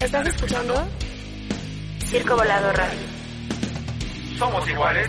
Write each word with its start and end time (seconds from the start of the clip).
¿Estás 0.00 0.28
escuchando? 0.28 0.74
Circo 2.06 2.36
Volador 2.36 2.76
Radio. 2.76 3.00
Somos 4.38 4.68
iguales. 4.68 5.08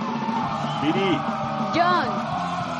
Viri, 0.83 1.19
John, 1.73 2.07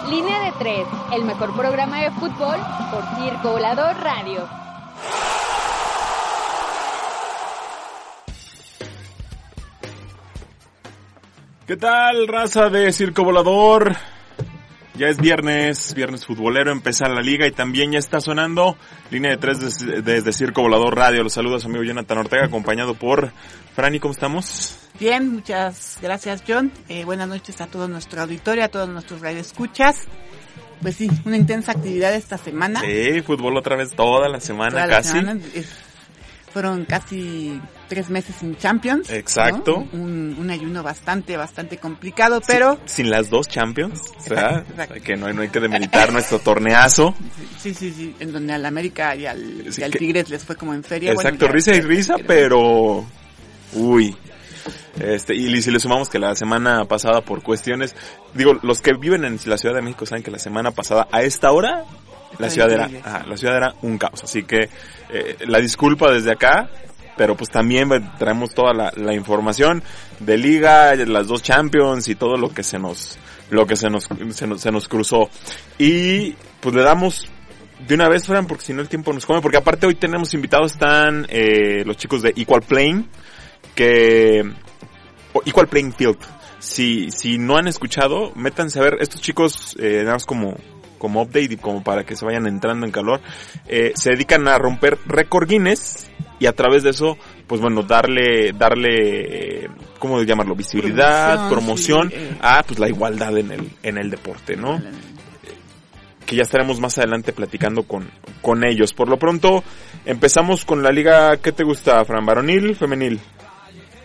Línea 0.09 0.39
de 0.45 0.52
Tres, 0.59 0.88
el 1.13 1.25
mejor 1.25 1.54
programa 1.55 2.00
de 2.02 2.11
fútbol 2.11 2.59
por 2.89 3.04
Circo 3.18 3.52
Volador 3.52 3.97
Radio. 3.97 4.62
¿Qué 11.68 11.77
tal, 11.77 12.27
raza 12.27 12.70
de 12.70 12.91
Circo 12.91 13.23
Volador? 13.23 13.96
Ya 14.96 15.07
es 15.07 15.18
viernes, 15.18 15.93
viernes 15.96 16.25
futbolero, 16.25 16.71
empieza 16.71 17.07
la 17.07 17.21
liga 17.21 17.47
y 17.47 17.51
también 17.51 17.92
ya 17.93 18.00
está 18.00 18.19
sonando 18.19 18.78
línea 19.10 19.32
de 19.32 19.38
tres 19.38 19.60
desde, 19.60 20.02
desde 20.04 20.33
Circo 20.33 20.61
Volador 20.61 20.96
Radio. 20.96 21.24
Los 21.24 21.33
saludos 21.33 21.65
amigo 21.65 21.83
Jonathan 21.83 22.19
Ortega, 22.19 22.46
acompañado 22.46 22.93
por 22.93 23.32
Franny, 23.75 24.00
¿cómo 24.00 24.14
estamos? 24.14 24.78
Bien, 25.00 25.33
muchas 25.33 25.97
gracias 26.02 26.43
John. 26.47 26.71
Eh, 26.89 27.05
buenas 27.05 27.28
noches 27.28 27.60
a 27.61 27.68
todo 27.68 27.88
nuestro 27.88 28.21
auditorio, 28.21 28.64
a 28.66 28.68
todos 28.68 28.88
nuestros 28.89 29.21
radioescuchas. 29.21 30.02
Pues 30.82 30.97
sí, 30.97 31.10
una 31.25 31.38
intensa 31.38 31.71
actividad 31.71 32.14
esta 32.14 32.38
semana. 32.38 32.81
Sí, 32.81 33.22
fútbol 33.22 33.58
otra 33.58 33.75
vez 33.77 33.95
toda 33.95 34.27
la 34.30 34.39
semana 34.41 34.72
Toda 34.72 34.88
la 34.88 34.94
casi. 34.97 35.09
semana, 35.09 35.39
es- 35.55 35.73
fueron 36.53 36.86
casi 36.86 37.59
tres 37.89 38.09
meses 38.09 38.36
sin 38.39 38.56
Champions. 38.58 39.09
¿no? 39.09 39.16
Exacto. 39.16 39.88
Un, 39.92 40.36
un 40.39 40.50
ayuno 40.52 40.84
bastante, 40.84 41.36
bastante 41.36 41.78
complicado, 41.78 42.42
pero 42.48 42.80
Sin 42.86 43.09
las 43.09 43.30
dos 43.30 43.48
Champions, 43.50 44.02
o 44.20 44.22
sea, 44.22 44.64
Exacto. 44.70 44.94
que 45.03 45.16
no, 45.16 45.25
hay- 45.25 45.34
no 45.34 45.42
hay 45.42 45.50
que 45.50 45.59
demeritar 45.59 46.14
nuestro 46.14 46.39
torneazo. 46.39 47.16
sí, 47.59 47.73
sí, 47.73 47.92
sí, 47.92 48.16
en 48.19 48.31
donde 48.31 48.53
al 48.53 48.66
América 48.66 49.16
y 49.16 49.25
al, 49.25 49.66
Sí, 49.73 49.81
y 49.81 49.83
al 49.83 49.92
que- 49.92 50.00
Tigres 50.00 50.30
les 50.30 50.44
fue 50.44 50.55
como 50.55 50.73
en 50.73 50.83
feria. 50.83 51.11
Exacto, 51.11 51.47
risa 51.47 51.73
y 51.75 51.81
risa, 51.81 52.16
pero... 52.27 53.03
Uy. 53.73 54.16
Este, 54.99 55.33
y 55.36 55.59
si 55.61 55.72
le 55.72 55.80
sumamos 55.80 56.08
que 56.08 56.20
la 56.20 56.36
semana 56.36 56.86
pasada 56.86 57.22
por 57.22 57.42
cuestiones, 57.42 57.95
digo, 58.36 58.53
los 58.61 58.80
que 58.80 58.94
viven 58.94 59.25
en 59.25 59.39
la 59.45 59.58
Ciudad 59.58 59.75
de 59.75 59.81
México 59.81 60.05
saben 60.05 60.23
que 60.23 60.30
la 60.31 60.38
semana 60.39 60.70
pasada 60.72 61.08
a 61.11 61.23
esta 61.23 61.52
hora 61.52 61.83
la 62.39 62.50
ciudad 62.50 62.72
era, 62.72 62.89
ajá, 63.03 63.26
la 63.26 63.38
ciudad 63.38 63.58
era 63.58 63.73
un 63.81 63.98
caos, 63.98 64.23
así 64.23 64.44
que 64.44 64.70
eh, 65.09 65.38
la 65.48 65.59
disculpa 65.59 66.12
desde 66.12 66.31
acá, 66.31 66.70
pero 67.16 67.36
pues 67.36 67.50
también 67.50 67.92
eh, 67.94 68.12
traemos 68.17 68.53
toda 68.53 68.73
la, 68.73 68.92
la 68.95 69.14
información 69.14 69.84
de 70.20 70.38
liga, 70.38 70.95
las 70.95 71.28
dos 71.28 71.44
Champions 71.44 72.08
y 72.08 72.16
todo 72.16 72.38
lo 72.38 72.50
que 72.50 72.64
se 72.64 72.80
nos, 72.80 73.17
lo 73.50 73.66
que 73.66 73.76
se 73.76 73.89
nos, 73.89 74.08
se 74.31 74.48
nos, 74.48 74.61
se 74.61 74.72
nos 74.72 74.88
cruzó. 74.88 75.30
Y 75.78 76.36
pues 76.59 76.76
le 76.76 76.84
damos 76.84 77.28
de 77.88 77.95
una 77.95 78.08
vez, 78.08 78.26
Fran, 78.26 78.48
porque 78.48 78.66
si 78.66 78.73
no 78.73 78.81
el 78.81 78.88
tiempo 78.88 79.11
nos 79.14 79.26
come, 79.26 79.42
porque 79.42 79.58
aparte 79.58 79.86
hoy 79.86 79.95
tenemos 79.95 80.34
invitados, 80.34 80.73
están 80.73 81.26
eh, 81.30 81.84
los 81.86 81.98
chicos 81.98 82.22
de 82.22 82.34
Equal 82.36 82.61
Playing, 82.61 83.08
que... 83.76 84.44
Equal 85.45 85.67
Playing 85.67 85.94
Field. 85.94 86.20
Si, 86.59 87.11
si 87.11 87.38
no 87.38 87.58
han 87.58 87.67
escuchado, 87.67 88.31
métanse 88.36 88.80
a 88.80 88.84
ver, 88.84 88.98
estos 89.02 89.20
chicos, 89.20 89.76
eh, 89.80 90.02
nada 90.04 90.14
más 90.14 90.26
como, 90.26 90.56
como 91.03 91.21
update 91.21 91.55
y 91.55 91.57
como 91.57 91.83
para 91.83 92.05
que 92.05 92.15
se 92.15 92.23
vayan 92.23 92.47
entrando 92.47 92.85
en 92.85 92.93
calor, 92.93 93.19
eh, 93.67 93.91
se 93.93 94.11
dedican 94.11 94.47
a 94.47 94.57
romper 94.57 94.97
récord 95.05 95.49
Guinness 95.49 96.09
y 96.39 96.45
a 96.45 96.53
través 96.53 96.83
de 96.83 96.91
eso, 96.91 97.17
pues 97.45 97.59
bueno, 97.59 97.83
darle, 97.83 98.53
darle, 98.53 99.65
eh, 99.65 99.69
¿cómo 99.99 100.23
llamarlo? 100.23 100.55
Visibilidad, 100.55 101.49
promoción, 101.49 102.07
Promoción, 102.07 102.09
sí, 102.09 102.15
eh. 102.15 102.37
a 102.41 102.63
pues 102.63 102.79
la 102.79 102.87
igualdad 102.87 103.37
en 103.37 103.51
el, 103.51 103.69
en 103.83 103.97
el 103.97 104.09
deporte, 104.09 104.55
¿no? 104.55 104.81
que 106.25 106.37
ya 106.37 106.43
estaremos 106.43 106.79
más 106.79 106.97
adelante 106.97 107.33
platicando 107.33 107.83
con, 107.83 108.09
con 108.41 108.63
ellos. 108.63 108.93
Por 108.93 109.09
lo 109.09 109.19
pronto, 109.19 109.61
empezamos 110.05 110.63
con 110.63 110.83
la 110.83 110.89
liga, 110.89 111.36
¿qué 111.36 111.52
te 111.52 111.65
gusta, 111.65 112.05
Fran? 112.05 112.25
¿Varonil, 112.25 112.77
femenil? 112.77 113.19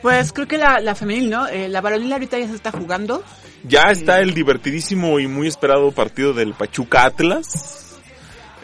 Pues 0.02 0.32
creo 0.32 0.48
que 0.48 0.58
la, 0.58 0.80
la 0.80 0.96
femenil, 0.96 1.30
¿no? 1.30 1.46
Eh, 1.46 1.68
la 1.68 1.80
varonil 1.80 2.12
ahorita 2.12 2.40
ya 2.40 2.48
se 2.48 2.56
está 2.56 2.72
jugando. 2.72 3.22
Ya 3.64 3.90
está 3.90 4.20
el 4.20 4.34
divertidísimo 4.34 5.18
y 5.20 5.26
muy 5.26 5.46
esperado 5.48 5.90
partido 5.92 6.32
del 6.32 6.54
Pachuca 6.54 7.04
Atlas. 7.04 7.84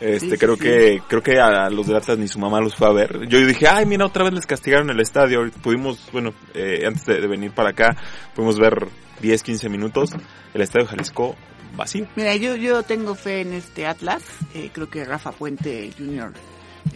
Este, 0.00 0.30
Sí, 0.30 0.36
creo 0.38 0.56
sí. 0.56 0.62
que, 0.62 1.02
creo 1.08 1.22
que 1.22 1.38
a 1.40 1.70
los 1.70 1.86
del 1.86 1.96
Atlas 1.96 2.18
ni 2.18 2.28
su 2.28 2.38
mamá 2.38 2.60
los 2.60 2.74
fue 2.74 2.88
a 2.88 2.92
ver. 2.92 3.26
Yo 3.28 3.38
dije, 3.44 3.66
ay, 3.68 3.86
mira, 3.86 4.06
otra 4.06 4.24
vez 4.24 4.32
les 4.34 4.46
castigaron 4.46 4.90
el 4.90 5.00
estadio. 5.00 5.50
Pudimos, 5.62 5.98
bueno, 6.12 6.32
eh, 6.54 6.84
antes 6.86 7.04
de, 7.06 7.20
de 7.20 7.26
venir 7.26 7.52
para 7.52 7.70
acá, 7.70 7.96
pudimos 8.34 8.58
ver 8.58 8.86
10, 9.20 9.42
15 9.42 9.68
minutos. 9.68 10.10
El 10.52 10.60
estadio 10.60 10.86
Jalisco 10.86 11.36
vacío. 11.76 12.06
Mira, 12.16 12.36
yo, 12.36 12.54
yo 12.56 12.82
tengo 12.82 13.14
fe 13.14 13.40
en 13.40 13.52
este 13.54 13.86
Atlas. 13.86 14.22
Eh, 14.54 14.70
creo 14.72 14.88
que 14.90 15.04
Rafa 15.04 15.32
Puente 15.32 15.90
Jr. 15.96 16.32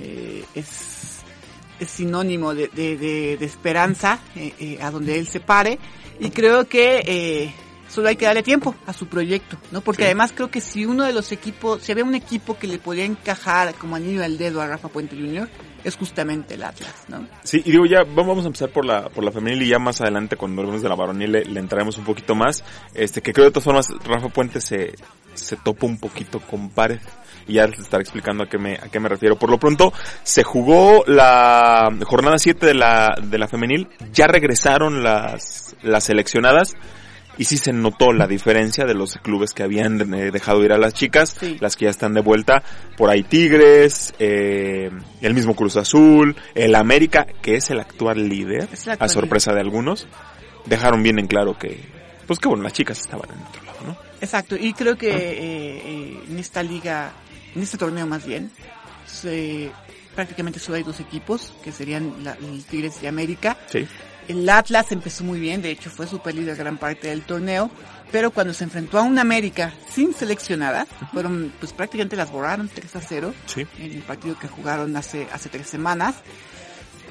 eh, 0.00 0.44
es, 0.54 1.20
es 1.80 1.88
sinónimo 1.90 2.54
de, 2.54 2.68
de, 2.68 2.96
de, 2.96 3.36
de 3.38 3.46
esperanza 3.46 4.18
eh, 4.36 4.52
eh, 4.60 4.78
a 4.82 4.90
donde 4.90 5.18
él 5.18 5.26
se 5.28 5.40
pare. 5.40 5.78
Y 6.20 6.30
creo 6.30 6.68
que 6.68 7.02
eh, 7.06 7.52
solo 7.88 8.08
hay 8.08 8.16
que 8.16 8.26
darle 8.26 8.42
tiempo 8.42 8.74
a 8.86 8.92
su 8.92 9.06
proyecto, 9.06 9.56
¿no? 9.72 9.80
Porque 9.80 10.02
Sí. 10.02 10.06
además 10.06 10.32
creo 10.34 10.50
que 10.50 10.60
si 10.60 10.86
uno 10.86 11.04
de 11.04 11.12
los 11.12 11.32
equipos, 11.32 11.82
si 11.82 11.92
había 11.92 12.04
un 12.04 12.14
equipo 12.14 12.58
que 12.58 12.66
le 12.66 12.78
podía 12.78 13.04
encajar 13.04 13.74
como 13.74 13.96
anillo 13.96 14.22
al 14.22 14.38
dedo 14.38 14.60
a 14.60 14.66
Rafa 14.66 14.88
Puente 14.88 15.16
Jr., 15.16 15.48
es 15.84 15.96
justamente 15.96 16.54
el 16.54 16.64
Atlas, 16.64 17.04
¿no? 17.08 17.26
Sí, 17.44 17.62
y 17.64 17.70
digo 17.70 17.86
ya, 17.86 18.02
vamos 18.04 18.44
a 18.44 18.48
empezar 18.48 18.68
por 18.70 18.84
la, 18.84 19.08
por 19.08 19.22
la 19.24 19.30
femenil 19.32 19.62
y 19.62 19.68
ya 19.68 19.78
más 19.78 20.00
adelante 20.00 20.36
cuando 20.36 20.60
hablemos 20.62 20.82
de 20.82 20.88
la 20.88 20.96
varonil 20.96 21.30
le, 21.32 21.44
le 21.44 21.60
entraremos 21.60 21.96
un 21.98 22.04
poquito 22.04 22.34
más. 22.34 22.64
Este, 22.94 23.22
que 23.22 23.32
creo 23.32 23.46
de 23.46 23.52
todas 23.52 23.64
formas 23.64 23.88
Rafa 24.04 24.28
Puente 24.28 24.60
se, 24.60 24.94
se 25.34 25.56
topa 25.56 25.86
un 25.86 25.98
poquito 25.98 26.40
con 26.40 26.70
Pared 26.70 26.98
y 27.46 27.54
ya 27.54 27.66
les 27.68 27.78
estaré 27.78 28.02
explicando 28.02 28.44
a 28.44 28.48
qué 28.48 28.58
me, 28.58 28.74
a 28.74 28.88
qué 28.90 28.98
me 29.00 29.08
refiero. 29.08 29.38
Por 29.38 29.50
lo 29.50 29.58
pronto, 29.58 29.92
se 30.24 30.42
jugó 30.42 31.04
la 31.06 31.88
jornada 32.04 32.38
7 32.38 32.66
de 32.66 32.74
la, 32.74 33.14
de 33.22 33.38
la 33.38 33.46
femenil, 33.48 33.88
ya 34.12 34.26
regresaron 34.26 35.02
las, 35.02 35.74
las 35.82 36.04
seleccionadas. 36.04 36.74
Y 37.38 37.44
sí 37.44 37.56
se 37.56 37.72
notó 37.72 38.12
la 38.12 38.26
diferencia 38.26 38.84
de 38.84 38.94
los 38.94 39.14
clubes 39.22 39.52
que 39.54 39.62
habían 39.62 40.12
eh, 40.12 40.30
dejado 40.32 40.64
ir 40.64 40.72
a 40.72 40.78
las 40.78 40.92
chicas, 40.92 41.36
Sí. 41.38 41.56
las 41.60 41.76
que 41.76 41.84
ya 41.84 41.90
están 41.90 42.12
de 42.14 42.20
vuelta. 42.20 42.62
Por 42.96 43.10
ahí 43.10 43.22
Tigres, 43.22 44.12
eh, 44.18 44.90
el 45.20 45.34
mismo 45.34 45.54
Cruz 45.54 45.76
Azul, 45.76 46.34
el 46.54 46.74
América, 46.74 47.26
que 47.40 47.54
es 47.54 47.70
el 47.70 47.78
actual 47.80 48.28
líder, 48.28 48.68
a 48.98 49.08
sorpresa 49.08 49.52
de 49.54 49.60
algunos, 49.60 50.08
dejaron 50.66 51.02
bien 51.02 51.18
en 51.20 51.28
claro 51.28 51.56
que, 51.56 51.78
pues 52.26 52.38
que 52.40 52.48
bueno, 52.48 52.64
las 52.64 52.72
chicas 52.72 52.98
estaban 53.00 53.30
en 53.30 53.42
otro 53.46 53.62
lado, 53.64 53.78
¿no? 53.86 53.96
Exacto, 54.20 54.56
y 54.56 54.72
creo 54.72 54.98
que 54.98 55.08
eh, 55.10 55.82
eh, 55.84 56.20
en 56.28 56.38
esta 56.38 56.62
liga, 56.62 57.12
en 57.54 57.62
este 57.62 57.78
torneo 57.78 58.06
más 58.06 58.26
bien, 58.26 58.50
se, 59.06 59.70
prácticamente 60.14 60.58
solo 60.58 60.76
hay 60.76 60.82
dos 60.82 60.98
equipos, 61.00 61.54
que 61.62 61.70
serían 61.70 62.12
la- 62.24 62.34
el 62.34 62.64
Tigres 62.64 62.98
y 63.02 63.06
América. 63.06 63.56
Sí. 63.70 63.86
El 64.28 64.48
Atlas 64.48 64.92
empezó 64.92 65.24
muy 65.24 65.40
bien, 65.40 65.62
de 65.62 65.70
hecho 65.70 65.88
fue 65.90 66.06
super 66.06 66.34
líder 66.34 66.56
gran 66.56 66.76
parte 66.76 67.08
del 67.08 67.22
torneo, 67.22 67.70
pero 68.12 68.30
cuando 68.30 68.52
se 68.52 68.64
enfrentó 68.64 68.98
a 68.98 69.02
un 69.02 69.18
América 69.18 69.72
sin 69.90 70.14
seleccionadas, 70.14 70.86
fueron, 71.12 71.52
pues 71.58 71.72
prácticamente 71.72 72.14
las 72.16 72.30
borraron 72.30 72.68
3 72.72 72.96
a 72.96 73.00
0 73.00 73.34
Sí. 73.46 73.66
en 73.78 73.92
el 73.92 74.02
partido 74.02 74.38
que 74.38 74.46
jugaron 74.48 74.94
hace, 74.96 75.26
hace 75.32 75.48
tres 75.48 75.66
semanas. 75.66 76.16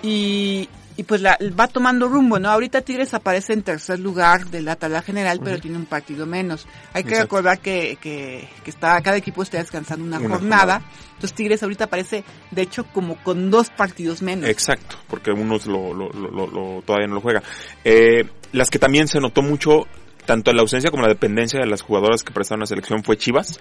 Y, 0.03 0.69
y 0.97 1.03
pues 1.03 1.22
la, 1.22 1.38
va 1.58 1.68
tomando 1.68 2.08
rumbo, 2.09 2.40
¿no? 2.40 2.50
Ahorita 2.50 2.81
Tigres 2.81 3.13
aparece 3.13 3.53
en 3.53 3.62
tercer 3.62 4.00
lugar 4.00 4.47
de 4.47 4.62
la 4.63 4.75
tabla 4.75 5.02
general, 5.03 5.40
pero 5.44 5.59
tiene 5.59 5.78
un 5.78 5.85
partido 5.85 6.25
menos. 6.25 6.66
Hay 6.91 7.03
que 7.03 7.09
Exacto. 7.12 7.24
recordar 7.38 7.59
que, 7.59 7.97
que, 8.02 8.50
que 8.63 8.69
está, 8.72 9.00
cada 9.02 9.16
equipo 9.18 9.44
está 9.44 9.59
descansando 9.59 10.03
una, 10.03 10.18
Una 10.19 10.30
jornada. 10.38 10.80
jornada. 10.80 10.91
Entonces 11.13 11.34
Tigres 11.35 11.63
ahorita 11.63 11.85
aparece, 11.85 12.24
de 12.52 12.62
hecho, 12.63 12.84
como 12.94 13.16
con 13.24 13.50
dos 13.52 13.69
partidos 13.69 14.22
menos. 14.22 14.50
Exacto, 14.50 14.97
porque 15.08 15.31
unos 15.31 15.68
lo, 15.68 15.94
lo, 15.94 16.09
lo, 16.09 16.30
lo- 16.31 16.47
lo- 16.47 16.81
todavía 16.84 17.08
no 17.08 17.16
lo 17.16 17.22
juega. 17.22 17.41
Eh, 17.84 18.25
las 18.52 18.69
que 18.69 18.79
también 18.79 19.08
se 19.08 19.19
notó 19.19 19.41
mucho, 19.44 19.85
tanto 20.25 20.52
la 20.52 20.62
ausencia 20.62 20.90
como 20.90 21.03
la 21.03 21.09
dependencia 21.09 21.59
de 21.59 21.67
las 21.67 21.82
jugadoras 21.84 22.23
que 22.23 22.34
prestaron 22.34 22.61
la 22.61 22.66
selección 22.66 23.03
fue 23.03 23.17
Chivas, 23.17 23.59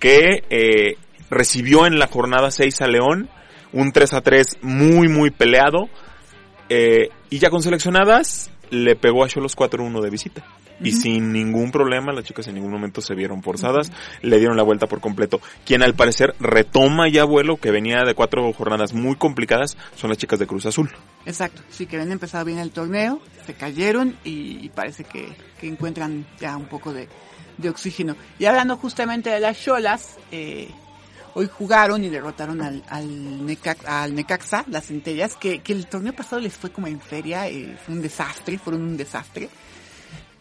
que 0.00 0.42
eh, 0.50 0.96
recibió 1.30 1.86
en 1.86 1.98
la 1.98 2.08
jornada 2.08 2.50
6 2.50 2.80
a 2.82 2.86
León 2.88 3.28
un 3.72 3.92
3 3.92 4.12
a 4.14 4.20
3 4.20 4.58
muy 4.62 5.08
muy 5.08 5.30
peleado 5.30 5.88
eh, 6.74 7.10
y 7.28 7.38
ya 7.38 7.50
con 7.50 7.62
seleccionadas 7.62 8.50
le 8.70 8.96
pegó 8.96 9.24
a 9.24 9.28
Cholos 9.28 9.54
4-1 9.54 10.00
de 10.00 10.08
visita. 10.08 10.42
Y 10.80 10.92
sin 10.92 11.32
ningún 11.32 11.70
problema, 11.70 12.14
las 12.14 12.24
chicas 12.24 12.48
en 12.48 12.54
ningún 12.54 12.72
momento 12.72 13.02
se 13.02 13.14
vieron 13.14 13.42
forzadas, 13.42 13.92
le 14.22 14.38
dieron 14.38 14.56
la 14.56 14.62
vuelta 14.62 14.86
por 14.86 15.00
completo. 15.00 15.38
Quien 15.66 15.82
al 15.82 15.94
parecer 15.94 16.34
retoma 16.40 17.10
ya 17.10 17.24
vuelo, 17.24 17.58
que 17.58 17.70
venía 17.70 18.04
de 18.04 18.14
cuatro 18.14 18.50
jornadas 18.54 18.94
muy 18.94 19.16
complicadas, 19.16 19.76
son 19.96 20.08
las 20.08 20.18
chicas 20.18 20.38
de 20.38 20.46
Cruz 20.46 20.64
Azul. 20.64 20.90
Exacto, 21.26 21.60
sí 21.68 21.84
que 21.86 21.96
habían 21.96 22.10
empezado 22.10 22.46
bien 22.46 22.58
el 22.58 22.70
torneo, 22.70 23.20
se 23.44 23.52
cayeron 23.52 24.16
y, 24.24 24.64
y 24.64 24.70
parece 24.70 25.04
que, 25.04 25.28
que 25.60 25.68
encuentran 25.68 26.26
ya 26.40 26.56
un 26.56 26.66
poco 26.66 26.94
de, 26.94 27.06
de 27.58 27.68
oxígeno. 27.68 28.16
Y 28.38 28.46
hablando 28.46 28.78
justamente 28.78 29.28
de 29.28 29.40
las 29.40 29.62
Cholas, 29.62 30.16
eh, 30.32 30.70
hoy 31.34 31.48
jugaron 31.48 32.04
y 32.04 32.08
derrotaron 32.08 32.60
al, 32.62 32.82
al, 32.88 33.06
Necax- 33.46 33.86
al 33.86 34.14
Necaxa, 34.14 34.64
las 34.68 34.86
centellas, 34.86 35.36
que, 35.36 35.60
que 35.60 35.72
el 35.72 35.86
torneo 35.86 36.12
pasado 36.12 36.40
les 36.40 36.54
fue 36.54 36.70
como 36.70 36.86
en 36.86 37.00
feria, 37.00 37.48
eh, 37.48 37.76
fue 37.84 37.94
un 37.94 38.02
desastre, 38.02 38.58
fueron 38.58 38.82
un 38.82 38.96
desastre. 38.96 39.48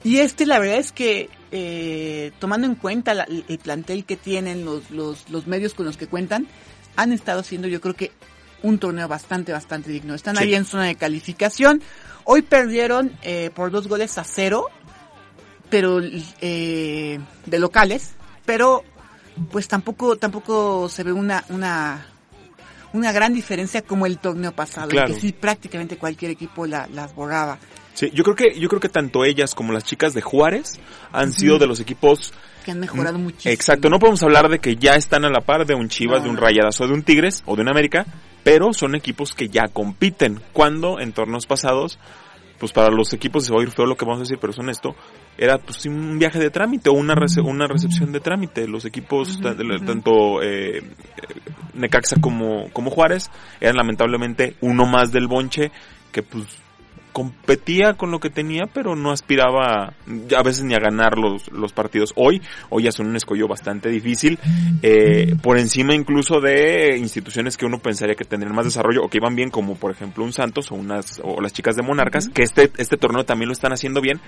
Y 0.03 0.17
este, 0.17 0.45
la 0.45 0.57
verdad 0.59 0.77
es 0.77 0.91
que, 0.91 1.29
eh, 1.51 2.31
tomando 2.39 2.65
en 2.67 2.75
cuenta 2.75 3.13
la- 3.13 3.27
el 3.47 3.59
plantel 3.59 4.03
que 4.05 4.17
tienen, 4.17 4.65
los, 4.65 4.89
los, 4.91 5.29
los 5.29 5.47
medios 5.47 5.73
con 5.75 5.85
los 5.85 5.95
que 5.97 6.07
cuentan, 6.07 6.47
han 6.95 7.11
estado 7.11 7.39
haciendo, 7.41 7.67
yo 7.67 7.79
creo 7.81 7.93
que, 7.95 8.11
un 8.63 8.77
torneo 8.77 9.07
bastante, 9.07 9.51
bastante 9.51 9.89
digno. 9.91 10.13
Están 10.13 10.35
Sí. 10.35 10.43
ahí 10.43 10.55
en 10.55 10.65
zona 10.65 10.85
de 10.85 10.95
calificación. 10.95 11.81
Hoy 12.25 12.43
perdieron 12.43 13.11
eh, 13.23 13.49
por 13.55 13.71
dos 13.71 13.87
goles 13.87 14.17
a 14.19 14.23
cero, 14.23 14.67
pero 15.69 15.99
eh, 16.41 17.19
de 17.45 17.59
locales, 17.59 18.11
pero 18.45 18.83
pues 19.51 19.67
tampoco 19.67 20.15
tampoco 20.17 20.87
se 20.89 21.03
ve 21.03 21.11
una 21.13 21.43
una 21.49 22.05
una 22.93 23.11
gran 23.13 23.33
diferencia 23.33 23.81
como 23.81 24.05
el 24.05 24.17
torneo 24.17 24.51
pasado, 24.51 24.89
Claro. 24.89 25.13
que 25.13 25.19
sí 25.19 25.31
prácticamente 25.31 25.97
cualquier 25.97 26.31
equipo 26.31 26.65
la- 26.67 26.87
las 26.87 27.15
borraba. 27.15 27.57
Sí, 27.93 28.09
yo 28.13 28.23
creo 28.23 28.35
que 28.35 28.59
yo 28.59 28.67
creo 28.69 28.79
que 28.81 28.89
tanto 28.89 29.23
ellas 29.25 29.55
como 29.55 29.71
las 29.73 29.83
chicas 29.85 30.13
de 30.13 30.21
Juárez 30.21 30.79
han 31.11 31.31
sido 31.33 31.57
de 31.59 31.67
los 31.67 31.79
equipos 31.79 32.33
que 32.65 32.71
han 32.71 32.79
mejorado 32.79 33.17
muchísimo. 33.17 33.53
Exacto, 33.53 33.89
no 33.89 33.99
podemos 33.99 34.21
hablar 34.23 34.49
de 34.49 34.59
que 34.59 34.75
ya 34.75 34.95
están 34.95 35.25
a 35.25 35.29
la 35.29 35.41
par 35.41 35.65
de 35.65 35.73
un 35.75 35.89
Chivas, 35.89 36.19
No, 36.19 36.25
de 36.25 36.29
un. 36.31 36.37
Rayadas 36.37 36.79
o 36.81 36.87
de 36.87 36.93
un 36.93 37.03
Tigres 37.03 37.43
o 37.45 37.55
de 37.55 37.61
un 37.63 37.69
América, 37.69 38.05
pero 38.43 38.73
son 38.73 38.95
equipos 38.95 39.33
que 39.33 39.49
ya 39.49 39.67
compiten. 39.69 40.41
Cuando 40.53 40.99
en 40.99 41.11
torneos 41.13 41.45
pasados, 41.47 41.97
pues 42.59 42.71
para 42.71 42.89
los 42.89 43.11
equipos 43.13 43.45
se 43.45 43.51
va 43.51 43.57
a 43.57 43.59
oír 43.61 43.71
feo 43.71 43.85
lo 43.85 43.95
que 43.97 44.05
vamos 44.05 44.19
a 44.19 44.23
decir, 44.23 44.37
pero 44.39 44.51
es 44.53 44.59
honesto, 44.59 44.95
era 45.41 45.57
pues 45.57 45.85
un 45.87 46.19
viaje 46.19 46.37
de 46.37 46.51
trámite 46.51 46.89
o 46.89 46.93
una, 46.93 47.15
rece- 47.15 47.43
una 47.43 47.65
recepción 47.67 48.11
de 48.11 48.19
trámite. 48.19 48.67
Los 48.67 48.85
equipos, 48.85 49.39
tanto 49.85 50.41
eh, 50.43 50.83
Necaxa 51.73 52.17
como, 52.21 52.69
como 52.71 52.91
Juárez, 52.91 53.31
eran 53.59 53.75
lamentablemente 53.77 54.55
uno 54.61 54.85
más 54.85 55.11
del 55.11 55.27
bonche 55.27 55.71
que 56.11 56.21
pues 56.21 56.45
competía 57.11 57.93
con 57.95 58.11
lo 58.11 58.19
que 58.19 58.29
tenía, 58.29 58.63
pero 58.73 58.95
no 58.95 59.11
aspiraba 59.11 59.93
a 60.37 60.43
veces 60.43 60.63
ni 60.63 60.73
a 60.75 60.79
ganar 60.79 61.17
los, 61.17 61.51
los 61.51 61.73
partidos. 61.73 62.13
Hoy, 62.15 62.41
hoy 62.69 62.83
ya 62.83 62.91
son 62.91 63.07
un 63.07 63.15
escollo 63.15 63.47
bastante 63.47 63.89
difícil, 63.89 64.39
eh, 64.81 65.35
por 65.41 65.57
encima 65.57 65.93
incluso 65.93 66.39
de 66.39 66.97
instituciones 66.97 67.57
que 67.57 67.65
uno 67.65 67.79
pensaría 67.79 68.15
que 68.15 68.25
tendrían 68.25 68.55
más 68.55 68.65
desarrollo 68.65 69.03
o 69.03 69.09
que 69.09 69.17
iban 69.17 69.35
bien, 69.35 69.49
como 69.49 69.75
por 69.75 69.91
ejemplo 69.91 70.23
un 70.23 70.33
Santos 70.33 70.71
o 70.71 70.75
unas, 70.75 71.19
o 71.23 71.41
las 71.41 71.53
chicas 71.53 71.75
de 71.75 71.83
Monarcas, 71.83 72.29
que 72.29 72.43
este, 72.43 72.71
este 72.77 72.97
torneo 72.97 73.25
también 73.25 73.47
lo 73.47 73.53
están 73.53 73.73
haciendo 73.73 74.01
bien, 74.01 74.19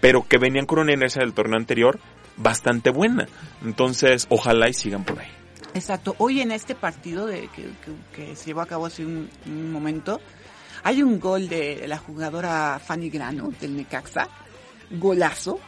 pero 0.00 0.26
que 0.26 0.38
venían 0.38 0.66
con 0.66 0.78
una 0.80 0.92
inercia 0.92 1.20
del 1.20 1.32
torneo 1.34 1.58
anterior 1.58 1.98
bastante 2.36 2.90
buena. 2.90 3.26
Entonces, 3.64 4.26
ojalá 4.30 4.68
y 4.68 4.74
sigan 4.74 5.04
por 5.04 5.20
ahí. 5.20 5.28
Exacto. 5.74 6.14
Hoy 6.18 6.40
en 6.40 6.52
este 6.52 6.74
partido 6.74 7.26
de, 7.26 7.48
que, 7.54 7.62
que- 7.62 8.26
que 8.26 8.36
se 8.36 8.46
llevó 8.46 8.60
a 8.60 8.66
cabo 8.66 8.86
hace 8.86 9.06
un, 9.06 9.30
un 9.46 9.72
momento, 9.72 10.20
hay 10.84 11.02
un 11.02 11.18
gol 11.20 11.48
de 11.48 11.84
la 11.86 11.98
jugadora 11.98 12.80
Fanny 12.84 13.10
Grano 13.10 13.52
del 13.60 13.76
Necaxa, 13.76 14.28
golazo 14.90 15.60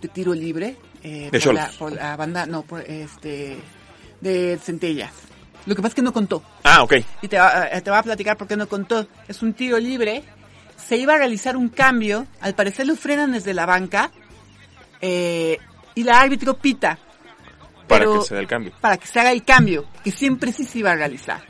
de 0.00 0.08
tiro 0.08 0.34
libre 0.34 0.76
eh, 1.02 1.28
De 1.30 1.40
por, 1.40 1.54
la, 1.54 1.70
por 1.78 1.92
la 1.92 2.16
banda, 2.16 2.46
no, 2.46 2.62
por 2.62 2.80
este 2.82 3.56
de 4.20 4.58
Centellas. 4.62 5.12
Lo 5.66 5.74
que 5.74 5.82
pasa 5.82 5.88
es 5.88 5.94
que 5.96 6.02
no 6.02 6.12
contó 6.12 6.42
Ah, 6.64 6.82
ok. 6.82 6.94
y 7.22 7.28
te 7.28 7.38
va, 7.38 7.68
eh, 7.68 7.80
te 7.80 7.90
va 7.90 7.98
a 7.98 8.02
platicar 8.02 8.36
por 8.36 8.46
qué 8.46 8.56
no 8.56 8.68
contó. 8.68 9.06
Es 9.26 9.42
un 9.42 9.52
tiro 9.54 9.78
libre. 9.78 10.22
Se 10.76 10.96
iba 10.96 11.14
a 11.14 11.18
realizar 11.18 11.56
un 11.56 11.68
cambio. 11.70 12.26
Al 12.40 12.54
parecer 12.54 12.86
lo 12.86 12.94
frenan 12.96 13.32
desde 13.32 13.52
la 13.54 13.66
banca. 13.66 14.10
eh, 15.00 15.58
y 15.94 16.02
la 16.04 16.20
árbitro 16.20 16.56
pita. 16.58 16.98
Para 17.88 18.04
que 18.04 18.20
se 18.22 18.34
dé 18.34 18.40
el 18.42 18.46
cambio. 18.46 18.72
Para 18.80 18.96
que 18.98 19.06
se 19.06 19.18
haga 19.18 19.32
el 19.32 19.44
cambio. 19.44 19.86
Que 20.04 20.10
siempre 20.10 20.52
sí 20.52 20.64
se 20.64 20.80
iba 20.80 20.92
a 20.92 20.94
realizar. 20.96 21.40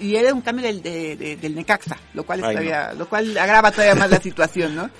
Y 0.00 0.16
era 0.16 0.32
un 0.32 0.40
cambio 0.42 0.64
del, 0.66 0.82
de- 0.82 1.16
de- 1.16 1.36
del 1.36 1.54
Necaxa. 1.54 1.96
Lo 2.14 2.24
cual, 2.24 2.40
es 2.40 2.44
Ay, 2.46 2.54
todavía, 2.54 2.92
lo 2.94 3.08
cual 3.08 3.36
agrava 3.36 3.70
todavía 3.72 3.94
más 3.94 4.10
la 4.10 4.20
situación, 4.22 4.74
¿no? 4.76 4.90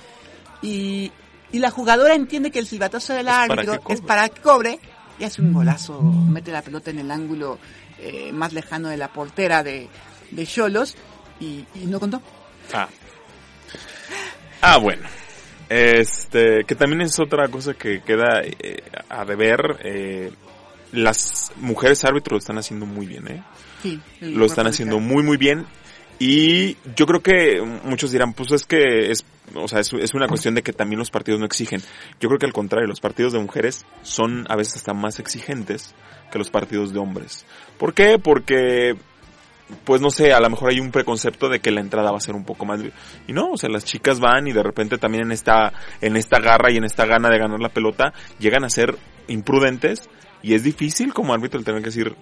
Y, 0.62 1.10
y 1.52 1.58
la 1.58 1.70
jugadora 1.70 2.14
entiende 2.14 2.50
que 2.50 2.58
el 2.58 2.66
silbatazo 2.66 3.14
del 3.14 3.26
Es 3.28 3.32
árbitro 3.32 3.80
es 3.88 4.00
para 4.00 4.28
que 4.28 4.40
cobre. 4.40 4.78
Y 5.18 5.24
hace 5.24 5.42
un 5.42 5.52
golazo. 5.52 6.00
Mete 6.02 6.50
la 6.50 6.62
pelota 6.62 6.90
en 6.90 6.98
el 7.00 7.10
ángulo 7.10 7.58
eh, 8.00 8.32
más 8.32 8.52
lejano 8.52 8.88
de 8.88 8.96
la 8.96 9.08
portera 9.08 9.62
de 9.62 9.88
de 10.30 10.46
Cholos. 10.46 10.96
Y, 11.38 11.64
y 11.74 11.86
no 11.86 12.00
contó. 12.00 12.20
Ah. 12.72 12.88
Ah, 14.60 14.78
bueno. 14.78 15.02
Este, 15.68 16.64
que 16.64 16.74
también 16.74 17.00
es 17.02 17.18
otra 17.18 17.48
cosa 17.48 17.74
que 17.74 18.02
queda 18.02 18.40
eh, 18.42 18.82
a 19.08 19.24
deber. 19.24 19.78
Eh, 19.84 20.32
las 20.92 21.50
mujeres 21.56 22.04
árbitros 22.04 22.32
lo 22.32 22.38
están 22.38 22.58
haciendo 22.58 22.84
muy 22.86 23.06
bien, 23.06 23.26
¿eh? 23.28 23.42
Sí, 23.82 24.00
Lo 24.20 24.46
están 24.46 24.66
haciendo 24.66 24.98
muy, 25.00 25.22
muy 25.22 25.36
bien. 25.36 25.66
Y 26.18 26.76
yo 26.94 27.06
creo 27.06 27.20
que 27.20 27.60
muchos 27.84 28.12
dirán, 28.12 28.32
pues 28.32 28.52
es 28.52 28.64
que 28.64 29.10
es, 29.10 29.24
o 29.54 29.66
sea, 29.66 29.80
es, 29.80 29.92
es 29.92 30.14
una 30.14 30.28
cuestión 30.28 30.54
de 30.54 30.62
que 30.62 30.72
también 30.72 31.00
los 31.00 31.10
partidos 31.10 31.40
no 31.40 31.46
exigen. 31.46 31.80
Yo 32.20 32.28
creo 32.28 32.38
que 32.38 32.46
al 32.46 32.52
contrario, 32.52 32.86
los 32.86 33.00
partidos 33.00 33.32
de 33.32 33.40
mujeres 33.40 33.84
son 34.02 34.46
a 34.48 34.54
veces 34.54 34.76
hasta 34.76 34.94
más 34.94 35.18
exigentes 35.18 35.94
que 36.30 36.38
los 36.38 36.50
partidos 36.50 36.92
de 36.92 37.00
hombres. 37.00 37.44
¿Por 37.76 37.92
qué? 37.92 38.20
Porque 38.22 38.94
pues 39.84 40.00
no 40.00 40.10
sé, 40.10 40.32
a 40.32 40.40
lo 40.40 40.50
mejor 40.50 40.70
hay 40.70 40.80
un 40.80 40.90
preconcepto 40.90 41.48
de 41.48 41.60
que 41.60 41.70
la 41.70 41.80
entrada 41.80 42.10
va 42.10 42.18
a 42.18 42.20
ser 42.20 42.34
un 42.34 42.44
poco 42.44 42.64
más 42.64 42.80
y 43.26 43.32
no, 43.32 43.52
o 43.52 43.56
sea, 43.56 43.70
las 43.70 43.84
chicas 43.84 44.20
van 44.20 44.46
y 44.46 44.52
de 44.52 44.62
repente 44.62 44.98
también 44.98 45.24
en 45.24 45.32
esta 45.32 45.72
en 46.00 46.16
esta 46.16 46.40
garra 46.40 46.70
y 46.70 46.76
en 46.76 46.84
esta 46.84 47.06
gana 47.06 47.30
de 47.30 47.38
ganar 47.38 47.60
la 47.60 47.68
pelota 47.68 48.12
llegan 48.38 48.64
a 48.64 48.70
ser 48.70 48.96
imprudentes 49.28 50.08
y 50.42 50.54
es 50.54 50.62
difícil 50.62 51.14
como 51.14 51.32
árbitro 51.32 51.58
el 51.58 51.64
tener 51.64 51.80
que 51.80 51.86
decir 51.86 52.14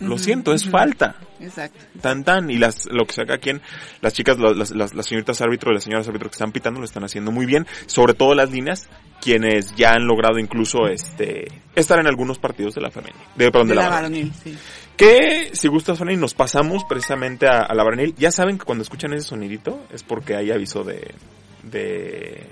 lo 0.00 0.18
siento, 0.18 0.52
es 0.52 0.68
falta. 0.68 1.16
Exacto. 1.40 1.78
Tan 2.00 2.24
tan 2.24 2.50
y 2.50 2.58
las 2.58 2.86
lo 2.90 3.04
que 3.06 3.12
saca 3.12 3.38
quien 3.38 3.60
las 4.00 4.12
chicas 4.12 4.38
las, 4.38 4.70
las, 4.70 4.94
las, 4.94 5.06
señoritas 5.06 5.40
árbitros 5.40 5.70
y 5.70 5.74
las 5.74 5.84
señoras 5.84 6.08
árbitros 6.08 6.30
que 6.30 6.34
están 6.34 6.52
pitando 6.52 6.80
lo 6.80 6.84
están 6.86 7.04
haciendo 7.04 7.30
muy 7.30 7.46
bien, 7.46 7.66
sobre 7.86 8.14
todo 8.14 8.34
las 8.34 8.50
líneas 8.50 8.88
quienes 9.20 9.74
ya 9.76 9.92
han 9.92 10.06
logrado 10.06 10.38
incluso 10.38 10.86
este 10.88 11.46
estar 11.74 11.98
en 12.00 12.06
algunos 12.08 12.38
partidos 12.38 12.74
de 12.74 12.80
la 12.80 12.90
femenil, 12.90 13.16
de, 13.36 13.50
perdón, 13.50 13.68
De 13.68 13.74
de 13.74 13.76
la 13.76 13.82
la 13.82 13.90
varonil. 13.90 14.30
varonil, 14.30 14.56
sí. 14.56 14.58
Que 14.96 15.50
si 15.52 15.68
gustas, 15.68 15.96
Fanny, 15.98 16.16
nos 16.16 16.34
pasamos 16.34 16.82
precisamente 16.88 17.46
a, 17.46 17.60
a 17.60 17.72
la 17.74 17.84
varonil. 17.84 18.14
Ya 18.16 18.32
saben 18.32 18.58
que 18.58 18.64
cuando 18.64 18.82
escuchan 18.82 19.12
ese 19.12 19.28
sonidito 19.28 19.84
es 19.92 20.02
porque 20.02 20.34
hay 20.34 20.50
aviso 20.50 20.82
de, 20.82 21.14
de, 21.62 22.42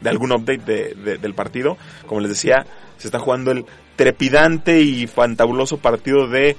de 0.00 0.10
algún 0.10 0.32
update 0.32 0.58
de, 0.64 0.94
de- 0.94 1.18
del 1.18 1.34
partido. 1.34 1.76
Como 2.06 2.20
les 2.20 2.30
decía, 2.30 2.66
se 2.98 3.08
está 3.08 3.18
jugando 3.18 3.50
el 3.52 3.64
trepidante 3.96 4.80
y 4.80 5.06
fantabuloso 5.06 5.78
partido 5.78 6.28
de 6.28 6.56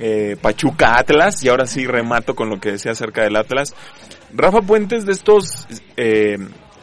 eh, 0.00 0.36
Pachuca 0.40 0.98
Atlas. 0.98 1.42
Y 1.44 1.48
ahora 1.48 1.66
sí 1.66 1.86
remato 1.86 2.34
con 2.34 2.50
lo 2.50 2.58
que 2.60 2.72
decía 2.72 2.92
acerca 2.92 3.22
del 3.22 3.36
Atlas. 3.36 3.74
Rafa 4.34 4.60
Puentes 4.62 5.06
de 5.06 5.12
estos, 5.12 5.66
eh, 5.96 6.36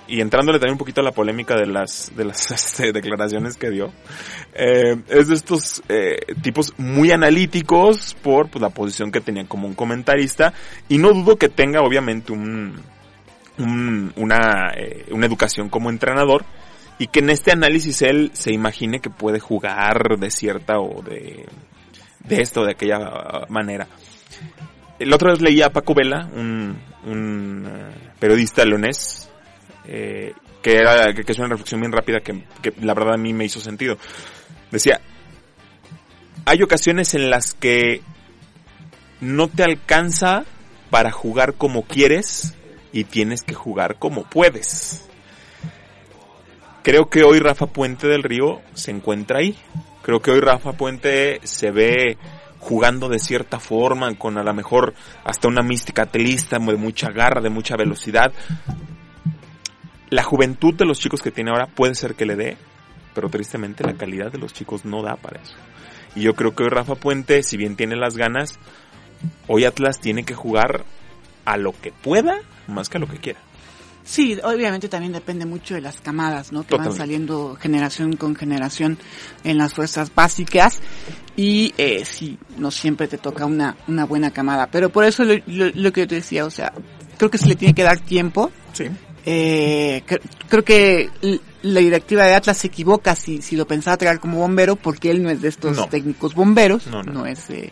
y 0.07 0.21
entrándole 0.21 0.57
también 0.59 0.73
un 0.73 0.77
poquito 0.77 1.01
a 1.01 1.03
la 1.03 1.11
polémica 1.11 1.55
de 1.55 1.65
las, 1.67 2.11
de 2.15 2.25
las 2.25 2.49
este, 2.51 2.91
declaraciones 2.93 3.57
que 3.57 3.69
dio, 3.69 3.91
eh, 4.53 4.95
es 5.09 5.27
de 5.27 5.35
estos 5.35 5.81
eh, 5.89 6.17
tipos 6.41 6.73
muy 6.77 7.11
analíticos 7.11 8.15
por 8.21 8.49
pues, 8.49 8.61
la 8.61 8.69
posición 8.69 9.11
que 9.11 9.21
tenía 9.21 9.45
como 9.45 9.67
un 9.67 9.73
comentarista 9.73 10.53
y 10.89 10.97
no 10.97 11.11
dudo 11.13 11.35
que 11.37 11.49
tenga 11.49 11.81
obviamente 11.81 12.31
un, 12.33 12.75
un- 13.57 14.13
una, 14.15 14.71
eh, 14.75 15.05
una 15.11 15.25
educación 15.25 15.69
como 15.69 15.89
entrenador 15.89 16.45
y 17.01 17.07
que 17.07 17.17
en 17.17 17.31
este 17.31 17.51
análisis 17.51 18.03
él 18.03 18.29
se 18.35 18.53
imagine 18.53 18.99
que 18.99 19.09
puede 19.09 19.39
jugar 19.39 20.19
de 20.19 20.29
cierta 20.29 20.79
o 20.79 21.01
de, 21.01 21.47
de 22.19 22.41
esta 22.43 22.61
o 22.61 22.63
de 22.63 22.73
aquella 22.73 22.99
manera. 23.49 23.87
El 24.99 25.11
otro 25.11 25.31
vez 25.31 25.41
leía 25.41 25.65
a 25.65 25.69
Paco 25.71 25.95
Vela, 25.95 26.29
un, 26.31 26.77
eh, 27.07 28.11
periodista 28.19 28.63
leonés, 28.65 29.31
eh, 29.87 30.35
que 30.61 30.73
era, 30.73 31.11
que, 31.11 31.23
que 31.23 31.31
es 31.31 31.39
una 31.39 31.47
reflexión 31.47 31.81
bien 31.81 31.91
rápida 31.91 32.19
que, 32.19 32.43
que 32.61 32.71
la 32.79 32.93
verdad 32.93 33.15
a 33.15 33.17
mí 33.17 33.33
me 33.33 33.45
hizo 33.45 33.59
sentido. 33.59 33.97
Decía, 34.69 35.01
hay 36.45 36.61
ocasiones 36.61 37.15
en 37.15 37.31
las 37.31 37.55
que 37.55 38.03
no 39.21 39.47
te 39.47 39.63
alcanza 39.63 40.45
para 40.91 41.11
jugar 41.11 41.55
como 41.55 41.81
quieres 41.81 42.53
y 42.93 43.05
tienes 43.05 43.41
que 43.41 43.55
jugar 43.55 43.97
como 43.97 44.21
puedes. 44.21 45.07
Creo 46.83 47.09
que 47.09 47.23
hoy 47.23 47.39
Rafa 47.39 47.67
Puente 47.67 48.07
del 48.07 48.23
Río 48.23 48.59
se 48.73 48.89
encuentra 48.89 49.37
ahí. 49.39 49.55
Creo 50.01 50.19
que 50.19 50.31
hoy 50.31 50.39
Rafa 50.39 50.73
Puente 50.73 51.39
se 51.43 51.69
ve 51.69 52.17
jugando 52.59 53.07
de 53.07 53.19
cierta 53.19 53.59
forma, 53.59 54.11
con 54.15 54.39
a 54.39 54.43
lo 54.43 54.53
mejor 54.53 54.95
hasta 55.23 55.47
una 55.47 55.61
mística 55.61 56.07
telista, 56.07 56.57
de 56.57 56.75
mucha 56.77 57.11
garra, 57.11 57.39
de 57.39 57.51
mucha 57.51 57.75
velocidad. 57.75 58.33
La 60.09 60.23
juventud 60.23 60.73
de 60.73 60.85
los 60.85 60.99
chicos 60.99 61.21
que 61.21 61.29
tiene 61.29 61.51
ahora 61.51 61.67
puede 61.67 61.93
ser 61.93 62.15
que 62.15 62.25
le 62.25 62.35
dé, 62.35 62.57
pero 63.13 63.29
tristemente 63.29 63.83
la 63.83 63.93
calidad 63.93 64.31
de 64.31 64.39
los 64.39 64.51
chicos 64.51 64.83
no 64.83 65.03
da 65.03 65.17
para 65.17 65.39
eso. 65.39 65.55
Y 66.15 66.21
yo 66.21 66.33
creo 66.33 66.55
que 66.55 66.63
hoy 66.63 66.69
Rafa 66.69 66.95
Puente, 66.95 67.43
si 67.43 67.57
bien 67.57 67.75
tiene 67.75 67.95
las 67.95 68.17
ganas, 68.17 68.59
hoy 69.47 69.65
Atlas 69.65 69.99
tiene 69.99 70.23
que 70.23 70.33
jugar 70.33 70.83
a 71.45 71.57
lo 71.57 71.73
que 71.79 71.91
pueda 71.91 72.39
más 72.67 72.89
que 72.89 72.97
a 72.97 73.01
lo 73.01 73.07
que 73.07 73.17
quiera. 73.17 73.39
Sí, 74.03 74.37
obviamente 74.43 74.89
también 74.89 75.13
depende 75.13 75.45
mucho 75.45 75.75
de 75.75 75.81
las 75.81 76.01
camadas, 76.01 76.51
¿no? 76.51 76.65
Que 76.65 76.75
van 76.75 76.93
saliendo 76.93 77.55
generación 77.59 78.15
con 78.15 78.35
generación 78.35 78.97
en 79.43 79.57
las 79.57 79.73
fuerzas 79.73 80.11
básicas 80.13 80.79
y 81.35 81.73
eh, 81.77 82.03
sí, 82.03 82.37
no 82.57 82.71
siempre 82.71 83.07
te 83.07 83.17
toca 83.17 83.45
una, 83.45 83.77
una 83.87 84.05
buena 84.05 84.31
camada. 84.31 84.67
Pero 84.67 84.89
por 84.89 85.05
eso 85.05 85.23
lo, 85.23 85.35
lo- 85.45 85.71
lo 85.73 85.91
que 85.93 86.01
yo 86.01 86.07
te 86.07 86.15
decía, 86.15 86.45
o 86.45 86.49
sea, 86.51 86.73
creo 87.17 87.29
que 87.29 87.37
se 87.37 87.47
le 87.47 87.55
tiene 87.55 87.73
que 87.75 87.83
dar 87.83 87.99
tiempo. 87.99 88.51
Sí. 88.73 88.85
Eh, 89.25 90.01
cre- 90.07 90.21
creo 90.49 90.63
que 90.65 91.09
la 91.61 91.79
directiva 91.79 92.25
de 92.25 92.33
Atlas 92.33 92.57
se 92.57 92.67
equivoca 92.67 93.15
si, 93.15 93.41
si 93.43 93.55
lo 93.55 93.67
pensaba 93.67 93.97
traer 93.97 94.19
como 94.19 94.39
bombero, 94.39 94.75
porque 94.75 95.11
él 95.11 95.21
no 95.21 95.29
es 95.29 95.41
de 95.41 95.49
estos 95.49 95.77
No. 95.77 95.87
técnicos 95.87 96.33
bomberos, 96.33 96.87
No, 96.87 97.03
no, 97.03 97.13
no. 97.13 97.25
es, 97.27 97.49
eh, 97.51 97.71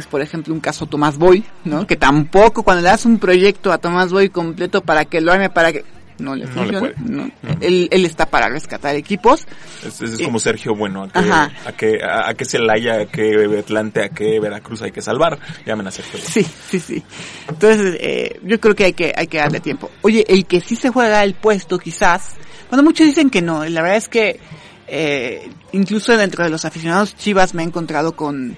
es 0.00 0.06
por 0.06 0.20
ejemplo 0.20 0.52
un 0.54 0.60
caso 0.60 0.86
Tomás 0.86 1.16
Boy, 1.18 1.44
¿no? 1.64 1.86
Que 1.86 1.96
tampoco 1.96 2.62
cuando 2.62 2.82
le 2.82 2.88
das 2.88 3.04
un 3.04 3.18
proyecto 3.18 3.72
a 3.72 3.78
Tomás 3.78 4.10
Boy 4.12 4.28
completo 4.30 4.80
para 4.82 5.04
que 5.04 5.20
lo 5.20 5.32
arme, 5.32 5.50
para 5.50 5.72
que 5.72 5.84
no 6.18 6.36
le 6.36 6.44
No 6.44 6.50
le 6.50 6.52
funciona, 6.52 6.78
puede. 6.78 6.94
no. 7.04 7.24
No. 7.42 7.56
Él, 7.60 7.88
él 7.90 8.04
está 8.06 8.26
para 8.26 8.48
rescatar 8.48 8.94
equipos, 8.94 9.46
Es, 9.84 10.00
es 10.00 10.20
Eh, 10.20 10.24
como 10.24 10.38
Sergio 10.38 10.74
Bueno, 10.76 11.02
a 11.02 11.08
que, 11.08 11.18
ajá. 11.18 11.50
a 11.66 11.72
que, 11.72 11.98
a, 12.04 12.28
a 12.28 12.34
que 12.34 12.44
Celaya, 12.44 13.00
a 13.00 13.06
que 13.06 13.56
Atlante, 13.58 14.04
a 14.04 14.08
que 14.10 14.38
Veracruz 14.38 14.82
hay 14.82 14.92
que 14.92 15.02
salvar. 15.02 15.38
Llamen 15.66 15.88
a 15.88 15.90
Sergio. 15.90 16.20
Sí, 16.24 16.46
sí, 16.70 16.78
sí. 16.78 17.02
Entonces, 17.48 17.96
eh, 18.00 18.40
yo 18.44 18.60
creo 18.60 18.74
que 18.76 18.84
hay 18.84 18.92
que, 18.92 19.12
hay 19.16 19.26
que 19.26 19.38
darle 19.38 19.58
tiempo. 19.60 19.90
Oye, 20.02 20.24
el 20.28 20.46
que 20.46 20.60
sí 20.60 20.76
se 20.76 20.90
juega 20.90 21.24
el 21.24 21.34
puesto, 21.34 21.78
quizás, 21.80 22.34
bueno, 22.70 22.84
muchos 22.84 23.06
dicen 23.08 23.28
que 23.28 23.42
no. 23.42 23.64
La 23.64 23.82
verdad 23.82 23.96
es 23.98 24.08
que, 24.08 24.38
eh, 24.86 25.50
incluso 25.72 26.16
dentro 26.16 26.44
de 26.44 26.50
los 26.50 26.64
aficionados 26.64 27.16
Chivas 27.16 27.54
me 27.54 27.62
he 27.62 27.66
encontrado 27.66 28.14
con, 28.14 28.56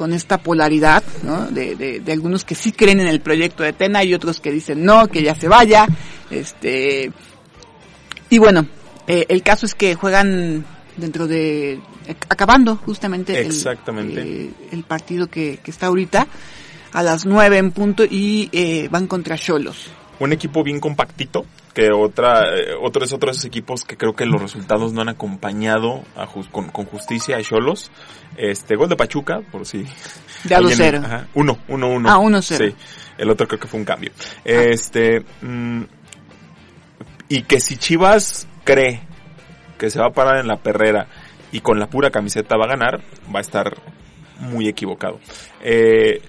con 0.00 0.14
esta 0.14 0.38
polaridad, 0.38 1.02
¿no? 1.24 1.48
De, 1.50 1.76
de, 1.76 2.00
de 2.00 2.12
algunos 2.12 2.42
que 2.46 2.54
sí 2.54 2.72
creen 2.72 3.00
en 3.00 3.06
el 3.06 3.20
proyecto 3.20 3.62
de 3.62 3.74
Tena 3.74 4.02
y 4.02 4.14
otros 4.14 4.40
que 4.40 4.50
dicen 4.50 4.82
no, 4.82 5.08
que 5.08 5.22
ya 5.22 5.34
se 5.34 5.46
vaya. 5.46 5.86
Este, 6.30 7.12
y 8.30 8.38
bueno, 8.38 8.66
eh, 9.06 9.26
el 9.28 9.42
caso 9.42 9.66
es 9.66 9.74
que 9.74 9.94
juegan 9.96 10.64
dentro 10.96 11.26
de, 11.26 11.78
acabando 12.30 12.76
justamente 12.76 13.38
el- 13.38 13.48
Exactamente. 13.48 14.22
eh, 14.22 14.50
el 14.72 14.84
partido 14.84 15.26
que, 15.26 15.58
que 15.62 15.70
está 15.70 15.88
ahorita 15.88 16.26
a 16.92 17.02
las 17.02 17.26
9 17.26 17.58
en 17.58 17.70
punto 17.72 18.02
y 18.08 18.48
eh, 18.52 18.88
van 18.90 19.06
contra 19.06 19.36
Cholos. 19.36 19.90
Un 20.20 20.32
equipo 20.32 20.62
bien 20.62 20.78
compactito, 20.80 21.44
que 21.74 21.90
otra, 21.92 22.42
eh, 22.54 22.74
otro 22.80 23.04
es 23.04 23.12
otro 23.12 23.28
de 23.28 23.32
esos 23.32 23.46
equipos 23.46 23.84
que 23.84 23.96
creo 23.96 24.14
que 24.14 24.26
los 24.26 24.40
resultados 24.40 24.92
no 24.92 25.00
han 25.00 25.08
acompañado 25.08 26.02
a 26.14 26.26
con, 26.26 26.68
con 26.68 26.84
justicia 26.84 27.36
a 27.38 27.42
Cholos. 27.42 27.90
Este, 28.36 28.76
gol 28.76 28.88
de 28.90 28.96
Pachuca, 28.96 29.40
por 29.50 29.66
si. 29.66 29.84
De 30.44 30.54
a 30.54 30.58
alguien- 30.58 30.78
2-0. 30.78 31.04
Ajá, 31.04 31.26
Uno, 31.34 31.58
uno, 31.68 31.88
uno. 31.88 32.08
Ah, 32.10 32.18
1-0. 32.18 32.42
Sí. 32.70 32.74
El 33.18 33.30
otro 33.30 33.48
creo 33.48 33.58
que 33.60 33.66
fue 33.66 33.80
un 33.80 33.86
cambio. 33.86 34.12
Este, 34.44 35.24
mm, 35.42 35.82
y 37.28 37.42
que 37.42 37.60
si 37.60 37.76
Chivas 37.76 38.46
cree 38.64 39.00
que 39.78 39.88
se 39.90 39.98
va 39.98 40.06
a 40.08 40.12
parar 40.12 40.40
en 40.40 40.48
la 40.48 40.56
perrera 40.56 41.06
y 41.52 41.60
con 41.60 41.78
la 41.80 41.86
pura 41.88 42.10
camiseta 42.10 42.56
va 42.56 42.66
a 42.66 42.68
ganar, 42.68 43.00
va 43.34 43.38
a 43.38 43.42
estar 43.42 43.74
muy 44.38 44.68
equivocado. 44.68 45.18
Eh, 45.62 46.20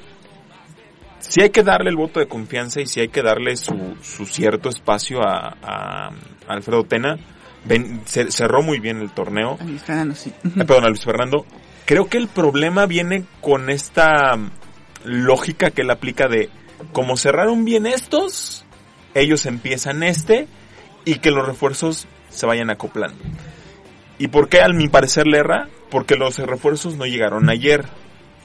sí 1.22 1.42
hay 1.42 1.50
que 1.50 1.64
darle 1.64 1.90
el 1.90 1.96
voto 1.96 2.20
de 2.20 2.28
confianza 2.28 2.82
y 2.82 2.86
sí 2.88 3.00
hay 3.00 3.08
que 3.10 3.22
darle 3.22 3.56
su, 3.56 3.96
su 4.02 4.26
cierto 4.26 4.70
espacio 4.70 5.22
a, 5.24 5.56
a 5.64 6.10
Alfredo 6.48 6.84
Tena. 6.84 7.18
Ven- 7.66 8.04
cer- 8.06 8.32
cerró 8.32 8.62
muy 8.62 8.80
bien 8.80 8.98
el 9.02 9.12
torneo. 9.12 9.58
A 9.60 9.64
Luis 9.64 9.84
Fernando, 9.84 10.16
sí. 10.16 10.32
Eh, 10.46 10.66
perdón, 10.66 10.86
a 10.86 10.90
Luis 10.90 11.04
Fernando. 11.06 11.46
Creo 11.86 12.08
que 12.08 12.18
el 12.18 12.28
problema 12.28 12.86
viene 12.86 13.24
con 13.40 13.70
esta 13.70 14.36
mm, 14.36 14.52
lógica 15.06 15.72
que 15.72 15.82
él 15.84 15.92
aplica 15.92 16.28
de 16.28 16.50
como 16.94 17.16
cerraron 17.18 17.64
bien 17.64 17.86
estos, 17.86 18.66
ellos 19.14 19.46
empiezan 19.46 20.02
este 20.04 20.48
y 21.06 21.16
que 21.16 21.30
los 21.32 21.46
refuerzos 21.46 22.08
se 22.30 22.46
vayan 22.48 22.70
acoplando. 22.72 23.22
¿Y 24.18 24.28
por 24.30 24.50
qué 24.50 24.62
al 24.62 24.74
mi 24.74 24.88
parecer 24.88 25.28
le 25.28 25.38
erra? 25.40 25.68
Porque 25.90 26.16
los 26.16 26.38
refuerzos 26.40 26.96
no 26.96 27.06
llegaron 27.06 27.50
ayer. 27.50 27.86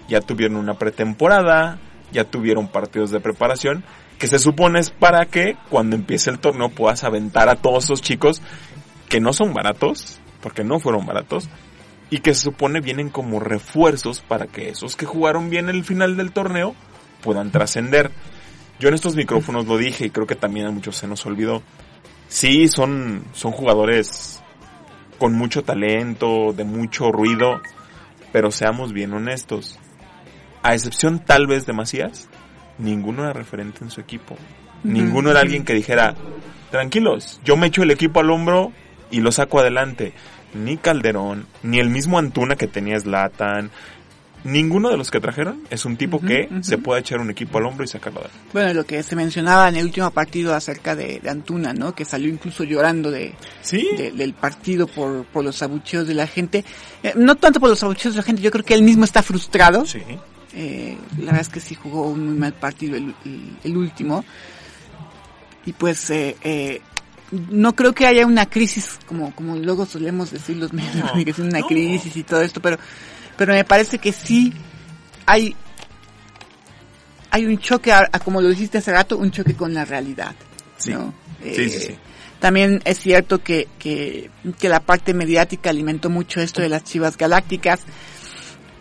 Ya 0.09 0.21
tuvieron 0.21 0.56
una 0.56 0.75
pretemporada, 0.75 1.78
ya 2.13 2.25
tuvieron 2.25 2.69
partidos 2.69 3.11
de 3.11 3.21
preparación, 3.21 3.85
que 4.19 4.27
se 4.27 4.39
supone 4.39 4.81
es 4.81 4.91
para 4.91 5.27
que 5.27 5.57
cuando 5.69 5.97
empiece 5.97 6.31
el 6.31 6.39
torneo 6.39 6.71
puedas 6.71 7.05
aventar 7.05 7.49
a 7.49 7.57
todos 7.57 7.85
esos 7.85 8.03
chicos 8.03 8.43
que 9.09 9.21
no 9.21 9.33
son 9.33 9.53
baratos, 9.53 10.21
porque 10.41 10.65
no 10.65 10.81
fueron 10.81 11.07
baratos, 11.07 11.49
y 12.11 12.19
que 12.19 12.35
se 12.35 12.43
supone 12.43 12.81
vienen 12.81 13.11
como 13.11 13.41
refuerzos 13.41 14.21
para 14.21 14.47
que 14.47 14.69
esos 14.69 14.97
que 14.97 15.07
jugaron 15.07 15.51
bien 15.51 15.69
el 15.69 15.85
final 15.85 16.17
del 16.17 16.33
torneo 16.33 16.75
puedan 17.23 17.51
trascender. 17.51 18.11
Yo 18.79 18.89
en 18.89 18.95
estos 18.95 19.17
micrófonos 19.17 19.67
lo 19.67 19.77
dije 19.79 20.07
y 20.07 20.11
creo 20.11 20.27
que 20.27 20.37
también 20.37 20.67
a 20.67 20.71
muchos 20.71 20.97
se 20.97 21.09
nos 21.09 21.25
olvidó. 21.27 21.63
Sí, 22.29 22.69
son, 22.69 23.25
son 23.33 23.53
jugadores 23.53 24.43
con 25.19 25.35
mucho 25.35 25.63
talento, 25.63 26.53
de 26.53 26.65
mucho 26.65 27.11
ruido, 27.11 27.61
pero 28.33 28.51
seamos 28.51 28.93
bien 28.93 29.13
honestos. 29.13 29.79
A 30.63 30.75
excepción 30.75 31.19
tal 31.21 31.47
vez 31.47 31.67
de 31.67 31.73
Macías, 31.73 32.29
ninguno 32.79 33.23
era 33.25 33.33
referente 33.33 33.85
en 33.85 33.91
su 33.91 34.01
equipo. 34.01 34.37
Ninguno 34.85 35.31
era 35.31 35.41
alguien 35.41 35.65
que 35.65 35.75
dijera, 35.75 36.15
tranquilos, 36.71 37.41
yo 37.45 37.57
me 37.57 37.69
echo 37.69 37.83
el 37.83 37.91
equipo 37.91 38.21
al 38.21 38.31
hombro 38.31 38.73
y 39.11 39.21
lo 39.21 39.33
saco 39.33 39.59
adelante. 39.61 40.13
Ni 40.55 40.77
Calderón, 40.77 41.47
ni 41.63 41.79
el 41.81 41.91
mismo 41.91 42.19
Antuna 42.19 42.57
que 42.57 42.67
tenía 42.67 42.99
Zlatan, 42.99 43.71
ninguno 44.45 44.91
de 44.91 44.97
los 44.97 45.11
que 45.11 45.19
trajeron 45.21 45.63
es 45.71 45.85
un 45.85 45.97
tipo 45.97 46.21
que 46.21 46.49
se 46.63 46.79
puede 46.79 47.01
echar 47.01 47.19
un 47.21 47.31
equipo 47.31 47.59
al 47.59 47.67
hombro 47.67 47.85
y 47.85 47.89
sacarlo 47.89 48.21
adelante. 48.21 48.49
Bueno, 48.53 48.73
lo 48.75 48.85
que 48.87 49.03
se 49.03 49.17
mencionaba 49.17 49.69
en 49.69 49.77
el 49.77 49.85
último 49.87 50.11
partido 50.13 50.55
acerca 50.55 50.95
de, 50.95 51.21
de 51.21 51.31
Antuna, 51.31 51.73
¿no? 51.73 51.95
Que 51.95 52.05
salió 52.05 52.29
incluso 52.29 52.65
llorando 52.65 53.11
de, 53.11 53.35
Sí, 53.61 53.89
de- 53.97 54.13
del 54.13 54.35
partido 54.35 54.87
por, 54.87 55.25
por 55.27 55.45
los 55.45 55.63
abucheos 55.63 56.07
de 56.07 56.15
la 56.15 56.27
gente. 56.27 56.65
Eh, 57.03 57.13
no 57.17 57.35
tanto 57.35 57.59
por 57.61 57.69
los 57.71 57.83
abucheos 57.83 58.15
de 58.15 58.19
la 58.21 58.25
gente, 58.25 58.41
yo 58.43 58.51
creo 58.51 58.65
que 58.65 58.75
él 58.75 58.83
mismo 58.83 59.05
está 59.05 59.23
frustrado. 59.23 59.85
sí. 59.85 60.01
Eh, 60.59 60.97
la 61.19 61.27
verdad 61.27 61.41
es 61.43 61.49
que 61.51 61.61
sí 61.61 61.75
jugó 61.75 62.09
un 62.09 62.25
muy 62.27 62.35
mal 62.37 62.55
partido 62.55 62.97
el, 62.97 63.15
el- 63.27 63.57
el 63.63 63.77
último. 63.77 64.25
Y 65.67 65.73
pues 65.75 66.09
eh, 66.11 66.35
eh, 66.43 66.81
no 67.51 67.75
creo 67.77 67.93
que 67.93 68.07
haya 68.07 68.25
una 68.27 68.47
crisis 68.47 68.99
como 69.07 69.35
como 69.35 69.57
luego 69.57 69.85
solemos 69.85 70.31
decir 70.31 70.57
los 70.57 70.73
medios 70.73 70.95
de 70.95 71.01
No, 71.01 71.09
comunicación, 71.09 71.49
una 71.49 71.61
no. 71.61 71.67
crisis 71.67 72.17
y 72.17 72.23
todo 72.23 72.41
esto, 72.41 72.61
pero 72.63 72.79
pero 73.37 73.53
me 73.53 73.65
parece 73.65 73.99
que 73.99 74.13
sí 74.13 74.53
hay 75.27 75.55
hay 77.31 77.45
un 77.45 77.59
choque, 77.59 77.93
a, 77.93 78.09
a 78.11 78.19
como 78.19 78.41
lo 78.41 78.49
dijiste 78.49 78.79
hace 78.79 78.93
rato, 78.93 79.19
un 79.19 79.31
choque 79.31 79.55
con 79.55 79.75
la 79.75 79.85
realidad. 79.85 80.35
Sí. 80.79 80.93
¿no? 80.93 81.13
Sí, 81.43 81.69
sí, 81.69 81.79
sí. 81.81 81.95
También 82.41 82.81
es 82.85 82.99
cierto 82.99 83.43
que, 83.43 83.67
que, 83.79 84.31
que 84.59 84.69
la 84.69 84.81
parte 84.81 85.13
mediática 85.15 85.71
alimentó 85.71 86.09
mucho 86.11 86.41
esto 86.41 86.63
de 86.63 86.69
las 86.69 86.85
Chivas 86.85 87.17
Galácticas. 87.17 87.81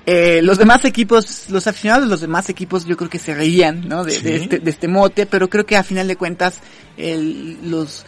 Eh, 0.07 0.41
los 0.43 0.57
demás 0.59 0.85
equipos, 0.85 1.49
los 1.49 1.65
aficionados 1.65 2.05
de 2.05 2.09
los 2.11 2.21
demás 2.21 2.47
equipos 2.49 2.85
yo 2.85 2.95
creo 2.95 3.09
que 3.09 3.17
se 3.17 3.33
reían, 3.33 3.87
¿no? 3.87 4.03
De, 4.03 4.11
Sí. 4.11 4.21
de 4.23 4.35
este, 4.35 4.59
de 4.59 4.69
este 4.69 4.87
mote, 4.87 5.25
pero 5.25 5.49
creo 5.49 5.65
que 5.65 5.77
a 5.77 5.83
final 5.83 6.07
de 6.07 6.15
cuentas 6.15 6.59
el, 6.95 7.57
los, 7.69 8.05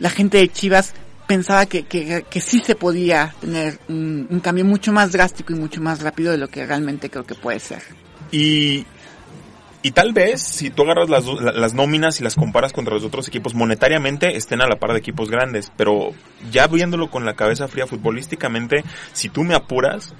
la 0.00 0.10
gente 0.10 0.38
de 0.38 0.48
Chivas 0.48 0.94
pensaba 1.28 1.66
que, 1.66 1.84
que, 1.84 2.24
que 2.28 2.40
sí 2.40 2.60
se 2.60 2.74
podía 2.74 3.34
tener 3.40 3.78
un, 3.88 4.26
un 4.30 4.40
cambio 4.40 4.64
mucho 4.64 4.92
más 4.92 5.12
drástico 5.12 5.52
y 5.52 5.56
mucho 5.56 5.80
más 5.80 6.00
rápido 6.02 6.32
de 6.32 6.38
lo 6.38 6.48
que 6.48 6.66
realmente 6.66 7.08
creo 7.08 7.24
que 7.24 7.34
puede 7.36 7.60
ser. 7.60 7.82
Y, 8.32 8.84
y 9.82 9.92
tal 9.92 10.12
vez, 10.12 10.42
si 10.42 10.70
tú 10.70 10.82
agarras 10.82 11.08
las, 11.08 11.24
las 11.54 11.72
nóminas 11.74 12.18
y 12.20 12.24
las 12.24 12.34
comparas 12.34 12.72
contra 12.72 12.94
los 12.94 13.04
otros 13.04 13.28
equipos, 13.28 13.54
monetariamente 13.54 14.36
estén 14.36 14.60
a 14.60 14.66
la 14.66 14.76
par 14.80 14.92
de 14.92 14.98
equipos 14.98 15.30
grandes. 15.30 15.70
Pero 15.76 16.10
ya 16.50 16.66
viéndolo 16.66 17.10
con 17.10 17.24
la 17.24 17.34
cabeza 17.36 17.68
fría 17.68 17.86
futbolísticamente, 17.86 18.82
si 19.12 19.28
tú 19.28 19.44
me 19.44 19.54
apuras, 19.54 20.14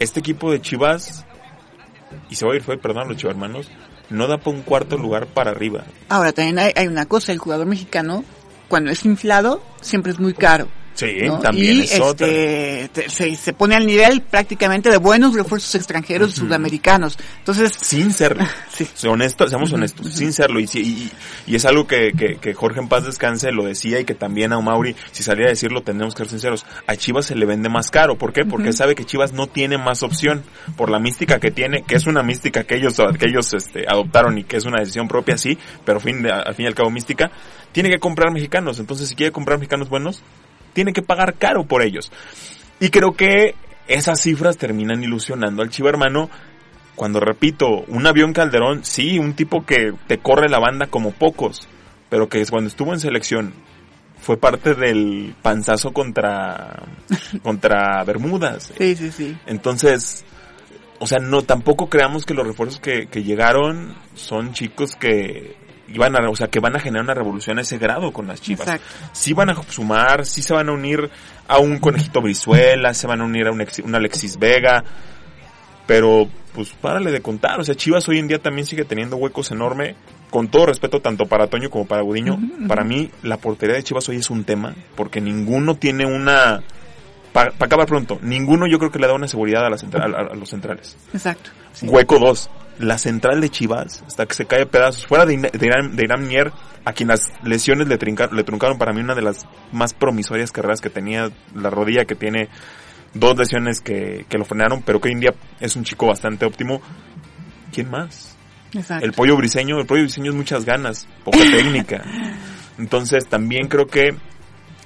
este 0.00 0.18
equipo 0.18 0.50
de 0.50 0.60
Chivas, 0.60 1.24
y 2.28 2.34
se 2.34 2.44
va 2.44 2.52
a 2.52 2.56
ir 2.56 2.62
fue, 2.62 2.76
perdón, 2.76 3.08
los 3.08 3.16
chivarmanos, 3.16 3.70
no 4.08 4.26
da 4.26 4.38
para 4.38 4.56
un 4.56 4.62
cuarto 4.62 4.98
lugar 4.98 5.26
para 5.28 5.52
arriba. 5.52 5.84
Ahora 6.08 6.32
también 6.32 6.58
hay, 6.58 6.72
hay 6.74 6.88
una 6.88 7.06
cosa, 7.06 7.30
el 7.30 7.38
jugador 7.38 7.66
mexicano, 7.66 8.24
cuando 8.68 8.90
es 8.90 9.04
inflado, 9.04 9.62
siempre 9.80 10.10
es 10.10 10.18
muy 10.18 10.34
caro. 10.34 10.68
Sí, 10.94 11.16
¿no? 11.24 11.38
también 11.38 11.78
y 11.78 11.80
es 11.82 11.98
otra. 12.00 12.26
este, 12.26 12.88
te- 12.92 13.08
se, 13.08 13.34
se 13.34 13.52
pone 13.54 13.74
al 13.74 13.86
nivel 13.86 14.20
prácticamente 14.22 14.90
de 14.90 14.98
buenos 14.98 15.34
refuerzos 15.34 15.74
extranjeros 15.76 16.32
sudamericanos. 16.34 17.16
Entonces, 17.38 17.72
Sin 17.74 18.12
serlo. 18.12 18.44
Sí. 18.70 18.88
Honesto, 19.06 19.46
seamos 19.46 19.72
honestos, 19.72 20.06
ujú. 20.06 20.16
sin 20.16 20.32
serlo. 20.32 20.58
Y, 20.60 20.64
y, 20.74 21.10
y 21.46 21.54
es 21.56 21.64
algo 21.66 21.86
que, 21.86 22.12
que, 22.12 22.36
que 22.36 22.54
Jorge 22.54 22.80
en 22.80 22.88
paz 22.88 23.04
descanse 23.04 23.50
lo 23.52 23.64
decía 23.64 24.00
y 24.00 24.04
que 24.04 24.14
también 24.14 24.52
a 24.54 24.60
Mauri, 24.60 24.96
si 25.12 25.22
saliera 25.22 25.48
a 25.48 25.52
decirlo, 25.52 25.82
tendremos 25.82 26.14
que 26.14 26.22
ser 26.24 26.30
sinceros. 26.30 26.64
A 26.86 26.96
Chivas 26.96 27.26
se 27.26 27.34
le 27.34 27.44
vende 27.46 27.68
más 27.68 27.90
caro. 27.90 28.16
¿Por 28.16 28.32
qué? 28.32 28.44
Porque 28.44 28.68
Ujú. 28.70 28.76
sabe 28.78 28.94
que 28.94 29.04
Chivas 29.04 29.32
no 29.32 29.46
tiene 29.46 29.76
más 29.78 30.02
opción. 30.02 30.42
Por 30.76 30.90
la 30.90 30.98
mística 30.98 31.38
que 31.40 31.50
tiene, 31.50 31.82
que 31.82 31.96
es 31.96 32.06
una 32.06 32.22
mística 32.22 32.64
que 32.64 32.76
ellos, 32.76 32.94
que 33.18 33.26
ellos 33.26 33.52
este, 33.52 33.84
adoptaron 33.88 34.38
y 34.38 34.44
que 34.44 34.56
es 34.56 34.64
una 34.64 34.80
decisión 34.80 35.08
propia, 35.08 35.36
sí, 35.38 35.58
pero 35.84 36.00
fin 36.00 36.22
de, 36.22 36.30
al 36.32 36.54
fin 36.54 36.64
y 36.64 36.68
al 36.68 36.74
cabo 36.74 36.90
mística, 36.90 37.30
tiene 37.72 37.90
que 37.90 37.98
comprar 37.98 38.32
mexicanos. 38.32 38.78
Entonces, 38.80 39.08
si 39.08 39.14
quiere 39.14 39.30
comprar 39.32 39.58
mexicanos 39.58 39.88
buenos, 39.88 40.22
tiene 40.72 40.92
que 40.92 41.02
pagar 41.02 41.34
caro 41.34 41.64
por 41.64 41.82
ellos. 41.82 42.10
Y 42.80 42.90
creo 42.90 43.12
que 43.12 43.54
esas 43.88 44.20
cifras 44.20 44.56
terminan 44.56 45.02
ilusionando 45.02 45.62
al 45.62 45.70
Chiva 45.70 45.90
hermano 45.90 46.30
cuando 47.00 47.18
repito, 47.18 47.84
un 47.88 48.06
avión 48.06 48.34
Calderón, 48.34 48.84
sí, 48.84 49.18
un 49.18 49.32
tipo 49.32 49.64
que 49.64 49.94
te 50.06 50.18
corre 50.18 50.50
la 50.50 50.58
banda 50.58 50.86
como 50.86 51.12
pocos, 51.12 51.66
pero 52.10 52.28
que 52.28 52.44
cuando 52.44 52.68
estuvo 52.68 52.92
en 52.92 53.00
selección 53.00 53.54
fue 54.18 54.36
parte 54.36 54.74
del 54.74 55.34
panzazo 55.40 55.94
contra 55.94 56.82
contra 57.42 58.04
Bermudas. 58.04 58.74
sí, 58.76 58.94
sí, 58.96 59.10
sí. 59.12 59.34
Entonces, 59.46 60.26
o 60.98 61.06
sea, 61.06 61.20
no 61.20 61.40
tampoco 61.40 61.88
creamos 61.88 62.26
que 62.26 62.34
los 62.34 62.46
refuerzos 62.46 62.80
que, 62.80 63.06
que 63.06 63.22
llegaron 63.22 63.94
son 64.14 64.52
chicos 64.52 64.94
que 64.94 65.56
van 65.98 66.16
a, 66.16 66.28
o 66.28 66.36
sea, 66.36 66.48
que 66.48 66.60
van 66.60 66.76
a 66.76 66.80
generar 66.80 67.04
una 67.04 67.14
revolución 67.14 67.58
a 67.58 67.62
ese 67.62 67.78
grado 67.78 68.12
con 68.12 68.26
las 68.26 68.40
Chivas. 68.40 68.66
Exacto. 68.68 68.86
Sí 69.12 69.32
van 69.32 69.50
a 69.50 69.62
sumar, 69.68 70.24
sí 70.26 70.42
se 70.42 70.52
van 70.54 70.68
a 70.68 70.72
unir 70.72 71.10
a 71.48 71.58
un 71.58 71.78
Conejito 71.78 72.20
Brizuela, 72.20 72.94
se 72.94 73.06
van 73.06 73.20
a 73.20 73.24
unir 73.24 73.46
a 73.46 73.52
un, 73.52 73.60
Ex- 73.60 73.80
un 73.80 73.94
Alexis 73.94 74.38
Vega, 74.38 74.84
pero 75.86 76.28
pues 76.54 76.70
párale 76.80 77.10
de 77.12 77.20
contar, 77.20 77.60
o 77.60 77.64
sea, 77.64 77.74
Chivas 77.74 78.08
hoy 78.08 78.18
en 78.18 78.28
día 78.28 78.38
también 78.40 78.66
sigue 78.66 78.84
teniendo 78.84 79.16
huecos 79.16 79.50
enormes, 79.50 79.94
con 80.30 80.48
todo 80.48 80.66
respeto 80.66 81.00
tanto 81.00 81.26
para 81.26 81.46
Toño 81.48 81.70
como 81.70 81.86
para 81.86 82.02
Gudiño, 82.02 82.38
para 82.68 82.84
mí 82.84 83.10
la 83.22 83.36
portería 83.36 83.76
de 83.76 83.82
Chivas 83.82 84.08
hoy 84.08 84.16
es 84.16 84.30
un 84.30 84.44
tema, 84.44 84.74
porque 84.96 85.20
ninguno 85.20 85.74
tiene 85.76 86.06
una... 86.06 86.60
Para 87.32 87.52
acabar 87.60 87.86
pronto, 87.86 88.18
ninguno 88.22 88.66
yo 88.66 88.78
creo 88.80 88.90
que 88.90 88.98
le 88.98 89.06
da 89.06 89.14
una 89.14 89.28
seguridad 89.28 89.64
a, 89.64 89.70
la 89.70 89.78
central, 89.78 90.12
a, 90.16 90.18
a 90.32 90.34
los 90.34 90.48
centrales. 90.50 90.96
Exacto. 91.14 91.50
sí. 91.72 91.86
Hueco 91.86 92.18
2. 92.18 92.50
La 92.80 92.96
central 92.96 93.40
de 93.40 93.50
Chivas, 93.50 94.02
hasta 94.06 94.26
que 94.26 94.34
se 94.34 94.46
cae 94.46 94.62
a 94.62 94.66
pedazos. 94.66 95.06
Fuera 95.06 95.26
de, 95.26 95.36
de 95.36 95.66
Irán, 95.66 95.94
de 95.96 96.04
Irán 96.04 96.26
Mier, 96.26 96.50
a 96.84 96.92
quien 96.92 97.08
las 97.08 97.30
lesiones 97.44 97.88
le, 97.88 97.98
le 97.98 98.44
truncaron 98.44 98.78
para 98.78 98.92
mí 98.92 99.00
una 99.00 99.14
de 99.14 99.22
las 99.22 99.46
más 99.70 99.92
promisorias 99.92 100.50
carreras 100.50 100.80
que 100.80 100.88
tenía. 100.88 101.30
La 101.54 101.68
rodilla 101.68 102.06
que 102.06 102.14
tiene 102.14 102.48
dos 103.12 103.36
lesiones 103.36 103.80
que, 103.80 104.24
que 104.28 104.38
lo 104.38 104.44
frenaron, 104.44 104.82
pero 104.82 105.00
que 105.00 105.08
hoy 105.08 105.14
en 105.14 105.20
día 105.20 105.34
es 105.60 105.76
un 105.76 105.84
chico 105.84 106.06
bastante 106.06 106.46
óptimo. 106.46 106.80
¿Quién 107.72 107.90
más? 107.90 108.36
Exacto. 108.72 109.04
El 109.04 109.12
pollo 109.12 109.36
briseño, 109.36 109.78
el 109.78 109.86
pollo 109.86 110.02
briseño 110.02 110.30
es 110.30 110.36
muchas 110.36 110.64
ganas, 110.64 111.06
poca 111.24 111.38
técnica. 111.50 112.02
Entonces 112.78 113.26
también 113.28 113.68
creo 113.68 113.86
que 113.86 114.16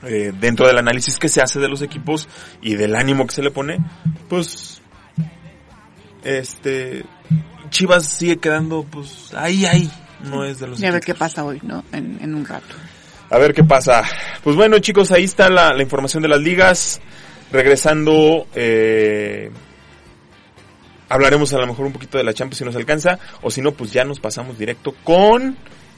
eh, 0.02 0.32
dentro 0.38 0.66
del 0.66 0.78
análisis 0.78 1.18
que 1.18 1.28
se 1.28 1.40
hace 1.40 1.60
de 1.60 1.68
los 1.68 1.80
equipos 1.80 2.28
y 2.60 2.74
del 2.74 2.94
ánimo 2.94 3.26
que 3.26 3.34
se 3.34 3.42
le 3.42 3.50
pone, 3.50 3.78
pues 4.28 4.82
este 6.22 7.04
Chivas 7.74 8.06
sigue 8.06 8.36
quedando 8.36 8.84
pues 8.84 9.34
ahí 9.34 9.66
ahí, 9.66 9.90
no 10.22 10.44
es 10.44 10.60
de 10.60 10.68
los 10.68 10.78
Y 10.80 10.86
a 10.86 10.92
ver 10.92 11.02
qué 11.02 11.12
pasa 11.12 11.44
hoy, 11.44 11.58
¿no? 11.64 11.82
En, 11.90 12.20
en 12.22 12.32
un 12.32 12.46
rato. 12.46 12.72
A 13.30 13.38
ver 13.38 13.52
qué 13.52 13.64
pasa. 13.64 14.04
Pues 14.44 14.54
bueno, 14.54 14.78
chicos, 14.78 15.10
ahí 15.10 15.24
está 15.24 15.50
la, 15.50 15.72
la 15.74 15.82
información 15.82 16.22
de 16.22 16.28
las 16.28 16.40
ligas. 16.40 17.00
Regresando, 17.50 18.46
eh, 18.54 19.50
hablaremos 21.08 21.52
a 21.52 21.58
lo 21.58 21.66
mejor 21.66 21.86
un 21.86 21.92
poquito 21.92 22.16
de 22.16 22.22
la 22.22 22.32
Champions 22.32 22.58
si 22.58 22.64
nos 22.64 22.76
alcanza, 22.76 23.18
o 23.42 23.50
si 23.50 23.60
no, 23.60 23.72
pues 23.72 23.92
ya 23.92 24.04
nos 24.04 24.20
pasamos 24.20 24.56
directo 24.56 24.94
con 25.02 25.56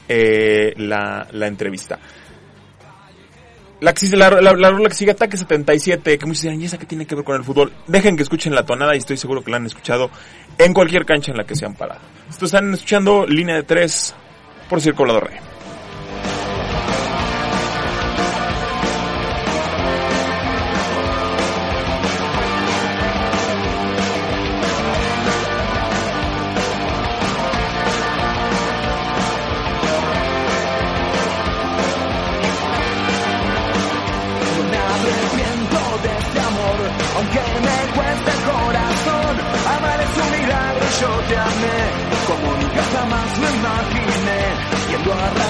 eh, 0.08 0.72
la, 0.78 1.28
la 1.32 1.46
entrevista. 1.46 1.98
La, 3.80 3.92
la, 4.12 4.40
la, 4.40 4.52
la 4.54 4.70
rola 4.70 4.88
que 4.88 4.94
sigue 4.94 5.10
Ataque 5.10 5.36
77, 5.36 6.18
que 6.18 6.26
muchos 6.26 6.42
dirán, 6.42 6.60
¿y 6.60 6.64
esa 6.64 6.78
qué 6.78 6.86
tiene 6.86 7.06
que 7.06 7.14
ver 7.14 7.24
con 7.24 7.36
el 7.36 7.44
fútbol? 7.44 7.72
Dejen 7.86 8.16
que 8.16 8.22
escuchen 8.22 8.54
la 8.54 8.64
tonada 8.64 8.94
y 8.94 8.98
estoy 8.98 9.18
seguro 9.18 9.44
que 9.44 9.50
la 9.50 9.58
han 9.58 9.66
escuchado 9.66 10.10
en 10.56 10.72
cualquier 10.72 11.04
cancha 11.04 11.30
en 11.30 11.36
la 11.36 11.44
que 11.44 11.54
se 11.54 11.66
han 11.66 11.74
parado. 11.74 12.00
Estos 12.30 12.48
están 12.48 12.72
escuchando 12.72 13.26
Línea 13.26 13.56
de 13.56 13.62
3 13.64 14.14
por 14.70 14.80
Circulador 14.80 15.28
Rey. 15.28 15.38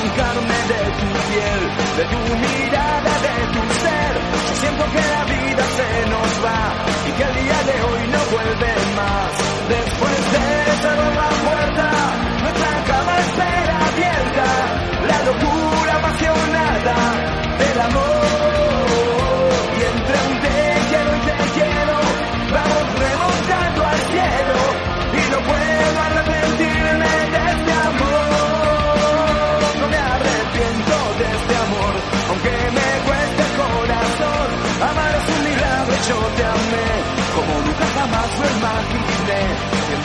De 0.06 0.12
tu 0.12 1.08
piel, 1.28 1.62
de 1.96 2.04
tu 2.04 2.36
mirada, 2.36 3.12
de 3.26 3.36
tu 3.54 3.62
ser. 3.82 4.12
Yo 4.46 4.54
siento 4.60 4.84
que 4.92 5.02
la 5.16 5.24
vida 5.24 5.64
se 5.78 6.10
nos 6.10 6.44
va 6.44 6.60
y 7.08 7.12
que 7.12 7.22
el 7.24 7.34
día 7.34 7.58
de 7.64 7.82
hoy 7.82 8.08
no 8.08 8.18
vuelve 8.30 8.74
más. 8.94 9.30
Después 9.68 10.32
de 10.32 10.72
cerrar 10.80 11.12
la 11.12 11.28
puerta, 11.44 11.90
nuestra 12.40 12.84
cama 12.84 13.18
espera 13.18 13.78
abierta, 13.88 14.46
la 15.08 15.18
locura 15.24 15.92
apasionada 15.96 16.96
del 17.58 17.80
amor. 17.80 18.15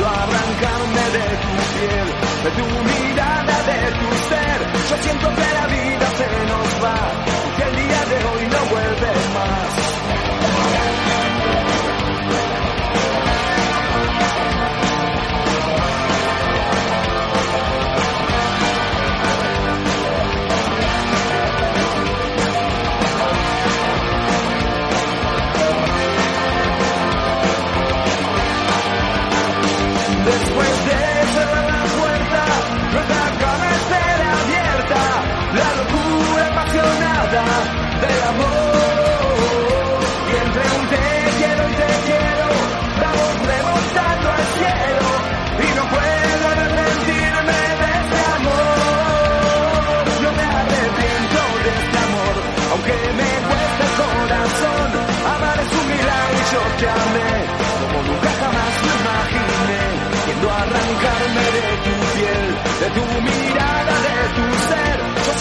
A 0.03 0.23
arrancarme 0.23 1.03
de 1.17 1.27
tu 1.43 1.53
piel, 1.73 2.07
de 2.43 2.51
tu 2.57 2.65
mirada, 2.89 3.55
de 3.69 3.91
tu 3.99 4.09
ser. 4.29 4.59
Yo 4.89 5.03
siento 5.03 5.27
que 5.35 5.47
la 5.59 5.67
vida 5.67 6.07
se 6.17 6.27
nos 6.47 6.83
va, 6.83 6.99
que 7.57 7.63
el 7.63 7.75
día 7.75 8.05
de 8.05 8.25
hoy 8.25 8.47
no 8.47 8.65
vuelve 8.71 9.11
más. 9.33 9.80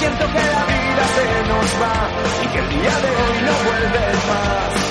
Siento 0.00 0.26
que 0.32 0.38
la 0.38 0.64
vida 0.64 1.04
se 1.14 1.48
nos 1.50 1.68
va 1.82 1.94
y 2.42 2.48
que 2.48 2.58
el 2.58 2.68
día 2.70 2.98
de 3.04 3.10
hoy 3.20 3.42
no 3.44 3.52
vuelve 3.68 4.12
más. 4.28 4.89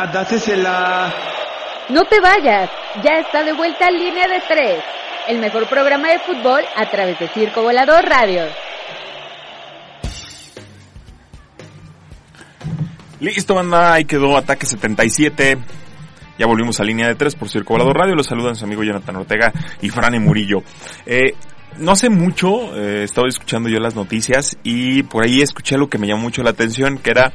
Ya, 0.00 0.06
dásesela. 0.06 1.12
No 1.90 2.04
te 2.04 2.20
vayas, 2.20 2.70
ya 3.04 3.18
está 3.18 3.44
de 3.44 3.52
vuelta 3.52 3.90
Línea 3.90 4.28
de 4.28 4.40
3, 4.48 4.82
el 5.28 5.38
mejor 5.40 5.68
programa 5.68 6.08
de 6.08 6.18
fútbol 6.20 6.62
a 6.74 6.88
través 6.88 7.18
de 7.18 7.28
Circo 7.28 7.62
Volador 7.62 8.02
Radio. 8.06 8.44
Listo, 13.18 13.54
banda, 13.54 13.92
ahí 13.92 14.06
quedó 14.06 14.38
Ataque 14.38 14.64
77. 14.64 15.58
Ya 16.38 16.46
volvimos 16.46 16.80
a 16.80 16.84
línea 16.84 17.06
de 17.06 17.14
tres 17.16 17.34
por 17.34 17.50
Circo 17.50 17.74
Volador 17.74 17.98
Radio. 17.98 18.14
Los 18.14 18.28
saludan 18.28 18.56
su 18.56 18.64
amigo 18.64 18.82
Jonathan 18.82 19.16
Ortega 19.16 19.52
y 19.82 19.90
Frane 19.90 20.18
Murillo. 20.18 20.62
Eh, 21.04 21.34
no 21.76 21.92
hace 21.92 22.08
mucho, 22.08 22.74
eh, 22.74 23.04
estaba 23.04 23.28
escuchando 23.28 23.68
yo 23.68 23.78
las 23.78 23.94
noticias 23.94 24.56
y 24.62 25.02
por 25.02 25.24
ahí 25.24 25.42
escuché 25.42 25.76
lo 25.76 25.90
que 25.90 25.98
me 25.98 26.06
llamó 26.06 26.22
mucho 26.22 26.42
la 26.42 26.50
atención, 26.50 26.96
que 26.96 27.10
era 27.10 27.32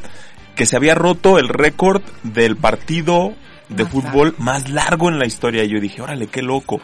que 0.56 0.66
se 0.66 0.76
había 0.76 0.96
roto 0.96 1.38
el 1.38 1.50
récord 1.50 2.02
del 2.24 2.56
partido 2.56 3.34
de 3.70 3.84
Más 3.84 3.92
fútbol 3.92 4.36
más 4.38 4.70
largo 4.70 5.10
en 5.10 5.20
la 5.20 5.26
historia. 5.26 5.64
Y 5.64 5.70
yo 5.70 5.80
dije, 5.80 6.02
órale, 6.02 6.28
qué 6.28 6.42
loco. 6.42 6.80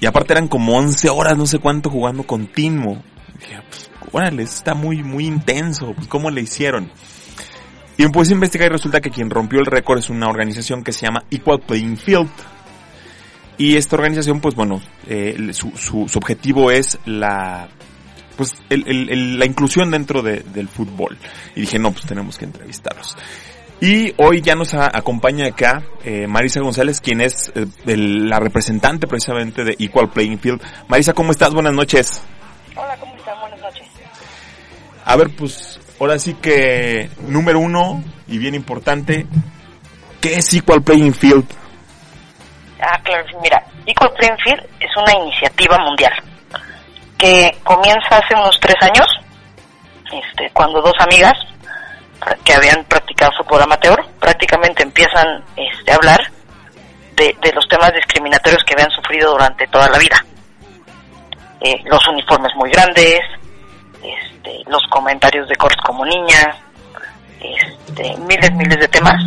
Y 0.00 0.06
aparte 0.06 0.32
eran 0.32 0.48
como 0.48 0.76
11 0.76 1.10
horas, 1.10 1.36
no 1.36 1.46
sé 1.46 1.58
cuánto, 1.58 1.90
jugando 1.90 2.22
continuo. 2.22 3.02
Y 3.34 3.38
dije, 3.40 3.62
pues, 3.68 3.90
órale, 4.12 4.42
está 4.44 4.74
muy, 4.74 5.02
muy 5.02 5.26
intenso. 5.26 5.92
Pues, 5.94 6.08
¿cómo 6.08 6.30
le 6.30 6.40
hicieron? 6.42 6.90
Y 7.98 8.04
me 8.04 8.10
puse 8.10 8.32
a 8.32 8.34
investigar 8.34 8.68
y 8.68 8.72
resulta 8.72 9.00
que 9.00 9.10
quien 9.10 9.28
rompió 9.28 9.60
el 9.60 9.66
récord 9.66 9.98
es 9.98 10.08
una 10.08 10.28
organización 10.28 10.82
que 10.82 10.92
se 10.92 11.06
llama 11.06 11.24
Equal 11.30 11.60
Playing 11.60 11.98
Field. 11.98 12.30
Y 13.58 13.76
esta 13.76 13.96
organización, 13.96 14.40
pues 14.40 14.54
bueno, 14.54 14.80
eh, 15.06 15.50
su, 15.52 15.72
su, 15.76 16.08
su 16.08 16.18
objetivo 16.18 16.70
es 16.70 16.98
la, 17.04 17.68
pues 18.40 18.54
el, 18.70 18.84
el, 18.88 19.10
el- 19.12 19.38
la 19.38 19.44
inclusión 19.44 19.90
dentro 19.90 20.22
de- 20.22 20.40
del 20.40 20.66
fútbol. 20.66 21.18
Y 21.54 21.60
dije, 21.60 21.78
no, 21.78 21.92
pues 21.92 22.06
tenemos 22.06 22.38
que 22.38 22.46
entrevistarlos. 22.46 23.14
Y 23.82 24.14
hoy 24.16 24.40
ya 24.40 24.54
nos 24.54 24.72
a- 24.72 24.86
acompaña 24.96 25.46
acá 25.48 25.82
eh, 26.04 26.26
Marisa 26.26 26.60
González, 26.62 27.02
quien 27.02 27.20
es 27.20 27.52
eh, 27.54 27.66
el- 27.86 28.30
la 28.30 28.38
representante 28.40 29.06
precisamente 29.06 29.62
de 29.62 29.76
Equal 29.78 30.08
Playing 30.08 30.38
Field. 30.38 30.62
Marisa, 30.88 31.12
¿cómo 31.12 31.32
estás? 31.32 31.52
Buenas 31.52 31.74
noches. 31.74 32.24
Hola, 32.76 32.96
¿cómo 32.98 33.14
están? 33.14 33.38
Buenas 33.40 33.60
noches. 33.60 33.86
A 35.04 35.16
ver, 35.16 35.28
pues 35.36 35.78
ahora 36.00 36.18
sí 36.18 36.32
que 36.40 37.10
número 37.28 37.58
uno 37.60 38.02
y 38.26 38.38
bien 38.38 38.54
importante, 38.54 39.26
¿qué 40.22 40.36
es 40.36 40.54
Equal 40.54 40.82
Playing 40.82 41.12
Field? 41.12 41.44
Ah, 42.80 42.98
claro, 43.04 43.26
mira, 43.42 43.62
Equal 43.84 44.10
Playing 44.16 44.38
Field 44.42 44.62
es 44.80 44.90
una 44.96 45.12
iniciativa 45.24 45.76
mundial 45.78 46.12
que 47.20 47.54
comienza 47.62 48.16
hace 48.16 48.34
unos 48.34 48.58
tres 48.60 48.76
años, 48.80 49.06
este, 50.10 50.50
cuando 50.52 50.80
dos 50.80 50.94
amigas 51.00 51.34
que 52.44 52.54
habían 52.54 52.82
practicado 52.84 53.30
fútbol 53.38 53.62
amateur 53.62 54.02
prácticamente 54.18 54.82
empiezan 54.82 55.44
este, 55.56 55.92
a 55.92 55.96
hablar 55.96 56.20
de, 57.16 57.36
de 57.42 57.52
los 57.52 57.68
temas 57.68 57.92
discriminatorios 57.92 58.62
que 58.64 58.74
habían 58.74 58.90
sufrido 58.90 59.32
durante 59.32 59.66
toda 59.68 59.88
la 59.88 59.98
vida. 59.98 60.24
Eh, 61.60 61.82
los 61.84 62.06
uniformes 62.08 62.52
muy 62.56 62.70
grandes, 62.70 63.20
este, 64.02 64.62
los 64.66 64.82
comentarios 64.90 65.46
de 65.48 65.56
cortes 65.56 65.80
como 65.84 66.06
niña, 66.06 66.56
este, 67.38 68.16
miles, 68.16 68.50
miles 68.52 68.78
de 68.80 68.88
temas. 68.88 69.22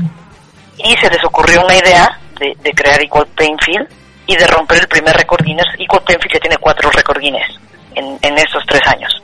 Y 0.77 0.95
se 0.97 1.10
les 1.12 1.23
ocurrió 1.23 1.63
una 1.63 1.75
idea 1.75 2.19
de, 2.39 2.58
de 2.60 2.71
crear 2.73 2.99
Equal 3.03 3.27
Playing 3.27 3.60
Field 3.60 3.88
y 4.25 4.36
de 4.36 4.47
romper 4.47 4.79
el 4.79 4.88
primer 4.88 5.15
récord 5.15 5.43
Guinness. 5.45 5.67
Equal 5.77 6.01
Playing 6.03 6.21
Field 6.21 6.34
ya 6.34 6.39
tiene 6.39 6.58
cuatro 6.58 6.89
récord 6.89 7.19
Guinness 7.19 7.60
en, 7.95 8.17
en 8.21 8.38
estos 8.38 8.63
tres 8.67 8.82
años. 8.88 9.21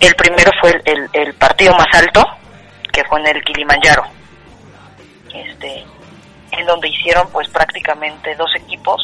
El 0.00 0.14
primero 0.16 0.50
fue 0.60 0.70
el, 0.84 1.08
el- 1.12 1.34
partido 1.34 1.74
más 1.74 1.86
alto, 1.94 2.24
que 2.92 3.04
fue 3.04 3.20
en 3.20 3.28
el 3.28 3.44
Kilimanjaro, 3.44 4.04
este, 5.32 5.84
en 6.52 6.66
donde 6.66 6.88
hicieron 6.88 7.28
pues 7.30 7.48
prácticamente 7.48 8.34
dos 8.36 8.50
equipos, 8.56 9.00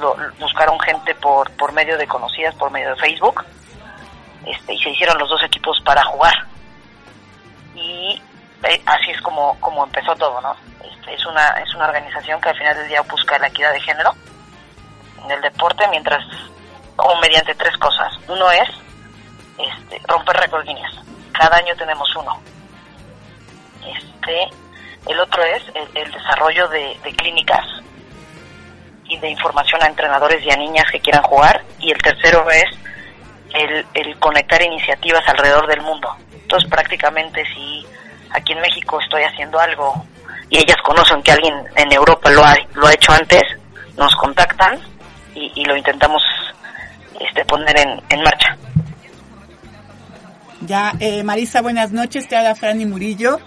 lo- 0.00 0.16
buscaron 0.38 0.78
gente 0.80 1.14
por, 1.16 1.50
por 1.52 1.72
medio 1.72 1.96
de 1.98 2.06
conocidas, 2.06 2.54
por 2.56 2.70
medio 2.70 2.90
de 2.90 2.96
Facebook, 3.00 3.44
este, 4.46 4.74
y 4.74 4.78
se 4.82 4.90
hicieron 4.90 5.18
los 5.18 5.28
dos 5.28 5.42
equipos 5.44 5.80
para 5.84 6.02
jugar. 6.04 6.34
Y 7.74 8.20
eh, 8.64 8.82
así 8.86 9.10
es 9.10 9.20
como, 9.22 9.58
como 9.60 9.84
empezó 9.84 10.14
todo, 10.16 10.40
¿no? 10.40 10.54
Este, 10.84 11.14
es, 11.14 11.26
una, 11.26 11.48
es 11.64 11.74
una 11.74 11.86
organización 11.86 12.40
que 12.40 12.50
al 12.50 12.58
final 12.58 12.76
del 12.76 12.88
día 12.88 13.02
busca 13.02 13.38
la 13.38 13.48
equidad 13.48 13.72
de 13.72 13.80
género 13.80 14.14
en 15.24 15.30
el 15.30 15.40
deporte 15.42 15.84
mientras, 15.88 16.24
o 16.96 17.20
mediante 17.20 17.54
tres 17.54 17.76
cosas. 17.78 18.12
Uno 18.28 18.50
es 18.50 18.68
este, 19.58 20.00
romper 20.06 20.36
récord. 20.36 20.66
Cada 21.32 21.56
año 21.56 21.74
tenemos 21.76 22.14
uno. 22.16 22.40
Este, 23.84 24.48
el 25.08 25.18
otro 25.20 25.42
es 25.42 25.62
el, 25.94 26.12
desarrollo 26.12 26.68
de, 26.68 26.96
clínicas 27.16 27.66
y 29.04 29.18
de 29.18 29.30
información 29.30 29.82
a 29.82 29.86
entrenadores 29.86 30.44
y 30.44 30.50
a 30.50 30.56
niñas 30.56 30.84
que 30.90 31.00
quieran 31.00 31.22
jugar. 31.22 31.62
Y 31.78 31.90
el 31.90 31.98
tercero 32.00 32.48
es 32.50 32.64
el, 33.54 33.86
el 33.94 34.18
conectar 34.18 34.62
iniciativas 34.62 35.26
alrededor 35.28 35.66
del 35.66 35.80
mundo. 35.82 36.14
Entonces 36.32 36.68
prácticamente 36.70 37.44
si 37.54 37.86
aquí 38.30 38.52
en 38.52 38.60
México 38.60 39.00
estoy 39.00 39.22
haciendo 39.24 39.58
algo 39.58 40.06
y 40.48 40.58
ellas 40.58 40.76
conocen 40.84 41.22
que 41.22 41.32
alguien 41.32 41.54
en 41.76 41.92
Europa 41.92 42.30
lo 42.30 42.44
ha, 42.44 42.56
lo 42.74 42.86
ha 42.86 42.92
hecho 42.92 43.12
antes, 43.12 43.42
nos 43.96 44.14
contactan 44.16 44.78
y 45.34 45.64
lo 45.64 45.76
intentamos 45.76 46.22
este, 47.28 47.44
poner 47.44 47.78
en, 47.78 48.00
en 48.08 48.22
marcha. 48.22 48.56
Ya, 50.62 50.92
eh, 51.00 51.22
Marisa, 51.24 51.60
buenas 51.60 51.90
noches, 51.92 52.28
te 52.28 52.36
habla 52.36 52.54
Franny 52.54 52.86
Murillo. 52.86 53.40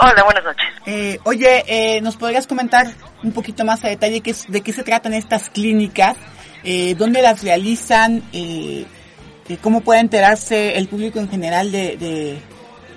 Hola, 0.00 0.24
buenas 0.24 0.44
noches. 0.44 0.66
Eh, 0.86 1.18
oye, 1.24 1.64
eh, 1.66 2.00
¿nos 2.00 2.16
podrías 2.16 2.46
comentar 2.46 2.86
un 3.22 3.32
poquito 3.32 3.64
más 3.64 3.84
a 3.84 3.88
detalle 3.88 4.20
qué 4.20 4.30
es- 4.30 4.46
de 4.48 4.60
qué 4.60 4.72
se 4.72 4.82
tratan 4.82 5.14
estas 5.14 5.50
clínicas? 5.50 6.16
Eh, 6.64 6.94
¿Dónde 6.96 7.22
las 7.22 7.42
realizan? 7.42 8.22
Eh, 8.32 8.86
eh, 9.48 9.56
¿Cómo 9.62 9.80
puede 9.82 10.00
enterarse 10.00 10.76
el 10.76 10.88
público 10.88 11.18
en 11.20 11.28
general 11.28 11.70
de, 11.72 11.96
de, 11.96 12.42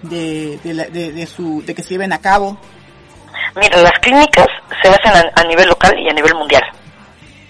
de, 0.03 0.59
de 0.63 0.73
la- 0.73 0.85
de- 0.85 1.11
de 1.11 1.25
su, 1.27 1.63
de 1.65 1.73
que 1.75 1.83
se 1.83 1.89
lleven 1.89 2.13
a 2.13 2.19
cabo? 2.19 2.59
Mira, 3.55 3.81
las 3.81 3.93
clínicas 4.01 4.47
se 4.81 4.89
hacen 4.89 5.11
a, 5.35 5.41
a 5.41 5.43
nivel 5.43 5.67
local 5.69 5.93
y 5.99 6.09
a 6.09 6.13
nivel 6.13 6.33
mundial. 6.35 6.63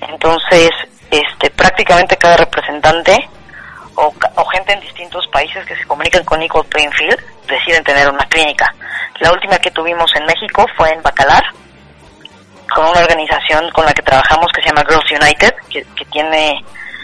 Entonces, 0.01 0.69
este, 1.11 1.49
prácticamente 1.51 2.17
cada 2.17 2.37
representante 2.37 3.29
o, 3.95 4.13
o 4.35 4.45
gente 4.45 4.73
en 4.73 4.79
distintos 4.79 5.27
países 5.27 5.65
que 5.65 5.75
se 5.75 5.85
comunican 5.85 6.23
con 6.23 6.41
Equal 6.41 6.65
Playing 6.65 6.91
Field 6.93 7.19
deciden 7.47 7.83
tener 7.83 8.09
una 8.09 8.25
clínica. 8.25 8.73
La 9.19 9.31
última 9.31 9.57
que 9.59 9.71
tuvimos 9.71 10.11
en 10.15 10.25
México 10.25 10.65
fue 10.75 10.91
en 10.91 11.03
Bacalar, 11.03 11.43
con 12.73 12.85
una 12.85 13.01
organización 13.01 13.69
con 13.71 13.85
la 13.85 13.93
que 13.93 14.01
trabajamos 14.01 14.47
que 14.53 14.61
se 14.61 14.69
llama 14.69 14.85
Girls 14.87 15.11
United, 15.11 15.53
que, 15.69 16.05
tiene, 16.05 16.63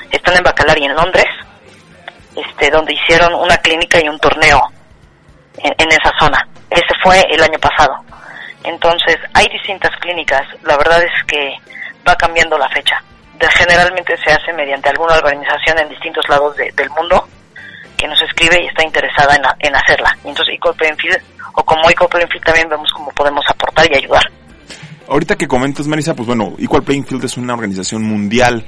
están 0.10 0.38
en 0.38 0.44
Bacalar 0.44 0.78
y 0.80 0.86
en 0.86 0.96
Londres, 0.96 1.28
este, 2.36 2.72
donde 2.72 2.94
hicieron 2.94 3.34
una 3.36 3.58
clínica 3.58 4.00
y 4.02 4.08
un 4.08 4.20
torneo 4.20 4.62
en 5.58 5.92
esa 5.92 6.12
zona. 6.20 6.48
Ese 6.70 6.94
fue 7.04 7.22
el 7.30 7.44
año 7.44 7.60
pasado. 7.60 7.96
Entonces, 8.64 9.18
hay 9.34 9.48
distintas 9.48 9.92
clínicas. 10.00 10.42
La 10.64 10.78
verdad 10.78 11.02
es 11.02 11.24
que 11.26 11.56
va 12.08 12.16
cambiando 12.16 12.58
la 12.58 12.70
fecha. 12.70 13.02
Generalmente 13.56 14.16
se 14.24 14.32
hace 14.32 14.54
mediante 14.54 14.90
alguna 14.90 15.16
organización 15.16 15.80
en 15.80 15.90
distintos 15.90 16.28
lados 16.30 16.56
de- 16.58 16.72
del 16.76 16.90
mundo 16.92 17.28
que 17.98 18.08
nos 18.08 18.22
escribe 18.22 18.64
y 18.64 18.68
está 18.68 18.84
interesada 18.84 19.36
en, 19.60 19.76
hacerla. 19.76 20.16
Y 20.24 20.30
entonces, 20.30 20.56
Equal 20.56 20.76
Playing 20.76 20.98
Field, 20.98 21.18
o 21.54 21.64
como 21.64 21.90
Equal 21.90 22.10
Playing 22.10 22.30
Field, 22.30 22.46
también 22.46 22.70
vemos 22.70 22.90
cómo 22.94 23.12
podemos 23.12 23.44
aportar 23.50 23.92
y 23.92 23.98
ayudar. 23.98 24.24
Ahorita 25.10 25.36
que 25.36 25.48
comentas, 25.48 25.88
Marisa, 25.88 26.14
pues 26.14 26.28
bueno, 26.28 26.54
Equal 26.60 26.84
Playing 26.84 27.06
Field 27.06 27.26
es 27.26 27.38
una 27.38 27.54
organización 27.54 28.04
mundial. 28.04 28.66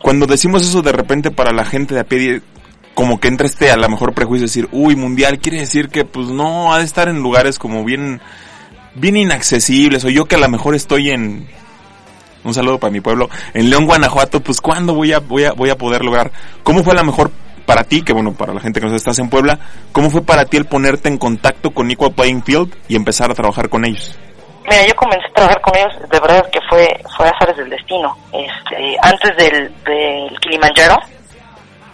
Cuando 0.00 0.26
decimos 0.26 0.62
eso 0.62 0.82
de 0.82 0.92
repente 0.92 1.30
para 1.30 1.52
la 1.52 1.64
gente 1.64 1.94
de 1.94 2.00
a 2.00 2.04
pie, 2.04 2.42
como 2.94 3.18
que 3.20 3.28
entra 3.28 3.46
este 3.46 3.70
a 3.70 3.76
lo 3.76 3.88
mejor 3.88 4.14
prejuicio 4.14 4.42
de 4.46 4.48
decir, 4.50 4.68
uy, 4.72 4.96
mundial, 4.96 5.38
quiere 5.38 5.58
decir 5.60 5.88
que 5.88 6.04
pues 6.04 6.26
no, 6.28 6.74
ha 6.74 6.78
de 6.78 6.84
estar 6.84 7.08
en 7.08 7.20
lugares 7.20 7.58
como 7.58 7.84
bien, 7.84 8.20
bien 8.94 9.16
inaccesibles, 9.16 10.04
o 10.04 10.10
yo 10.10 10.26
que 10.26 10.34
a 10.34 10.38
lo 10.38 10.48
mejor 10.48 10.74
estoy 10.74 11.10
en, 11.10 11.48
un 12.44 12.54
saludo 12.54 12.78
para 12.78 12.90
mi 12.90 13.00
pueblo, 13.00 13.28
en 13.54 13.70
León, 13.70 13.86
Guanajuato, 13.86 14.40
pues 14.40 14.60
cuándo 14.60 14.94
voy 14.94 15.12
a, 15.12 15.20
voy 15.20 15.44
a, 15.44 15.52
voy 15.52 15.70
a 15.70 15.76
poder 15.76 16.04
lograr, 16.04 16.30
¿cómo 16.62 16.82
fue 16.82 16.92
a 16.94 16.96
lo 16.96 17.04
mejor 17.04 17.30
para 17.66 17.84
ti, 17.84 18.02
que 18.02 18.12
bueno, 18.12 18.32
para 18.32 18.52
la 18.52 18.60
gente 18.60 18.80
que 18.80 18.86
nos 18.86 18.96
estás 18.96 19.18
en 19.20 19.30
Puebla, 19.30 19.58
cómo 19.92 20.10
fue 20.10 20.22
para 20.22 20.44
ti 20.44 20.56
el 20.56 20.64
ponerte 20.66 21.08
en 21.08 21.18
contacto 21.18 21.70
con 21.70 21.90
Equal 21.90 22.12
Playing 22.12 22.42
Field 22.42 22.74
y 22.88 22.96
empezar 22.96 23.30
a 23.30 23.34
trabajar 23.34 23.68
con 23.68 23.84
ellos? 23.84 24.18
Mira, 24.64 24.86
yo 24.86 24.94
comencé 24.94 25.26
a 25.28 25.34
trabajar 25.34 25.60
con 25.60 25.76
ellos, 25.76 25.92
de 26.10 26.20
verdad 26.20 26.50
que 26.50 26.58
fue, 26.68 26.88
fue 27.16 27.28
azares 27.28 27.56
del 27.56 27.70
destino. 27.70 28.16
Este, 28.32 28.96
antes 29.02 29.36
del, 29.36 29.72
del 29.84 30.38
Kilimanjaro, 30.40 30.98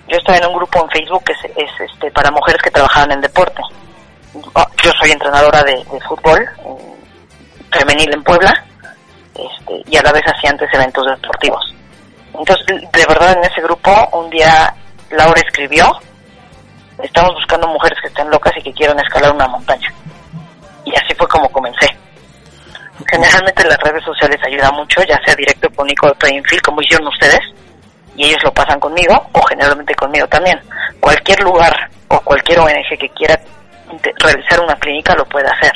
yo 0.09 0.17
estaba 0.17 0.39
en 0.39 0.47
un 0.47 0.55
grupo 0.55 0.83
en 0.83 0.91
Facebook 0.91 1.25
que 1.25 1.33
es, 1.33 1.45
es, 1.57 1.91
este, 1.93 2.11
para 2.11 2.31
mujeres 2.31 2.61
que 2.63 2.71
trabajaban 2.71 3.13
en 3.13 3.21
deporte. 3.21 3.61
Yo 4.85 4.91
soy 5.01 5.11
entrenadora 5.11 5.63
de, 5.65 5.73
de 5.77 6.01
fútbol 6.09 6.39
en- 6.65 6.99
femenil 7.79 8.11
en 8.15 8.23
Puebla 8.23 8.65
este, 9.39 9.83
y 9.87 9.97
a 9.97 10.03
la 10.03 10.13
vez 10.13 10.23
hacía 10.27 10.51
antes 10.51 10.69
eventos 10.73 11.05
deportivos. 11.07 11.75
Entonces, 12.35 12.67
de 12.67 13.07
verdad, 13.07 13.33
en 13.33 13.45
ese 13.45 13.61
grupo, 13.63 13.91
un 14.13 14.29
día 14.31 14.75
Laura 15.11 15.41
escribió, 15.41 15.91
estamos 17.03 17.35
buscando 17.35 17.69
mujeres 17.69 17.99
que 18.03 18.09
estén 18.09 18.31
locas 18.31 18.53
y 18.57 18.63
que 18.63 18.73
quieran 18.73 18.99
escalar 19.01 19.35
una 19.35 19.49
montaña. 19.49 19.93
Y 20.85 20.93
así 20.97 21.15
fue 21.17 21.27
como 21.29 21.49
comencé. 21.51 21.87
Generalmente 23.11 23.65
las 23.65 23.79
redes 23.79 24.05
sociales 24.05 24.41
ayudan 24.47 24.75
mucho, 24.75 25.03
ya 25.03 25.19
sea 25.25 25.35
directo 25.35 25.69
con 25.71 25.87
Playing 26.19 26.45
Field, 26.45 26.63
como 26.63 26.83
hicieron 26.83 27.07
ustedes, 27.09 27.41
y 28.17 28.27
ellos 28.27 28.43
lo 28.45 28.53
pasan 28.53 28.81
conmigo 28.81 29.15
o 29.33 29.43
generalmente 29.43 29.95
conmigo 29.95 30.27
también. 30.27 30.61
Cualquier 31.01 31.41
lugar 31.41 31.73
o 32.09 32.21
cualquier 32.21 32.59
ONG 32.59 32.99
que 32.99 33.09
quiera 33.11 33.39
realizar 34.19 34.61
una 34.61 34.75
clínica 34.77 35.15
lo 35.15 35.25
puede 35.27 35.49
hacer. 35.49 35.73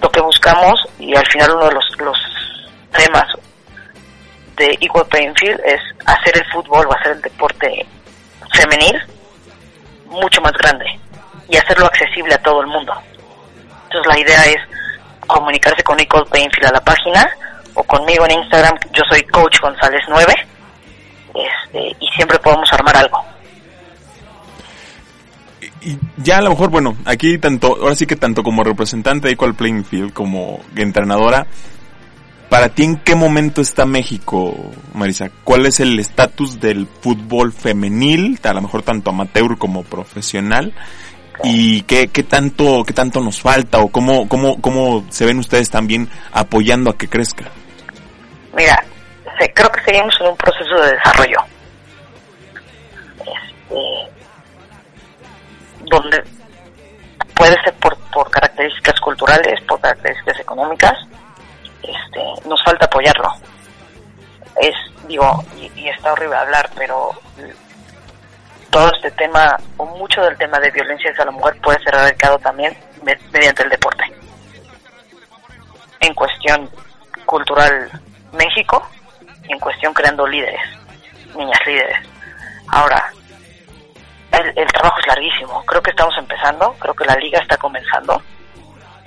Lo 0.00 0.08
que 0.10 0.20
buscamos 0.20 0.80
y 0.98 1.14
al 1.14 1.26
final 1.26 1.50
uno 1.56 1.66
de 1.66 1.74
los 1.74 1.84
temas 2.90 3.26
de 4.56 4.76
Equal 4.80 5.06
Playing 5.06 5.34
Field 5.36 5.60
es 5.64 5.80
hacer 6.06 6.36
el 6.36 6.52
fútbol 6.52 6.86
o 6.86 6.94
hacer 6.94 7.12
el 7.12 7.22
deporte 7.22 7.86
femenil 8.52 9.00
mucho 10.06 10.40
más 10.40 10.52
grande 10.52 10.84
y 11.48 11.56
hacerlo 11.56 11.86
accesible 11.86 12.34
a 12.34 12.42
todo 12.42 12.60
el 12.60 12.66
mundo. 12.66 12.92
Entonces 13.84 14.06
la 14.06 14.18
idea 14.18 14.44
es 14.46 14.58
comunicarse 15.26 15.82
con 15.82 15.98
Equal 15.98 16.26
Playing 16.26 16.50
Field 16.50 16.66
a 16.66 16.72
la 16.72 16.80
página 16.80 17.28
o 17.74 17.82
conmigo 17.84 18.24
en 18.26 18.32
Instagram, 18.32 18.74
yo 18.92 19.02
soy 19.08 19.22
Coach 19.22 19.60
González 19.60 20.02
9 20.08 20.34
este, 21.34 21.96
y 22.00 22.08
siempre 22.16 22.38
podemos 22.38 22.72
armar 22.72 22.96
algo. 22.96 23.24
Y 25.82 25.96
ya 26.18 26.38
a 26.38 26.42
lo 26.42 26.50
mejor, 26.50 26.68
bueno, 26.70 26.96
aquí 27.06 27.38
tanto, 27.38 27.78
ahora 27.80 27.94
sí 27.94 28.06
que 28.06 28.16
tanto 28.16 28.42
como 28.42 28.62
representante 28.62 29.28
de 29.28 29.34
Equal 29.34 29.54
Playing 29.54 29.84
Field 29.84 30.12
como 30.12 30.60
entrenadora, 30.76 31.46
para 32.50 32.68
ti 32.68 32.82
en 32.84 32.96
qué 32.96 33.14
momento 33.14 33.62
está 33.62 33.86
México, 33.86 34.54
Marisa? 34.92 35.30
¿Cuál 35.44 35.64
es 35.66 35.80
el 35.80 35.98
estatus 35.98 36.60
del 36.60 36.86
fútbol 37.00 37.52
femenil, 37.52 38.38
a 38.42 38.52
lo 38.52 38.60
mejor 38.60 38.82
tanto 38.82 39.10
amateur 39.10 39.56
como 39.56 39.84
profesional? 39.84 40.74
¿Y 41.42 41.82
qué, 41.82 42.06
tanto, 42.28 42.84
qué 42.84 42.92
tanto 42.92 43.20
nos 43.22 43.40
falta 43.40 43.78
o 43.78 43.88
cómo, 43.88 44.28
cómo, 44.28 44.60
cómo 44.60 45.06
se 45.08 45.24
ven 45.24 45.38
ustedes 45.38 45.70
también 45.70 46.10
apoyando 46.32 46.90
a 46.90 46.98
que 46.98 47.08
crezca? 47.08 47.44
Mira, 48.54 48.84
se- 49.38 49.50
creo 49.54 49.70
que 49.70 49.80
seguimos 49.84 50.14
en 50.20 50.26
un 50.26 50.36
proceso 50.36 50.74
de 50.82 50.92
desarrollo. 50.96 51.38
Este, 53.20 54.10
donde 55.90 56.22
puede 57.34 57.56
ser 57.64 57.72
por, 57.80 57.96
por 58.12 58.30
características 58.30 59.00
culturales, 59.00 59.60
por 59.66 59.80
características 59.80 60.40
económicas, 60.40 60.92
este, 61.90 62.48
nos 62.48 62.62
falta 62.64 62.86
apoyarlo. 62.86 63.28
Es, 64.60 64.74
digo, 65.06 65.44
y, 65.56 65.88
está 65.88 66.12
horrible 66.12 66.36
hablar, 66.36 66.68
pero 66.76 67.10
todo 68.70 68.90
este 68.94 69.10
tema, 69.12 69.56
o 69.76 69.84
mucho 69.84 70.20
del 70.22 70.36
tema 70.36 70.58
de 70.60 70.70
violencia 70.70 71.10
hacia 71.10 71.24
la 71.24 71.30
mujer 71.30 71.56
puede 71.60 71.78
ser 71.82 71.94
erradicado 71.94 72.38
también 72.38 72.76
me- 73.02 73.18
mediante 73.32 73.62
el 73.62 73.70
deporte. 73.70 74.04
En 76.00 76.14
cuestión 76.14 76.68
cultural 77.26 77.90
México, 78.32 78.86
en 79.48 79.58
cuestión 79.58 79.92
creando 79.92 80.26
líderes, 80.26 80.60
niñas 81.36 81.60
líderes. 81.66 82.08
Ahora, 82.68 83.12
el 84.32 84.66
trabajo 84.72 84.98
es 85.00 85.06
larguísimo. 85.08 85.62
Creo 85.66 85.82
que 85.82 85.90
estamos 85.90 86.14
empezando, 86.16 86.72
creo 86.78 86.94
que 86.94 87.04
la 87.04 87.14
liga 87.16 87.40
está 87.40 87.56
comenzando. 87.56 88.22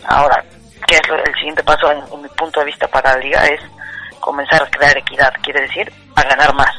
Ahora, 0.06 0.44
¿qué 0.88 0.96
es 0.96 1.02
el 1.10 1.34
siguiente 1.36 1.64
paso 1.64 1.92
en, 1.92 2.22
mi 2.22 2.30
punto 2.30 2.60
de 2.60 2.68
vista 2.68 2.88
para 2.88 3.14
la 3.14 3.20
liga? 3.20 3.46
Es 3.46 3.62
comenzar 4.20 4.62
a 4.64 4.70
crear 4.70 4.98
equidad, 4.98 5.34
quiere 5.42 5.62
decir 5.62 5.92
a 6.16 6.24
ganar 6.24 6.54
más. 6.56 6.76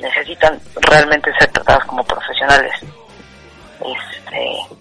Necesitan 0.00 0.60
realmente 0.76 1.32
ser 1.38 1.50
tratadas 1.52 1.84
como 1.86 2.04
profesionales. 2.04 2.72
Este, 3.80 4.76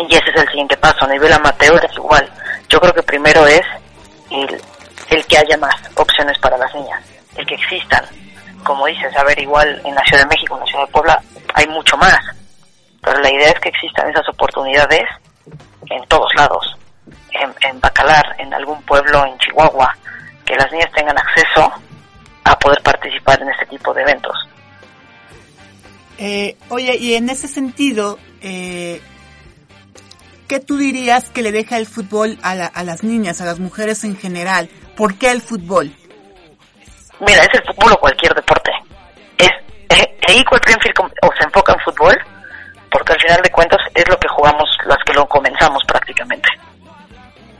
y 0.00 0.14
ese 0.14 0.30
es 0.30 0.42
el 0.42 0.48
siguiente 0.48 0.76
paso. 0.76 1.04
A 1.04 1.08
nivel 1.08 1.32
amateur 1.32 1.84
es 1.84 1.96
igual. 1.96 2.28
Yo 2.68 2.80
creo 2.80 2.92
que 2.92 3.02
primero 3.02 3.46
es 3.46 3.62
el, 4.30 4.62
el 5.10 5.26
que 5.26 5.38
haya 5.38 5.56
más 5.56 5.74
opciones 5.94 6.38
para 6.38 6.58
las 6.58 6.74
niñas, 6.74 7.02
el 7.36 7.46
que 7.46 7.54
existan. 7.54 8.04
Como 8.64 8.86
dices, 8.86 9.16
a 9.16 9.24
ver, 9.24 9.38
igual 9.38 9.80
en 9.84 9.94
la 9.94 10.04
Ciudad 10.04 10.22
de 10.24 10.28
México, 10.28 10.54
en 10.54 10.60
la 10.60 10.66
Ciudad 10.66 10.86
de 10.86 10.92
Puebla, 10.92 11.22
hay 11.54 11.66
mucho 11.68 11.96
más. 11.96 12.18
Pero 13.00 13.20
la 13.20 13.32
idea 13.32 13.50
es 13.50 13.60
que 13.60 13.68
existan 13.68 14.10
esas 14.10 14.28
oportunidades 14.28 15.08
en 15.90 16.04
todos 16.06 16.30
lados. 16.36 16.77
En, 17.40 17.54
en 17.70 17.80
Bacalar, 17.80 18.34
en 18.38 18.52
algún 18.54 18.82
pueblo 18.82 19.24
en 19.26 19.38
Chihuahua, 19.38 19.96
que 20.44 20.54
las 20.56 20.70
niñas 20.72 20.90
tengan 20.94 21.16
acceso 21.18 21.72
a 22.44 22.58
poder 22.58 22.82
participar 22.82 23.40
en 23.42 23.48
este 23.50 23.66
tipo 23.66 23.92
de 23.94 24.02
eventos. 24.02 24.34
Eh, 26.18 26.56
oye, 26.70 26.96
y 26.96 27.14
en 27.14 27.30
ese 27.30 27.46
sentido, 27.46 28.18
eh, 28.40 29.00
¿qué 30.48 30.58
tú 30.58 30.76
dirías 30.76 31.30
que 31.30 31.42
le 31.42 31.52
deja 31.52 31.76
el 31.76 31.86
fútbol 31.86 32.38
a, 32.42 32.54
la- 32.54 32.66
a 32.66 32.82
las 32.82 33.04
niñas, 33.04 33.40
a 33.40 33.44
las 33.44 33.60
mujeres 33.60 34.02
en 34.04 34.16
general? 34.16 34.68
¿Por 34.96 35.16
qué 35.16 35.30
el 35.30 35.40
fútbol? 35.42 35.94
Mira, 37.20 37.42
es 37.42 37.48
el 37.52 37.64
fútbol 37.66 37.92
o 37.92 37.96
cualquier 38.00 38.34
deporte. 38.34 38.70
Es 39.38 39.50
eh, 39.90 40.18
Equal 40.28 40.60
o 41.22 41.28
se 41.38 41.44
enfoca 41.44 41.72
en 41.72 41.80
fútbol 41.80 42.16
porque 42.90 43.12
al 43.12 43.20
final 43.20 43.42
de 43.42 43.50
cuentas 43.50 43.80
es 43.94 44.08
lo 44.08 44.16
que 44.18 44.28
jugamos 44.28 44.68
las 44.86 44.98
que 45.04 45.12
lo 45.12 45.26
comenzamos 45.28 45.82
prácticamente. 45.86 46.48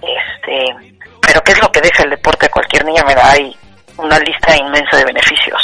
Este, 0.09 0.97
pero 1.21 1.41
qué 1.43 1.53
es 1.53 1.63
lo 1.63 1.71
que 1.71 1.81
deja 1.81 2.05
el 2.05 2.11
deporte 2.11 2.47
a 2.47 2.51
cualquier 2.51 2.85
niña, 2.85 3.05
mira, 3.07 3.31
hay 3.31 3.55
una 3.99 4.19
lista 4.21 4.57
inmensa 4.57 4.97
de 4.97 5.05
beneficios. 5.05 5.61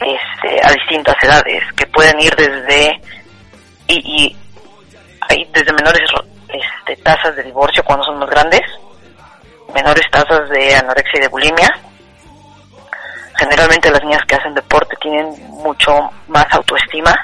Este, 0.00 0.60
a 0.64 0.70
distintas 0.72 1.16
edades 1.22 1.64
que 1.74 1.86
pueden 1.86 2.20
ir 2.20 2.34
desde 2.36 3.00
y, 3.88 3.96
y 3.96 4.36
hay 5.28 5.44
desde 5.52 5.72
menores 5.72 6.08
este, 6.48 7.02
tasas 7.02 7.34
de 7.34 7.42
divorcio 7.42 7.82
cuando 7.84 8.04
son 8.04 8.18
más 8.18 8.30
grandes, 8.30 8.60
menores 9.74 10.04
tasas 10.10 10.48
de 10.50 10.76
anorexia 10.76 11.18
y 11.18 11.22
de 11.22 11.28
bulimia, 11.28 11.68
generalmente 13.36 13.90
las 13.90 14.02
niñas 14.02 14.22
que 14.26 14.36
hacen 14.36 14.54
deporte 14.54 14.96
tienen 15.00 15.34
mucho 15.48 15.92
más 16.28 16.46
autoestima 16.52 17.14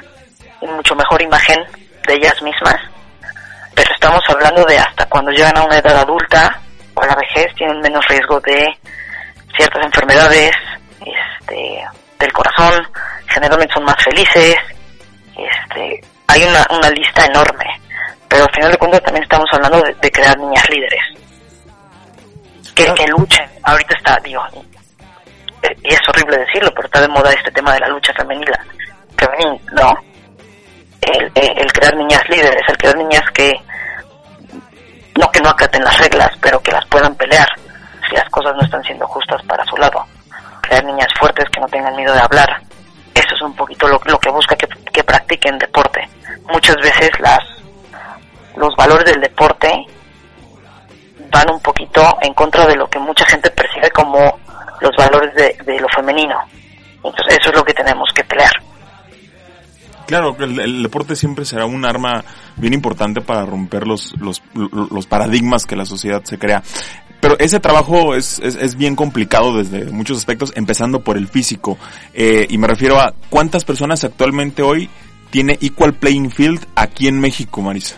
y 0.61 0.67
mucho 0.67 0.95
mejor 0.95 1.23
imagen 1.23 1.65
de 2.07 2.15
ellas 2.15 2.41
mismas, 2.43 2.77
pero 3.85 3.95
estamos 3.97 4.23
hablando 4.29 4.65
de 4.65 4.79
hasta 4.79 5.05
cuando 5.07 5.31
llegan 5.31 5.59
a 5.59 5.65
una 5.65 5.77
edad 5.77 5.99
adulta 5.99 6.59
o 6.95 7.03
a 7.03 7.07
la 7.07 7.17
vejez 7.17 7.55
tienen 7.55 7.79
menos 7.83 8.03
riesgo 8.09 8.41
de 8.41 8.67
ciertas 9.55 9.85
enfermedades 9.85 10.53
este, 11.01 11.85
del 12.19 12.33
corazón, 12.33 12.83
generalmente 13.27 13.75
son 13.75 13.85
más 13.85 14.03
felices, 14.03 14.57
este, 15.37 16.01
hay 16.29 16.45
una, 16.45 16.67
una 16.71 16.89
lista 16.91 17.27
enorme, 17.27 17.67
pero 18.27 18.45
al 18.45 18.55
final 18.55 18.73
de 18.73 18.79
cuentas 18.79 19.03
también 19.03 19.23
estamos 19.23 19.51
hablando 19.53 19.83
de, 19.83 19.95
de 19.95 20.11
crear 20.11 20.39
niñas 20.39 20.67
líderes, 20.71 21.03
que, 22.75 22.87
que 22.95 23.07
luchen, 23.09 23.47
ahorita 23.65 23.97
está, 23.99 24.19
digo, 24.25 24.43
y 25.83 25.93
es 25.93 26.01
horrible 26.09 26.39
decirlo, 26.39 26.73
pero 26.75 26.87
está 26.87 27.03
de 27.03 27.09
moda 27.09 27.31
este 27.33 27.51
tema 27.51 27.75
de 27.75 27.81
la 27.81 27.89
lucha 27.89 28.15
femenina, 28.15 28.59
femenil, 29.19 29.61
¿no? 29.73 29.93
El 31.03 31.71
crear 31.73 31.95
niñas 31.97 32.23
líderes, 32.31 32.63
el 32.67 32.79
crear 32.79 32.97
niñas 32.97 33.23
que 33.35 33.53
no 35.19 35.31
que 35.31 35.41
no 35.41 35.51
acaten 35.51 35.85
las 35.85 35.99
reglas, 35.99 36.31
pero 36.41 36.61
que 36.61 36.73
las 36.73 36.85
puedan 36.87 37.15
pelear 37.15 37.49
si 38.09 38.17
las 38.17 38.29
cosas 38.31 38.55
no 38.57 38.63
están 38.63 38.83
siendo 38.83 39.07
justas 39.07 39.43
para 39.47 39.65
su 39.65 39.77
lado. 39.77 40.05
Crear 40.63 40.85
niñas 40.85 41.09
fuertes 41.19 41.49
que 41.51 41.61
no 41.61 41.67
tengan 41.69 41.97
miedo 41.97 42.13
de 42.13 42.21
hablar. 42.21 42.61
Eso 43.15 43.35
es 43.35 43.43
un 43.43 43.55
poquito 43.55 43.87
lo, 43.87 44.01
lo 44.05 44.19
que 44.19 44.31
busca 44.31 44.57
que, 44.57 44.67
que 44.93 45.05
practiquen 45.05 45.59
deporte. 45.59 46.09
Muchas 46.53 46.77
veces 46.77 47.11
las 47.21 47.41
los 48.57 48.75
valores 48.77 49.05
del 49.05 49.21
deporte 49.21 49.69
van 51.31 51.51
un 51.51 51.61
poquito 51.61 52.17
en 52.23 52.33
contra 52.35 52.67
de 52.67 52.77
lo 52.77 52.89
que 52.89 53.01
mucha 53.01 53.27
gente 53.27 53.51
percibe 53.51 53.91
como 53.91 54.39
los 54.81 54.95
valores 54.97 55.35
de, 55.35 55.57
de 55.65 55.81
lo 55.81 55.89
femenino. 55.89 56.39
Entonces 56.97 57.39
eso 57.41 57.51
es 57.51 57.57
lo 57.57 57.65
que 57.65 57.75
tenemos 57.75 58.09
que 58.15 58.25
pelear. 58.25 58.53
Claro, 60.07 60.37
el, 60.39 60.61
el 60.61 60.83
deporte 60.83 61.17
siempre 61.17 61.45
será 61.45 61.67
un 61.67 61.85
arma 61.85 62.25
bien 62.57 62.75
importante 62.75 63.21
para 63.21 63.45
romper 63.47 63.87
los, 63.87 64.15
los, 64.19 64.43
los 64.55 65.07
paradigmas 65.07 65.65
que 65.67 65.77
la 65.77 65.87
sociedad 65.87 66.23
se 66.25 66.39
crea. 66.39 66.63
Pero 67.25 67.39
ese 67.39 67.59
trabajo 67.59 68.15
es, 68.15 68.39
es, 68.39 68.77
bien 68.77 68.97
complicado 68.97 69.57
desde 69.57 69.91
muchos 69.91 70.19
aspectos, 70.19 70.53
empezando 70.57 71.01
por 71.01 71.17
el 71.17 71.27
físico. 71.27 71.79
Eh, 72.13 72.47
y 72.51 72.59
me 72.59 72.67
refiero 72.67 73.01
a 73.01 73.15
cuántas 73.31 73.65
personas 73.65 74.05
actualmente 74.05 74.61
hoy 74.63 74.91
tiene 75.31 75.57
Equal 75.63 75.95
Playing 75.95 76.31
Field 76.31 76.67
aquí 76.77 77.09
en 77.09 77.19
México, 77.19 77.63
Marisa. 77.63 77.97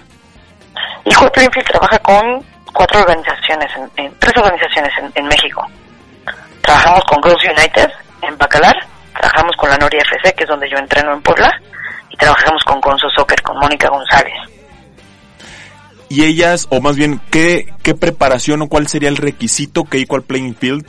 Equal 1.04 1.32
Playing 1.32 1.50
Field 1.50 1.66
trabaja 1.66 1.98
con 1.98 2.44
cuatro 2.72 3.00
organizaciones, 3.00 3.68
en, 3.96 4.14
tres 4.20 4.32
organizaciones 4.36 4.92
en, 5.00 5.10
en 5.12 5.26
México. 5.26 5.66
Trabajamos 6.60 7.02
con 7.10 7.20
Girls 7.20 7.58
United 7.58 7.90
en 8.22 8.38
Bacalar, 8.38 8.76
trabajamos 9.12 9.56
con 9.56 9.70
la 9.70 9.76
Noria 9.76 10.02
FC, 10.02 10.34
que 10.36 10.44
es 10.44 10.48
donde 10.48 10.70
yo 10.70 10.78
entreno 10.78 11.12
en 11.12 11.22
Puebla, 11.22 11.50
y 12.16 12.18
trabajamos 12.18 12.62
con 12.64 12.80
Gonzo 12.80 13.08
Soccer, 13.16 13.40
con 13.42 13.58
Mónica 13.58 13.88
González. 13.88 14.34
Y 16.08 16.24
ellas, 16.24 16.66
o 16.70 16.80
más 16.80 16.96
bien, 16.96 17.20
¿qué, 17.30 17.66
qué 17.82 17.94
preparación 17.94 18.62
o 18.62 18.68
cuál 18.68 18.86
sería 18.86 19.08
el 19.08 19.16
requisito 19.16 19.84
que 19.84 19.98
Equal 19.98 20.22
Playing 20.22 20.54
Field 20.54 20.86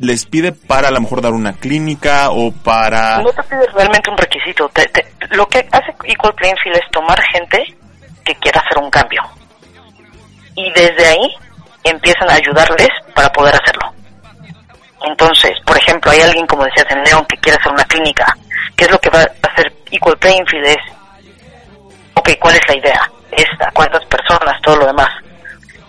les 0.00 0.26
pide 0.26 0.52
para 0.52 0.88
a 0.88 0.90
lo 0.90 1.00
mejor 1.00 1.22
dar 1.22 1.32
una 1.32 1.54
clínica 1.54 2.30
o 2.30 2.52
para... 2.52 3.18
No 3.18 3.32
te 3.32 3.42
pide 3.44 3.66
realmente 3.74 4.10
un 4.10 4.18
requisito. 4.18 4.68
Te, 4.68 4.86
te, 4.86 5.04
lo 5.30 5.46
que 5.48 5.66
hace 5.72 5.94
Equal 6.04 6.34
Playing 6.34 6.56
Field 6.62 6.76
es 6.76 6.90
tomar 6.92 7.18
gente 7.32 7.64
que 8.24 8.34
quiera 8.36 8.60
hacer 8.60 8.82
un 8.82 8.90
cambio. 8.90 9.22
Y 10.54 10.70
desde 10.72 11.06
ahí 11.06 11.34
empiezan 11.84 12.28
a 12.30 12.34
ayudarles 12.34 12.88
para 13.14 13.30
poder 13.32 13.54
hacerlo. 13.54 13.92
Entonces, 15.00 15.52
por 15.64 15.76
ejemplo, 15.76 15.88
ejemplo, 15.88 16.12
hay 16.12 16.20
alguien, 16.20 16.46
como 16.46 16.64
decías, 16.64 16.86
en 16.90 17.02
León 17.02 17.24
que 17.28 17.36
quiere 17.38 17.58
hacer 17.58 17.72
una 17.72 17.84
clínica, 17.84 18.36
¿qué 18.76 18.84
es 18.84 18.90
lo 18.90 18.98
que 18.98 19.10
va 19.10 19.20
a 19.20 19.52
hacer 19.52 19.72
Playing 19.90 20.46
Field? 20.46 20.66
Es, 20.66 20.76
ok, 22.14 22.30
¿cuál 22.40 22.54
es 22.54 22.68
la 22.68 22.76
idea? 22.76 23.10
Esta, 23.30 23.70
¿cuántas 23.72 24.04
personas? 24.06 24.60
Todo 24.62 24.76
lo 24.76 24.86
demás. 24.86 25.08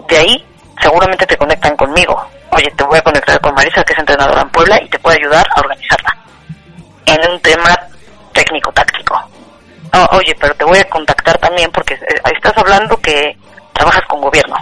De 0.08 0.18
ahí, 0.18 0.46
seguramente 0.82 1.26
te 1.26 1.38
conectan 1.38 1.76
conmigo. 1.76 2.30
Oye, 2.52 2.72
te 2.76 2.84
voy 2.84 2.98
a 2.98 3.02
conectar 3.02 3.40
con 3.42 3.54
Marisa, 3.54 3.84
que 3.84 3.94
es 3.94 4.00
entrenadora 4.00 4.42
en 4.42 4.50
Puebla, 4.50 4.82
y 4.82 4.90
te 4.90 5.00
puede 5.00 5.18
ayudar 5.18 5.46
a 5.56 5.60
organizarla. 5.60 6.18
En 7.06 7.32
un 7.32 7.40
tema 7.42 7.78
técnico-táctico. 8.34 9.30
Oye, 10.12 10.36
pero 10.40 10.54
te 10.56 10.66
voy 10.66 10.78
a 10.78 10.90
contactar 10.90 11.38
también 11.40 11.72
porque 11.72 11.94
eh, 11.96 12.22
estás 12.36 12.58
hablando 12.58 12.96
que 12.98 13.36
trabajas 13.74 14.04
con 14.08 14.22
gobierno. 14.22 14.56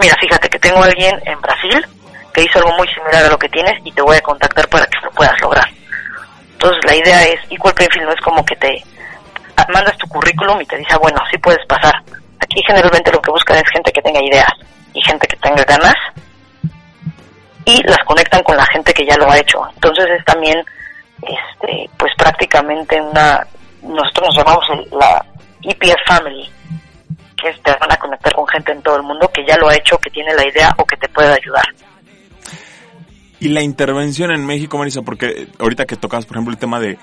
Mira, 0.00 0.14
fíjate 0.20 0.48
que 0.48 0.58
tengo 0.58 0.82
alguien 0.82 1.20
en 1.24 1.40
Brasil 1.40 1.86
que 2.32 2.42
hizo 2.42 2.58
algo 2.58 2.72
muy 2.76 2.88
similar 2.88 3.24
a 3.24 3.28
lo 3.28 3.38
que 3.38 3.48
tienes 3.48 3.74
y 3.84 3.92
te 3.92 4.02
voy 4.02 4.16
a 4.16 4.20
contactar 4.20 4.68
para 4.68 4.86
que 4.86 4.98
lo 5.02 5.10
puedas 5.10 5.38
lograr. 5.40 5.68
Entonces 6.62 6.84
la 6.84 6.94
idea 6.94 7.24
es, 7.24 7.40
Equal 7.48 7.72
Playing 7.72 8.04
no 8.04 8.12
es 8.12 8.20
como 8.20 8.44
que 8.44 8.54
te 8.56 8.84
ah, 9.56 9.66
mandas 9.72 9.96
tu 9.96 10.06
currículum 10.08 10.60
y 10.60 10.66
te 10.66 10.76
dice, 10.76 10.90
ah, 10.92 10.98
bueno, 10.98 11.18
sí 11.30 11.38
puedes 11.38 11.64
pasar. 11.66 11.94
Aquí 12.38 12.60
generalmente 12.66 13.10
lo 13.10 13.22
que 13.22 13.30
buscan 13.30 13.56
es 13.56 13.70
gente 13.72 13.90
que 13.90 14.02
tenga 14.02 14.22
ideas 14.22 14.52
y 14.92 15.00
gente 15.00 15.26
que 15.26 15.36
tenga 15.38 15.64
ganas 15.64 15.94
y 17.64 17.82
las 17.84 18.04
conectan 18.04 18.42
con 18.42 18.58
la 18.58 18.66
gente 18.66 18.92
que 18.92 19.06
ya 19.06 19.16
lo 19.16 19.30
ha 19.30 19.38
hecho. 19.38 19.66
Entonces 19.74 20.04
es 20.18 20.24
también, 20.26 20.62
este, 21.22 21.88
pues 21.96 22.12
prácticamente 22.18 23.00
una, 23.00 23.46
nosotros 23.80 24.28
nos 24.28 24.36
llamamos 24.36 24.66
la 24.92 25.24
EPF 25.62 25.96
Family, 26.06 26.52
que 27.40 27.48
es, 27.48 27.62
te 27.62 27.72
van 27.72 27.90
a 27.90 27.96
conectar 27.96 28.34
con 28.34 28.46
gente 28.48 28.72
en 28.72 28.82
todo 28.82 28.96
el 28.96 29.02
mundo 29.02 29.30
que 29.32 29.46
ya 29.46 29.56
lo 29.56 29.70
ha 29.70 29.76
hecho, 29.76 29.96
que 29.96 30.10
tiene 30.10 30.34
la 30.34 30.46
idea 30.46 30.68
o 30.76 30.84
que 30.84 30.98
te 30.98 31.08
puede 31.08 31.32
ayudar. 31.32 31.64
Y 33.40 33.48
la 33.48 33.62
intervención 33.62 34.30
en 34.32 34.44
México, 34.44 34.76
Marisa, 34.78 35.02
porque 35.02 35.48
ahorita 35.58 35.86
que 35.86 35.96
tocas, 35.96 36.26
por 36.26 36.36
ejemplo, 36.36 36.52
el 36.52 36.58
tema 36.58 36.78
de 36.78 36.98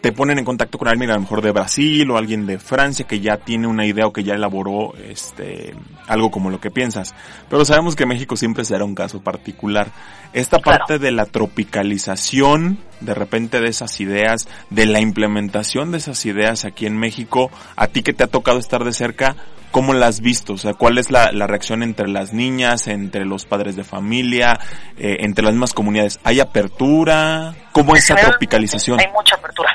te 0.00 0.12
ponen 0.12 0.38
en 0.38 0.44
contacto 0.44 0.78
con 0.78 0.88
alguien 0.88 1.10
a 1.10 1.14
lo 1.14 1.20
mejor 1.20 1.42
de 1.42 1.52
Brasil 1.52 2.10
o 2.10 2.16
alguien 2.16 2.46
de 2.46 2.58
Francia 2.58 3.06
que 3.06 3.20
ya 3.20 3.36
tiene 3.36 3.66
una 3.66 3.84
idea 3.86 4.06
o 4.06 4.12
que 4.12 4.24
ya 4.24 4.34
elaboró 4.34 4.94
este 4.96 5.74
algo 6.06 6.30
como 6.30 6.50
lo 6.50 6.60
que 6.60 6.70
piensas. 6.70 7.14
Pero 7.48 7.64
sabemos 7.64 7.96
que 7.96 8.06
México 8.06 8.36
siempre 8.36 8.64
será 8.64 8.84
un 8.84 8.94
caso 8.94 9.20
particular. 9.20 9.88
Esta 10.32 10.58
Claro. 10.58 10.78
parte 10.78 10.98
de 10.98 11.10
la 11.10 11.26
tropicalización, 11.26 12.78
de 13.00 13.14
repente 13.14 13.60
de 13.60 13.68
esas 13.68 14.00
ideas, 14.00 14.48
de 14.70 14.86
la 14.86 15.00
implementación 15.00 15.90
de 15.92 15.98
esas 15.98 16.24
ideas 16.26 16.64
aquí 16.64 16.86
en 16.86 16.96
México, 16.98 17.50
a 17.76 17.86
ti 17.88 18.02
que 18.02 18.12
te 18.12 18.24
ha 18.24 18.28
tocado 18.28 18.58
estar 18.58 18.84
de 18.84 18.92
cerca, 18.92 19.36
¿cómo 19.70 19.92
la 19.92 20.06
has 20.06 20.20
visto? 20.20 20.54
O 20.54 20.58
sea, 20.58 20.74
¿cuál 20.74 20.98
es 20.98 21.10
la, 21.10 21.30
la 21.32 21.46
reacción 21.46 21.82
entre 21.82 22.08
las 22.08 22.32
niñas, 22.32 22.86
entre 22.88 23.24
los 23.24 23.44
padres 23.44 23.76
de 23.76 23.84
familia, 23.84 24.58
eh, 24.96 25.18
entre 25.20 25.44
las 25.44 25.52
mismas 25.54 25.72
comunidades? 25.74 26.20
¿Hay 26.24 26.40
apertura? 26.40 27.54
¿Cómo 27.72 27.94
es 27.94 28.04
esa 28.04 28.16
tropicalización? 28.16 28.98
Hay 29.00 29.06
mucha 29.12 29.36
apertura. 29.36 29.69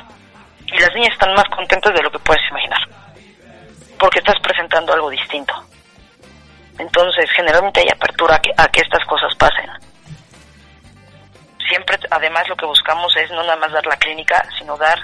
Y 0.76 0.80
las 0.80 0.94
niñas 0.94 1.14
están 1.14 1.34
más 1.34 1.48
contentas 1.56 1.94
de 1.94 2.04
lo 2.04 2.12
que 2.12 2.20
puedes 2.20 2.44
imaginar. 2.52 2.80
Porque 3.98 4.20
estás 4.20 4.36
presentando 4.42 4.92
algo 4.92 5.10
distinto. 5.10 5.54
Entonces, 6.78 7.32
generalmente 7.32 7.80
hay 7.80 7.88
apertura 7.90 8.36
a 8.36 8.40
que, 8.40 8.52
a 8.58 8.68
que 8.68 8.82
estas 8.82 9.06
cosas 9.06 9.34
pasen. 9.36 9.70
Siempre, 11.70 11.98
además, 12.12 12.50
lo 12.50 12.58
que 12.58 12.66
buscamos 12.66 13.16
es 13.16 13.32
no 13.32 13.42
nada 13.44 13.56
más 13.56 13.72
dar 13.72 13.86
la 13.86 13.96
clínica, 13.96 14.46
sino 14.60 14.76
dar, 14.76 15.00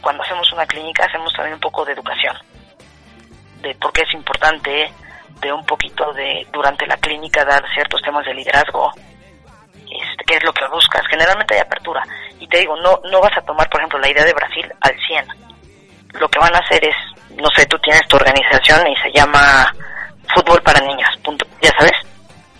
cuando 0.00 0.22
hacemos 0.22 0.52
una 0.52 0.66
clínica, 0.66 1.04
hacemos 1.04 1.32
también 1.32 1.54
un 1.54 1.60
poco 1.60 1.84
de 1.84 1.94
educación. 1.94 2.36
De 3.60 3.74
por 3.74 3.92
qué 3.92 4.02
es 4.02 4.14
importante, 4.14 4.92
de 5.40 5.52
un 5.52 5.66
poquito 5.66 6.12
de, 6.12 6.46
durante 6.52 6.86
la 6.86 6.96
clínica, 6.96 7.44
dar 7.44 7.64
ciertos 7.74 8.00
temas 8.02 8.24
de 8.24 8.34
liderazgo, 8.34 8.92
este, 9.74 10.24
qué 10.24 10.36
es 10.36 10.44
lo 10.44 10.52
que 10.52 10.66
buscas. 10.68 11.02
Generalmente 11.10 11.54
hay 11.54 11.60
apertura. 11.60 12.04
Y 12.42 12.48
te 12.48 12.58
digo, 12.58 12.74
no, 12.82 12.98
no 13.08 13.20
vas 13.20 13.30
a 13.38 13.40
tomar, 13.42 13.70
por 13.70 13.80
ejemplo, 13.80 14.00
la 14.00 14.10
idea 14.10 14.24
de 14.24 14.32
Brasil 14.32 14.66
al 14.80 14.92
100. 15.06 15.26
Lo 16.18 16.28
que 16.28 16.40
van 16.40 16.52
a 16.52 16.58
hacer 16.58 16.84
es, 16.84 16.96
no 17.36 17.48
sé, 17.54 17.64
tú 17.66 17.78
tienes 17.78 18.02
tu 18.08 18.16
organización 18.16 18.84
y 18.88 18.96
se 18.96 19.12
llama 19.12 19.72
Fútbol 20.34 20.60
para 20.60 20.80
Niñas, 20.80 21.16
punto. 21.22 21.46
Ya 21.62 21.70
sabes, 21.78 21.92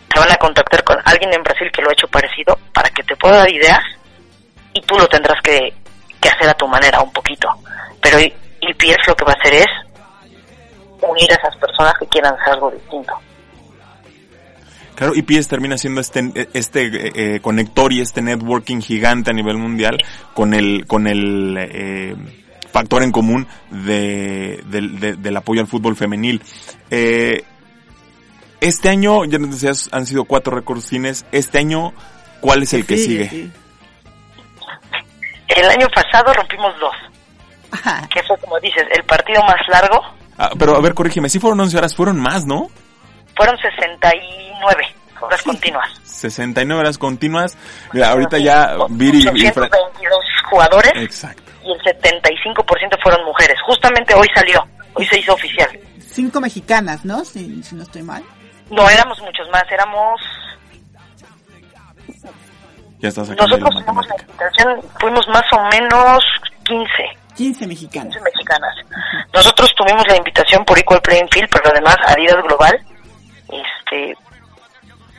te 0.06 0.20
van 0.20 0.30
a 0.30 0.36
contactar 0.36 0.84
con 0.84 0.96
alguien 1.04 1.34
en 1.34 1.42
Brasil 1.42 1.68
que 1.72 1.82
lo 1.82 1.90
ha 1.90 1.94
hecho 1.94 2.06
parecido 2.06 2.56
para 2.72 2.88
que 2.90 3.02
te 3.02 3.16
pueda 3.16 3.38
dar 3.38 3.50
ideas 3.50 3.80
y 4.72 4.80
tú 4.82 4.96
lo 4.96 5.08
tendrás 5.08 5.42
que, 5.42 5.74
que 6.20 6.28
hacer 6.28 6.48
a 6.48 6.54
tu 6.54 6.68
manera 6.68 7.00
un 7.00 7.12
poquito. 7.12 7.48
Pero 8.00 8.20
IPF 8.20 9.08
lo 9.08 9.16
que 9.16 9.24
va 9.24 9.32
a 9.32 9.40
hacer 9.40 9.54
es 9.54 9.66
unir 11.00 11.32
a 11.32 11.34
esas 11.34 11.56
personas 11.56 11.94
que 11.98 12.06
quieran 12.06 12.34
hacer 12.34 12.54
algo 12.54 12.70
distinto. 12.70 13.14
Claro, 14.94 15.14
IPS 15.14 15.48
termina 15.48 15.78
siendo 15.78 16.00
este, 16.00 16.48
este 16.52 16.86
eh, 16.86 17.12
eh, 17.36 17.40
conector 17.40 17.92
y 17.92 18.00
este 18.00 18.20
networking 18.22 18.80
gigante 18.80 19.30
a 19.30 19.34
nivel 19.34 19.56
mundial 19.56 19.98
con 20.34 20.52
el, 20.54 20.86
con 20.86 21.06
el 21.06 21.56
eh, 21.58 22.14
factor 22.70 23.02
en 23.02 23.10
común 23.10 23.46
de, 23.70 24.62
del- 24.66 25.00
de- 25.00 25.14
del 25.14 25.36
apoyo 25.36 25.60
al 25.62 25.66
fútbol 25.66 25.96
femenil. 25.96 26.42
Eh, 26.90 27.42
este 28.60 28.88
año, 28.90 29.24
ya 29.24 29.38
nos 29.38 29.50
decías, 29.50 29.88
han 29.92 30.06
sido 30.06 30.24
cuatro 30.24 30.54
récords 30.56 30.84
cines. 30.86 31.26
Este 31.32 31.58
año, 31.58 31.92
¿cuál 32.40 32.62
es 32.62 32.72
el 32.74 32.86
que 32.86 32.96
sigue? 32.96 33.28
sí. 33.28 33.50
El 35.48 35.68
año 35.68 35.86
pasado 35.94 36.32
rompimos 36.32 36.72
dos, 36.80 36.94
Ajá. 37.72 38.08
que 38.08 38.22
fue 38.22 38.38
como 38.38 38.58
dices, 38.60 38.84
el 38.96 39.04
partido 39.04 39.42
más 39.42 39.56
largo 39.68 40.00
Ah, 40.38 40.50
pero 40.58 40.74
a 40.76 40.80
ver, 40.80 40.94
corrígeme, 40.94 41.28
sí 41.28 41.38
fueron 41.38 41.60
11 41.60 41.76
horas, 41.76 41.94
fueron 41.94 42.18
más, 42.18 42.46
¿no? 42.46 42.68
Fueron 43.36 43.56
69 43.58 44.86
horas 45.20 45.42
continuas. 45.42 45.88
69 46.04 46.80
horas 46.80 46.98
continuas. 46.98 47.56
Mira, 47.92 48.10
ahorita 48.10 48.38
ya 48.38 48.76
Viri 48.90 49.18
y 49.18 49.22
Fra- 49.22 49.64
822 49.66 50.18
jugadores 50.50 50.92
Exacto. 50.96 51.42
y 51.64 51.72
el 51.72 51.80
75% 51.80 53.02
fueron 53.02 53.24
mujeres. 53.24 53.56
Justamente 53.66 54.14
hoy 54.14 54.28
salió, 54.34 54.62
hoy 54.94 55.06
se 55.06 55.18
hizo 55.18 55.32
oficial. 55.34 55.68
Cinco 56.00 56.40
mexicanas, 56.40 57.04
¿no? 57.04 57.24
Si, 57.24 57.62
si 57.62 57.74
no 57.74 57.82
estoy 57.84 58.02
mal. 58.02 58.22
No 58.70 58.88
éramos 58.88 59.18
muchos 59.20 59.48
más, 59.50 59.64
éramos... 59.70 60.20
Ya 62.98 63.08
está 63.08 63.24
sacando 63.24 63.56
ahí 63.56 63.60
la 63.60 63.68
Nosotros 63.70 63.84
fuimos 63.84 64.06
la 64.06 64.82
fuimos 65.00 65.28
más 65.28 65.42
o 65.52 65.62
menos 65.70 66.24
15, 66.64 66.86
15 67.36 67.66
mexicanas. 67.66 68.14
15 68.14 68.24
mexicanas. 68.24 68.74
Nosotros 69.34 69.74
tuvimos 69.76 70.06
la 70.06 70.16
invitación 70.16 70.64
por 70.64 70.78
Equal 70.78 71.00
Playing 71.00 71.28
Field, 71.30 71.48
pero 71.50 71.70
además 71.70 71.96
Adidas 72.06 72.42
Global 72.44 72.78
este, 73.52 74.16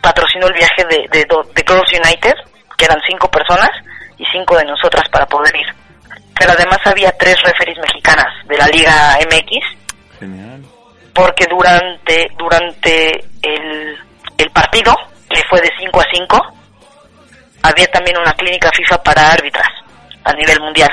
patrocinó 0.01 0.47
el 0.47 0.53
viaje 0.53 0.83
de, 0.89 1.07
de, 1.11 1.63
Girls 1.65 1.93
United, 1.93 2.33
que 2.77 2.85
eran 2.85 2.99
cinco 3.07 3.29
personas 3.29 3.69
y 4.17 4.25
cinco 4.31 4.57
de 4.57 4.65
nosotras 4.65 5.07
para 5.09 5.25
poder 5.25 5.55
ir. 5.55 5.67
Pero 6.37 6.51
además 6.51 6.79
había 6.85 7.11
tres 7.17 7.37
referees 7.43 7.77
mexicanas 7.79 8.27
de 8.47 8.57
la 8.57 8.67
Liga 8.67 9.17
MX, 9.29 10.19
Genial. 10.19 10.61
porque 11.13 11.45
durante 11.49 12.27
durante 12.37 13.11
el, 13.41 13.97
el 14.37 14.49
partido, 14.51 14.93
que 15.29 15.41
fue 15.49 15.61
de 15.61 15.69
5 15.79 16.01
a 16.01 16.05
5, 16.13 16.53
había 17.63 17.87
también 17.87 18.17
una 18.17 18.33
clínica 18.33 18.69
FIFA 18.75 19.01
para 19.03 19.31
árbitras 19.31 19.69
a 20.23 20.33
nivel 20.33 20.59
mundial. 20.59 20.91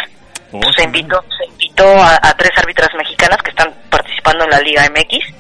Oh, 0.53 0.61
se 0.73 0.83
sí. 0.83 0.85
invitó, 0.85 1.23
se 1.37 1.47
invitó 1.47 1.85
a, 2.01 2.17
a 2.17 2.35
tres 2.37 2.51
árbitras 2.57 2.91
mexicanas 2.97 3.39
que 3.43 3.51
están 3.51 3.73
participando 3.89 4.45
en 4.45 4.51
la 4.51 4.61
Liga 4.61 4.89
MX 4.91 5.40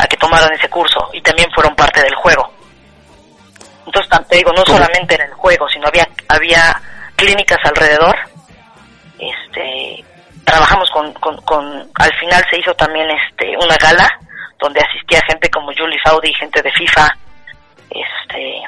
a 0.00 0.06
que 0.06 0.16
tomaran 0.16 0.52
ese 0.52 0.68
curso 0.68 1.10
y 1.12 1.20
también 1.20 1.50
fueron 1.54 1.74
parte 1.74 2.00
del 2.02 2.14
juego. 2.14 2.50
Entonces, 3.86 4.28
te 4.28 4.36
digo, 4.36 4.52
no 4.52 4.62
¿Cómo? 4.64 4.78
solamente 4.78 5.14
en 5.14 5.22
el 5.22 5.34
juego, 5.34 5.68
sino 5.68 5.86
había 5.88 6.06
había 6.28 6.80
clínicas 7.16 7.58
alrededor. 7.64 8.16
Este, 9.18 10.04
trabajamos 10.44 10.88
con, 10.90 11.12
con, 11.14 11.36
con 11.42 11.90
al 11.94 12.14
final 12.18 12.42
se 12.50 12.58
hizo 12.58 12.72
también 12.74 13.08
este 13.10 13.56
una 13.56 13.76
gala 13.76 14.08
donde 14.58 14.80
asistía 14.80 15.20
gente 15.28 15.50
como 15.50 15.72
Julie 15.76 15.98
Faudi, 16.04 16.32
gente 16.34 16.62
de 16.62 16.72
FIFA. 16.72 17.08
Este, 17.90 18.62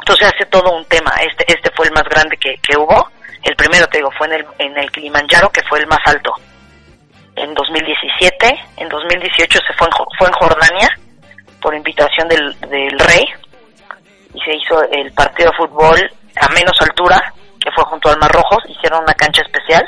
entonces 0.00 0.32
hace 0.34 0.44
todo 0.46 0.76
un 0.76 0.84
tema. 0.86 1.12
Este 1.22 1.44
este 1.52 1.70
fue 1.74 1.86
el 1.86 1.92
más 1.92 2.04
grande 2.04 2.36
que, 2.36 2.56
que 2.58 2.76
hubo. 2.76 3.10
El 3.42 3.56
primero, 3.56 3.86
te 3.86 3.98
digo, 3.98 4.10
fue 4.18 4.26
en 4.26 4.34
el, 4.34 4.46
en 4.58 4.76
el 4.76 4.90
Kilimanjaro, 4.90 5.50
que 5.50 5.62
fue 5.62 5.78
el 5.78 5.86
más 5.86 6.00
alto. 6.04 6.34
En 7.38 7.54
2017, 7.54 8.60
en 8.78 8.88
2018 8.88 9.60
se 9.64 9.72
fue 9.74 9.86
en, 9.86 9.92
fue 10.18 10.26
en 10.26 10.32
Jordania, 10.32 10.88
por 11.62 11.72
invitación 11.72 12.28
del, 12.28 12.58
del 12.62 12.98
rey, 12.98 13.24
y 14.34 14.40
se 14.40 14.56
hizo 14.56 14.82
el 14.90 15.12
partido 15.12 15.50
de 15.50 15.56
fútbol 15.56 16.10
a 16.34 16.48
menos 16.52 16.80
altura, 16.80 17.32
que 17.60 17.70
fue 17.70 17.84
junto 17.84 18.10
al 18.10 18.18
Mar 18.18 18.32
Rojo, 18.32 18.56
hicieron 18.68 19.04
una 19.04 19.14
cancha 19.14 19.42
especial, 19.42 19.84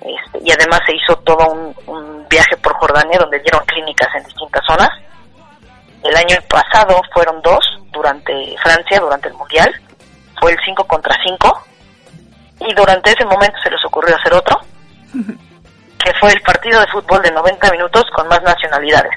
este, 0.00 0.38
y 0.42 0.50
además 0.50 0.80
se 0.84 0.96
hizo 0.96 1.14
todo 1.18 1.46
un, 1.46 1.76
un 1.86 2.28
viaje 2.28 2.56
por 2.56 2.74
Jordania, 2.74 3.20
donde 3.20 3.38
dieron 3.38 3.64
clínicas 3.64 4.08
en 4.16 4.24
distintas 4.24 4.62
zonas. 4.66 4.90
El 6.02 6.16
año 6.16 6.36
pasado 6.48 7.00
fueron 7.14 7.40
dos, 7.42 7.64
durante 7.92 8.32
Francia, 8.60 8.98
durante 8.98 9.28
el 9.28 9.34
Mundial, 9.34 9.72
fue 10.40 10.50
el 10.50 10.58
5 10.64 10.84
contra 10.88 11.16
5, 11.24 11.66
y 12.66 12.74
durante 12.74 13.12
ese 13.12 13.24
momento 13.26 13.56
se 13.62 13.70
les 13.70 13.84
ocurrió 13.84 14.16
hacer 14.16 14.34
otro, 14.34 14.58
que 16.04 16.12
fue 16.20 16.30
el 16.32 16.40
partido 16.42 16.80
de 16.80 16.86
fútbol 16.88 17.22
de 17.22 17.30
90 17.30 17.70
minutos 17.70 18.04
con 18.14 18.28
más 18.28 18.42
nacionalidades. 18.42 19.12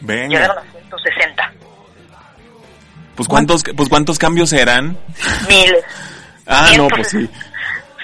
Venga. 0.00 0.28
Llegaron 0.28 0.58
a 0.58 0.62
160. 0.72 1.52
Pues 3.14 3.28
cuántos, 3.28 3.62
pues 3.76 3.88
cuántos 3.88 4.18
cambios 4.18 4.52
eran. 4.52 4.98
Mil. 5.48 5.76
Ah, 6.46 6.70
no, 6.76 6.88
pues 6.88 7.08
sí. 7.08 7.30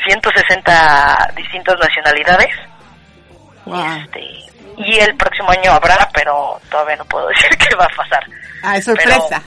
160 0.06 1.32
distintas 1.36 1.76
nacionalidades. 1.78 2.54
Wow. 3.66 3.96
Este, 4.04 4.20
y 4.78 4.98
el 4.98 5.14
próximo 5.16 5.50
año 5.50 5.72
habrá, 5.72 6.08
pero 6.14 6.58
todavía 6.70 6.96
no 6.96 7.04
puedo 7.04 7.28
decir 7.28 7.50
qué 7.58 7.74
va 7.76 7.84
a 7.84 7.96
pasar. 7.96 8.24
Ah, 8.62 8.76
es 8.76 8.84
sorpresa. 8.84 9.42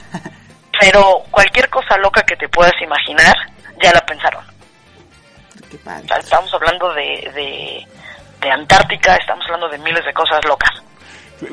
Pero 0.79 1.23
cualquier 1.31 1.69
cosa 1.69 1.97
loca 1.97 2.21
que 2.23 2.35
te 2.35 2.49
puedas 2.49 2.73
imaginar, 2.81 3.35
ya 3.81 3.91
la 3.93 4.01
pensaron. 4.01 4.43
Qué 5.69 5.77
padre. 5.77 6.03
O 6.03 6.07
sea, 6.07 6.17
estamos 6.17 6.53
hablando 6.53 6.93
de, 6.93 7.31
de, 7.33 7.87
de 8.43 8.51
Antártica, 8.51 9.15
estamos 9.15 9.43
hablando 9.45 9.69
de 9.69 9.77
miles 9.79 10.03
de 10.05 10.13
cosas 10.13 10.39
locas. 10.47 10.69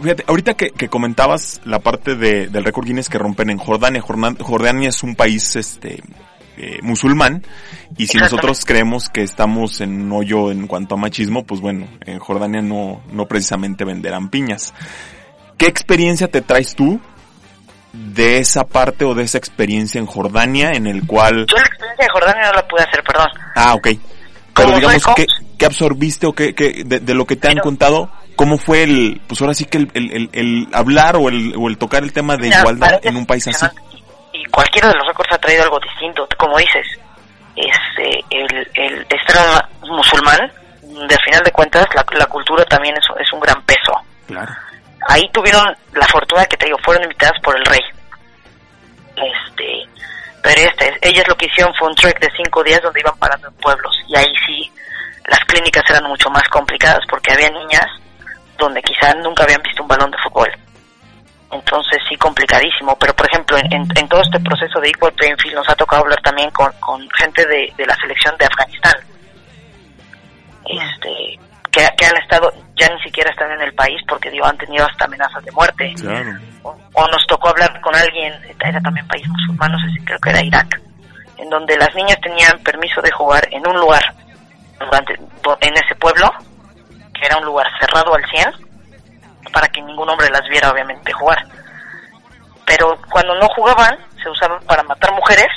Fíjate, 0.03 0.25
ahorita 0.27 0.55
que, 0.55 0.71
que 0.71 0.89
comentabas 0.89 1.61
la 1.65 1.79
parte 1.81 2.15
de, 2.15 2.49
del 2.49 2.65
récord 2.65 2.87
Guinness 2.87 3.09
que 3.09 3.19
rompen 3.19 3.51
en 3.51 3.59
Jordania, 3.59 4.01
Jordan- 4.03 4.39
Jordania 4.41 4.89
es 4.91 5.03
un 5.03 5.17
país 5.17 5.57
este 5.57 6.03
eh, 6.57 6.79
musulmán 6.83 7.45
y 7.97 8.07
si 8.07 8.19
nosotros 8.19 8.65
creemos 8.65 9.09
que 9.09 9.23
estamos 9.23 9.81
en 9.81 10.03
un 10.03 10.13
hoyo 10.13 10.51
en 10.53 10.67
cuanto 10.67 10.95
a 10.95 10.99
machismo, 10.99 11.45
pues 11.45 11.61
bueno, 11.61 11.89
en 12.05 12.19
Jordania 12.19 12.61
no, 12.61 13.01
no 13.11 13.27
precisamente 13.27 13.85
venderán 13.85 14.29
piñas. 14.29 14.75
¿Qué 15.57 15.67
experiencia 15.67 16.29
te 16.29 16.41
traes 16.43 16.75
tú 16.77 17.01
de 17.93 18.39
esa 18.39 18.65
parte 18.65 19.05
o 19.05 19.15
de 19.15 19.25
esa 19.25 19.39
experiencia 19.39 19.99
en 19.99 20.07
Jordania 20.07 20.71
en 20.73 20.87
el 20.87 21.07
cual... 21.07 21.47
Yo 21.47 21.57
la 21.57 21.67
experiencia 21.67 22.05
de 22.07 22.13
Jordania 22.13 22.47
no 22.47 22.53
la 22.53 22.69
pude 22.69 22.83
hacer, 22.83 23.03
perdón. 23.03 23.29
Ah, 23.57 23.75
ok. 23.75 23.89
Pero 24.55 24.69
Como 24.69 24.77
digamos, 24.77 25.03
soy 25.03 25.27
¿qué, 25.61 25.67
absorbiste 25.67 26.27
o 26.27 26.33
qué, 26.33 26.55
qué- 26.55 26.83
de, 26.85 26.99
de 27.01 27.15
lo 27.15 27.25
que 27.27 27.37
te 27.37 27.49
han 27.49 27.59
contado? 27.59 28.11
¿Cómo 28.35 28.57
fue 28.59 28.83
el, 28.85 29.21
pues 29.29 29.41
ahora 29.43 29.53
sí 29.55 29.67
que 29.67 29.79
el, 29.79 29.91
el, 29.95 30.11
el- 30.13 30.31
el 30.33 30.69
hablar 30.73 31.17
o 31.17 31.29
el, 31.29 31.55
o 31.57 31.69
el 31.69 31.77
tocar 31.79 32.03
el 32.03 32.13
tema 32.13 32.37
de 32.37 32.49
igualdad 32.49 32.99
en 33.03 33.17
un 33.17 33.27
país 33.27 33.47
así? 33.49 33.67
Y 34.33 34.45
cualquiera 34.47 34.89
de 34.89 34.95
los 34.95 35.07
récords 35.07 35.33
ha 35.33 35.39
traído 35.39 35.63
algo 35.65 35.79
distinto, 35.81 36.27
como 36.39 36.57
dices. 36.57 36.87
Es 37.57 37.77
eh, 37.99 38.21
el, 38.31 38.69
el 38.75 39.01
extremo 39.03 39.45
musulmán, 39.83 40.41
de 40.83 41.17
final 41.25 41.43
de 41.45 41.51
cuentas, 41.53 41.87
la, 41.95 42.05
la 42.19 42.27
cultura 42.27 42.65
también 42.65 42.95
es, 42.97 43.05
es 43.21 43.33
un 43.33 43.41
gran 43.41 43.61
peso. 43.63 43.93
Claro. 44.27 44.53
Ahí 45.09 45.29
tuvieron 45.33 45.65
la 45.93 46.07
fortuna 46.07 46.47
que 46.47 46.57
te 46.57 46.67
digo, 46.67 46.79
fueron 46.83 47.03
invitadas 47.05 47.39
por 47.43 47.57
el 47.59 47.65
rey. 47.67 47.81
Este, 49.17 49.87
pero 50.43 50.61
este, 50.63 50.95
ellas 51.03 51.25
lo 51.29 51.37
que 51.37 51.47
hicieron 51.47 51.75
fue 51.79 51.89
un 51.89 51.95
trek 51.95 52.19
de 52.21 52.29
cinco 52.37 52.63
días 52.63 52.81
donde 52.83 53.01
iban 53.01 53.19
parando 53.19 53.49
en 53.49 53.55
pueblos 53.55 53.95
y 54.09 54.17
ahí 54.17 54.33
sí 54.47 54.71
las 55.27 55.41
clínicas 55.41 55.85
eran 55.91 56.05
mucho 56.05 56.29
más 56.31 56.47
complicadas 56.49 57.01
porque 57.09 57.33
había 57.33 57.51
niñas 57.51 57.87
donde 58.59 58.83
quizá 58.83 59.15
nunca 59.15 59.45
habían 59.45 59.63
visto 59.63 59.83
un 59.83 59.89
balón 59.89 60.11
de 60.11 60.19
fútbol. 60.23 60.51
Entonces 61.53 61.99
sí, 62.09 62.17
complicadísimo. 62.17 62.97
Pero 62.99 63.15
por 63.15 63.27
ejemplo, 63.31 63.57
en, 63.59 63.73
en- 63.73 63.89
en 63.99 64.09
todo 64.09 64.23
este 64.23 64.39
proceso 64.41 64.81
de 64.81 64.89
Equal 64.91 65.13
Playing 65.15 65.39
Field 65.39 65.57
nos 65.57 65.69
ha 65.69 65.75
tocado 65.75 66.03
hablar 66.03 66.21
también 66.23 66.51
con, 66.51 66.71
con 66.81 67.09
gente 67.19 67.45
de, 67.47 67.73
de 67.77 67.87
la 67.87 67.95
selección 67.97 68.37
de 68.39 68.45
Afganistán. 68.47 68.95
Este, 70.67 71.39
que, 71.73 71.81
que 71.97 72.07
han 72.07 72.17
estado, 72.19 72.53
ya 72.77 72.89
ni 72.95 73.01
siquiera 73.03 73.31
están 73.31 73.51
en 73.53 73.61
el 73.63 73.73
país 73.75 74.01
porque 74.09 74.31
digo, 74.31 74.47
han 74.47 74.59
tenido 74.59 74.85
hasta 74.87 75.05
amenazas 75.07 75.43
de 75.45 75.51
muerte 75.53 75.93
Claro. 75.97 76.31
o, 76.63 76.77
o 76.95 77.09
nos 77.09 77.27
tocó 77.27 77.49
hablar 77.49 77.81
con 77.81 77.95
alguien, 77.95 78.33
era 78.61 78.81
también 78.81 79.07
país 79.09 79.27
musulmán, 79.29 79.73
no 79.73 79.79
sé 79.81 79.89
si 79.93 80.05
creo 80.05 80.19
que 80.21 80.31
era 80.31 80.43
Irak, 80.43 80.81
en 81.39 81.49
donde 81.51 81.77
las 81.77 81.93
niñas 81.95 82.19
tenían 82.23 82.59
permiso 82.63 83.01
de 83.03 83.11
jugar 83.13 83.47
en 83.51 83.67
un 83.67 83.77
lugar, 83.81 84.03
durante, 84.81 85.15
en 85.15 85.75
ese 85.75 85.95
pueblo, 85.97 86.31
que 87.15 87.27
era 87.27 87.37
un 87.37 87.45
lugar 87.45 87.67
cerrado 87.79 88.15
al 88.15 88.25
100, 88.27 88.51
para 89.53 89.69
que 89.69 89.81
ningún 89.83 90.09
hombre 90.09 90.29
las 90.31 90.47
viera 90.49 90.71
obviamente 90.71 91.13
jugar. 91.13 91.39
Pero 92.67 92.97
cuando 93.11 93.35
no 93.37 93.49
jugaban, 93.49 93.97
se 94.23 94.29
usaban 94.31 94.61
para 94.65 94.83
matar 94.85 95.13
mujeres 95.13 95.49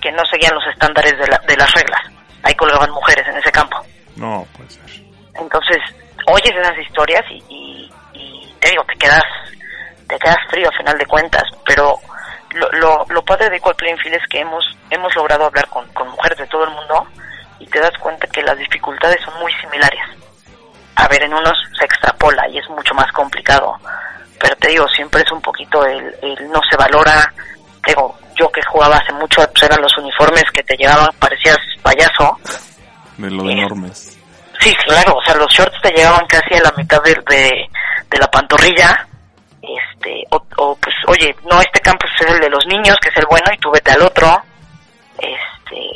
que 0.00 0.12
no 0.12 0.24
seguían 0.26 0.54
los 0.54 0.66
estándares 0.66 1.18
de, 1.18 1.26
la- 1.26 1.40
de 1.46 1.56
las 1.56 1.72
reglas. 1.72 2.00
Ahí 2.42 2.54
colgaban 2.54 2.90
mujeres 2.90 3.26
en 3.28 3.36
ese 3.36 3.50
campo. 3.50 3.78
No, 4.16 4.46
puede 4.56 4.70
ser. 4.70 4.82
Entonces, 5.34 5.78
oyes 6.26 6.54
esas 6.54 6.78
historias 6.78 7.22
y, 7.30 7.42
y, 7.48 7.92
y 8.12 8.54
te 8.60 8.70
digo, 8.70 8.84
te 8.84 8.96
quedas, 8.96 9.22
te 10.08 10.18
quedas 10.18 10.36
frío 10.50 10.68
a 10.68 10.76
final 10.76 10.98
de 10.98 11.06
cuentas, 11.06 11.42
pero 11.64 11.98
lo, 12.54 12.70
lo, 12.72 13.06
lo 13.08 13.22
padre 13.24 13.48
de 13.50 13.56
Equal 13.56 13.74
Playing 13.76 13.98
Field 13.98 14.16
es 14.16 14.26
que 14.28 14.40
hemos, 14.40 14.64
hemos 14.90 15.14
logrado 15.16 15.46
hablar 15.46 15.66
con, 15.68 15.86
te 17.68 17.80
das 17.80 17.96
cuenta 18.00 18.26
que 18.28 18.42
las 18.42 18.56
dificultades 18.58 19.20
son 19.24 19.38
muy 19.40 19.52
similares. 19.60 20.00
A 20.96 21.06
ver, 21.08 21.22
en 21.22 21.32
unos 21.32 21.56
se 21.78 21.84
extrapola 21.84 22.48
y 22.48 22.58
es 22.58 22.68
mucho 22.70 22.92
más 22.94 23.10
complicado, 23.12 23.76
pero 24.40 24.56
te 24.56 24.68
digo, 24.68 24.86
siempre 24.88 25.22
es 25.22 25.30
un 25.30 25.40
poquito 25.40 25.84
el, 25.84 26.14
el 26.22 26.50
no 26.50 26.60
se 26.68 26.76
valora, 26.76 27.32
te 27.84 27.92
digo, 27.92 28.16
yo 28.38 28.50
que 28.50 28.60
jugaba 28.68 28.96
hace 28.96 29.12
mucho, 29.12 29.42
pues 29.52 29.62
eran 29.64 29.80
los 29.80 29.96
uniformes 29.98 30.44
que 30.52 30.62
te 30.64 30.76
llevaban, 30.76 31.08
parecías 31.18 31.56
payaso, 31.82 32.36
De 33.16 33.30
lo 33.30 33.42
de 33.44 33.52
Sí. 33.52 33.58
enormes. 33.58 34.18
Sí, 34.60 34.74
claro, 34.86 35.14
o 35.16 35.22
sea, 35.22 35.34
los 35.36 35.52
shorts 35.52 35.80
te 35.82 35.90
llegaban 35.90 36.26
casi 36.26 36.54
a 36.54 36.62
la 36.64 36.72
mitad 36.76 37.00
de, 37.02 37.14
de, 37.30 37.68
de 38.10 38.18
la 38.18 38.26
pantorrilla, 38.28 39.06
este, 39.62 40.24
o, 40.30 40.42
o, 40.56 40.76
pues, 40.76 40.94
oye, 41.06 41.34
no, 41.48 41.60
este 41.60 41.78
campus 41.80 42.10
es 42.20 42.26
el 42.28 42.40
de 42.40 42.50
los 42.50 42.64
niños, 42.66 42.96
que 43.00 43.08
es 43.08 43.16
el 43.18 43.26
bueno, 43.30 43.46
y 43.54 43.58
tú 43.58 43.70
vete 43.70 43.92
al 43.92 44.02
otro, 44.02 44.42
este, 45.18 45.38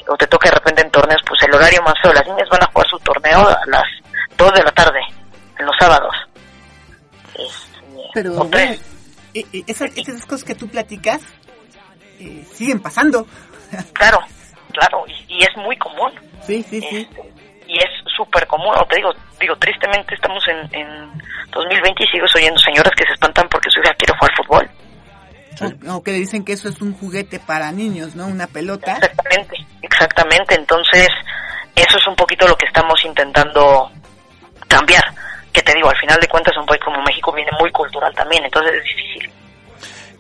o 0.08 0.16
te 0.16 0.26
toca 0.26 0.48
de 0.50 0.56
repente 0.56 0.82
en 0.82 0.90
torneos, 0.90 1.20
pues 1.26 1.42
el 1.42 1.54
horario 1.54 1.82
más 1.82 1.94
feo, 2.02 2.12
las 2.12 2.26
niñas 2.26 2.48
van 2.50 2.62
a 2.62 2.66
jugar 2.72 2.86
su 2.88 2.98
torneo 3.00 3.38
a 3.40 3.58
las 3.66 3.84
2 4.36 4.52
de 4.54 4.62
la 4.62 4.72
tarde, 4.72 5.00
en 5.58 5.66
los 5.66 5.76
sábados. 5.78 6.14
Este, 7.34 7.80
Pero 8.14 8.32
o 8.32 8.34
bueno, 8.36 8.50
tres. 8.50 8.80
eh, 9.34 9.44
eh, 9.52 9.64
esas, 9.66 9.96
esas 9.96 10.24
cosas 10.26 10.44
que 10.44 10.54
tú 10.54 10.68
platicas 10.68 11.20
eh, 12.20 12.44
siguen 12.52 12.80
pasando. 12.80 13.26
Claro, 13.94 14.18
claro, 14.74 15.04
y, 15.08 15.38
y 15.38 15.42
es 15.44 15.56
muy 15.56 15.74
común. 15.78 16.12
Sí, 16.46 16.62
sí, 16.68 16.78
sí. 16.82 17.08
Este, 17.08 17.32
y 17.66 17.78
es 17.78 17.88
súper 18.14 18.46
común, 18.46 18.74
o 18.78 18.84
te 18.84 18.96
digo, 18.96 19.08
digo, 19.40 19.56
tristemente 19.56 20.14
estamos 20.14 20.44
en, 20.46 20.58
en 20.78 21.22
2020 21.50 22.04
y 22.04 22.06
sigo 22.08 22.26
oyendo 22.34 22.58
señoras 22.60 22.92
que 22.94 23.06
se 23.06 23.14
espantan 23.14 23.48
porque 23.48 23.70
su 23.70 23.80
hija 23.80 23.94
quiere 23.94 24.12
jugar 24.18 24.36
fútbol. 24.36 24.70
O, 25.60 25.96
o 25.96 26.02
que 26.02 26.12
dicen 26.12 26.44
que 26.44 26.52
eso 26.52 26.68
es 26.68 26.80
un 26.80 26.94
juguete 26.94 27.38
para 27.38 27.70
niños, 27.72 28.14
¿no? 28.14 28.26
Una 28.26 28.46
pelota. 28.46 28.96
Exactamente, 28.96 29.56
exactamente. 29.82 30.54
Entonces, 30.54 31.08
eso 31.74 31.98
es 31.98 32.06
un 32.06 32.16
poquito 32.16 32.46
lo 32.46 32.56
que 32.56 32.66
estamos 32.66 33.04
intentando 33.04 33.90
cambiar. 34.68 35.04
Que 35.52 35.62
te 35.62 35.74
digo, 35.74 35.90
al 35.90 35.98
final 35.98 36.18
de 36.20 36.28
cuentas, 36.28 36.56
un 36.56 36.66
país 36.66 36.80
como 36.82 37.02
México 37.02 37.32
viene 37.32 37.50
muy 37.60 37.70
cultural 37.70 38.14
también, 38.14 38.44
entonces 38.44 38.72
es 38.74 38.84
difícil. 38.84 39.32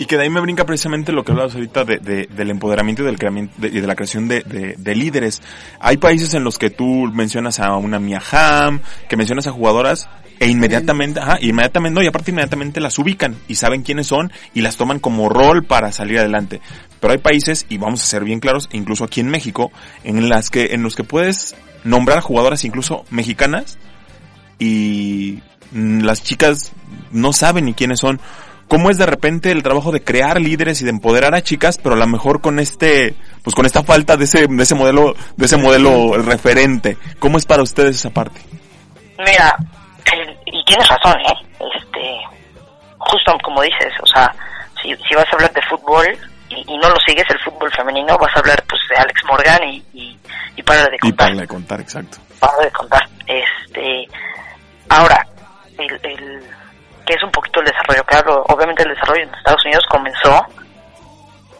Y 0.02 0.06
que 0.06 0.16
de 0.16 0.24
ahí 0.24 0.30
me 0.30 0.40
brinca 0.40 0.66
precisamente 0.66 1.12
lo 1.12 1.22
que 1.24 1.30
hablabas 1.30 1.54
ahorita 1.54 1.84
de, 1.84 1.98
de- 1.98 2.26
del 2.26 2.50
empoderamiento 2.50 3.02
y 3.02 3.06
del 3.06 3.18
creamiento- 3.20 3.54
de, 3.58 3.68
y 3.68 3.80
de 3.80 3.86
la 3.86 3.94
creación 3.94 4.26
de, 4.26 4.40
de- 4.42 4.74
de 4.76 4.94
líderes. 4.96 5.40
Hay 5.78 5.96
países 5.98 6.34
en 6.34 6.42
los 6.42 6.58
que 6.58 6.70
tú 6.70 6.84
mencionas 7.12 7.60
a 7.60 7.76
una 7.76 8.00
Mia 8.00 8.20
Hamm, 8.32 8.80
que 9.08 9.16
mencionas 9.16 9.46
a 9.46 9.52
jugadoras 9.52 10.08
e 10.40 10.48
inmediatamente, 10.48 11.20
ajá, 11.20 11.38
inmediatamente, 11.40 11.94
no, 11.94 12.02
y 12.02 12.08
aparte 12.08 12.32
inmediatamente 12.32 12.80
las 12.80 12.98
ubican 12.98 13.36
y 13.46 13.54
saben 13.54 13.82
quiénes 13.82 14.08
son 14.08 14.32
y 14.54 14.62
las 14.62 14.76
toman 14.76 14.98
como 14.98 15.28
rol 15.28 15.62
para 15.62 15.92
salir 15.92 16.18
adelante. 16.18 16.60
Pero 16.98 17.12
hay 17.12 17.18
países, 17.20 17.64
y 17.68 17.78
vamos 17.78 18.02
a 18.02 18.06
ser 18.06 18.24
bien 18.24 18.40
claros, 18.40 18.68
incluso 18.72 19.04
aquí 19.04 19.20
en 19.20 19.28
México, 19.28 19.70
en 20.02 20.28
las 20.28 20.50
que, 20.50 20.70
en 20.72 20.82
los 20.82 20.96
que 20.96 21.04
puedes 21.04 21.54
nombrar 21.84 22.20
jugadoras 22.22 22.64
incluso 22.64 23.04
mexicanas 23.10 23.78
y 24.58 25.40
mm, 25.70 26.00
las 26.00 26.22
chicas 26.24 26.72
no 27.12 27.32
saben 27.32 27.66
ni 27.66 27.74
quiénes 27.74 28.00
son. 28.00 28.20
¿Cómo 28.72 28.88
es 28.88 28.96
de 28.96 29.04
repente 29.04 29.50
el 29.50 29.62
trabajo 29.62 29.92
de 29.92 30.02
crear 30.02 30.40
líderes 30.40 30.80
y 30.80 30.84
de 30.84 30.90
empoderar 30.90 31.34
a 31.34 31.42
chicas, 31.42 31.76
pero 31.76 31.94
a 31.94 31.98
lo 31.98 32.06
mejor 32.06 32.40
con 32.40 32.58
este, 32.58 33.14
pues 33.44 33.54
con 33.54 33.66
esta 33.66 33.82
falta 33.82 34.16
de 34.16 34.24
ese, 34.24 34.46
de 34.46 34.62
ese 34.62 34.74
modelo, 34.74 35.14
de 35.36 35.44
ese 35.44 35.58
modelo 35.58 36.16
referente? 36.16 36.96
¿Cómo 37.18 37.36
es 37.36 37.44
para 37.44 37.62
ustedes 37.62 37.96
esa 37.96 38.08
parte? 38.08 38.40
Mira, 39.18 39.54
el- 40.10 40.38
y 40.46 40.64
tienes 40.64 40.88
razón, 40.88 41.20
¿eh? 41.20 41.34
Este, 41.76 42.16
justo 42.96 43.36
como 43.44 43.60
dices, 43.60 43.92
o 44.02 44.06
sea, 44.06 44.34
si, 44.82 44.88
si 45.06 45.14
vas 45.16 45.26
a 45.30 45.36
hablar 45.36 45.52
de 45.52 45.60
fútbol 45.68 46.06
y, 46.48 46.54
y 46.72 46.78
no 46.78 46.88
lo 46.88 46.96
sigues 47.06 47.26
el 47.28 47.38
fútbol 47.40 47.70
femenino, 47.76 48.16
vas 48.18 48.34
a 48.34 48.38
hablar 48.40 48.64
pues 48.66 48.80
de 48.88 48.96
Alex 48.96 49.20
Morgan 49.28 49.68
y, 49.68 49.84
y, 49.92 50.18
y 50.56 50.62
para 50.62 50.84
de 50.86 50.96
Y 50.96 50.98
contar. 51.10 51.28
para 51.28 51.40
de 51.42 51.46
contar, 51.46 51.80
exacto. 51.82 52.16
Paro 52.40 52.62
de 52.62 52.70
contar. 52.70 53.06
Este, 53.26 54.08
ahora, 54.88 55.26
el, 55.78 56.00
el, 56.10 56.42
es 57.14 57.22
un 57.22 57.30
poquito 57.30 57.60
el 57.60 57.66
desarrollo 57.66 58.04
hablo, 58.08 58.44
obviamente 58.48 58.82
el 58.82 58.90
desarrollo 58.90 59.22
en 59.22 59.34
Estados 59.34 59.64
Unidos 59.64 59.84
comenzó 59.88 60.46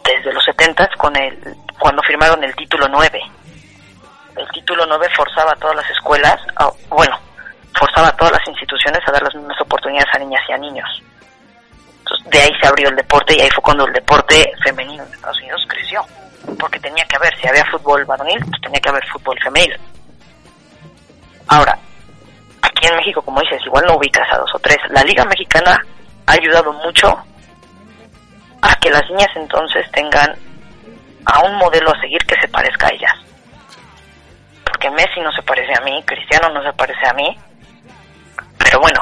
desde 0.03 0.33
los 0.33 0.43
70 0.43 0.89
con 0.97 1.15
el, 1.15 1.55
cuando 1.79 2.01
firmaron 2.03 2.43
el 2.43 2.55
título 2.55 2.87
9. 2.89 3.21
El 4.35 4.47
título 4.49 4.85
9 4.85 5.07
forzaba 5.15 5.51
a 5.51 5.55
todas 5.55 5.75
las 5.75 5.89
escuelas, 5.91 6.35
bueno, 6.89 7.17
forzaba 7.77 8.07
a 8.07 8.17
todas 8.17 8.33
las 8.33 8.47
instituciones 8.47 9.01
a 9.07 9.11
dar 9.11 9.23
las 9.23 9.35
mismas 9.35 9.59
oportunidades 9.61 10.13
a 10.13 10.19
niñas 10.19 10.41
y 10.49 10.53
a 10.53 10.57
niños. 10.57 11.03
Entonces, 11.99 12.29
de 12.29 12.39
ahí 12.39 12.51
se 12.59 12.67
abrió 12.67 12.89
el 12.89 12.95
deporte 12.95 13.35
y 13.35 13.41
ahí 13.41 13.49
fue 13.51 13.63
cuando 13.63 13.85
el 13.85 13.93
deporte 13.93 14.51
femenino 14.63 15.03
en 15.03 15.13
Estados 15.13 15.39
Unidos 15.39 15.65
creció. 15.67 16.03
Porque 16.59 16.79
tenía 16.79 17.05
que 17.05 17.15
haber, 17.15 17.33
si 17.39 17.47
había 17.47 17.65
fútbol 17.65 18.03
varonil, 18.03 18.39
pues 18.39 18.61
tenía 18.61 18.81
que 18.81 18.89
haber 18.89 19.05
fútbol 19.07 19.39
femenil. 19.41 19.77
Ahora, 21.47 21.77
aquí 22.63 22.87
en 22.87 22.95
México, 22.95 23.21
como 23.21 23.41
dices, 23.41 23.61
igual 23.65 23.85
no 23.85 23.97
ubicas 23.97 24.27
a 24.31 24.37
dos 24.37 24.49
o 24.55 24.59
tres. 24.59 24.77
La 24.89 25.03
Liga 25.03 25.25
Mexicana 25.25 25.79
ha 26.25 26.31
ayudado 26.31 26.71
mucho 26.73 27.09
a 28.61 28.75
que 28.75 28.89
las 28.89 29.03
niñas 29.09 29.29
entonces 29.35 29.85
tengan 29.91 30.33
a 31.25 31.41
un 31.43 31.55
modelo 31.57 31.91
a 31.91 31.99
seguir 31.99 32.23
que 32.25 32.39
se 32.39 32.47
parezca 32.47 32.87
a 32.87 32.93
ellas. 32.93 33.13
Porque 34.63 34.89
Messi 34.89 35.19
no 35.21 35.31
se 35.31 35.43
parece 35.43 35.73
a 35.77 35.81
mí, 35.81 36.01
Cristiano 36.05 36.49
no 36.49 36.63
se 36.63 36.73
parece 36.73 37.05
a 37.05 37.13
mí, 37.13 37.37
pero 38.57 38.79
bueno, 38.79 39.01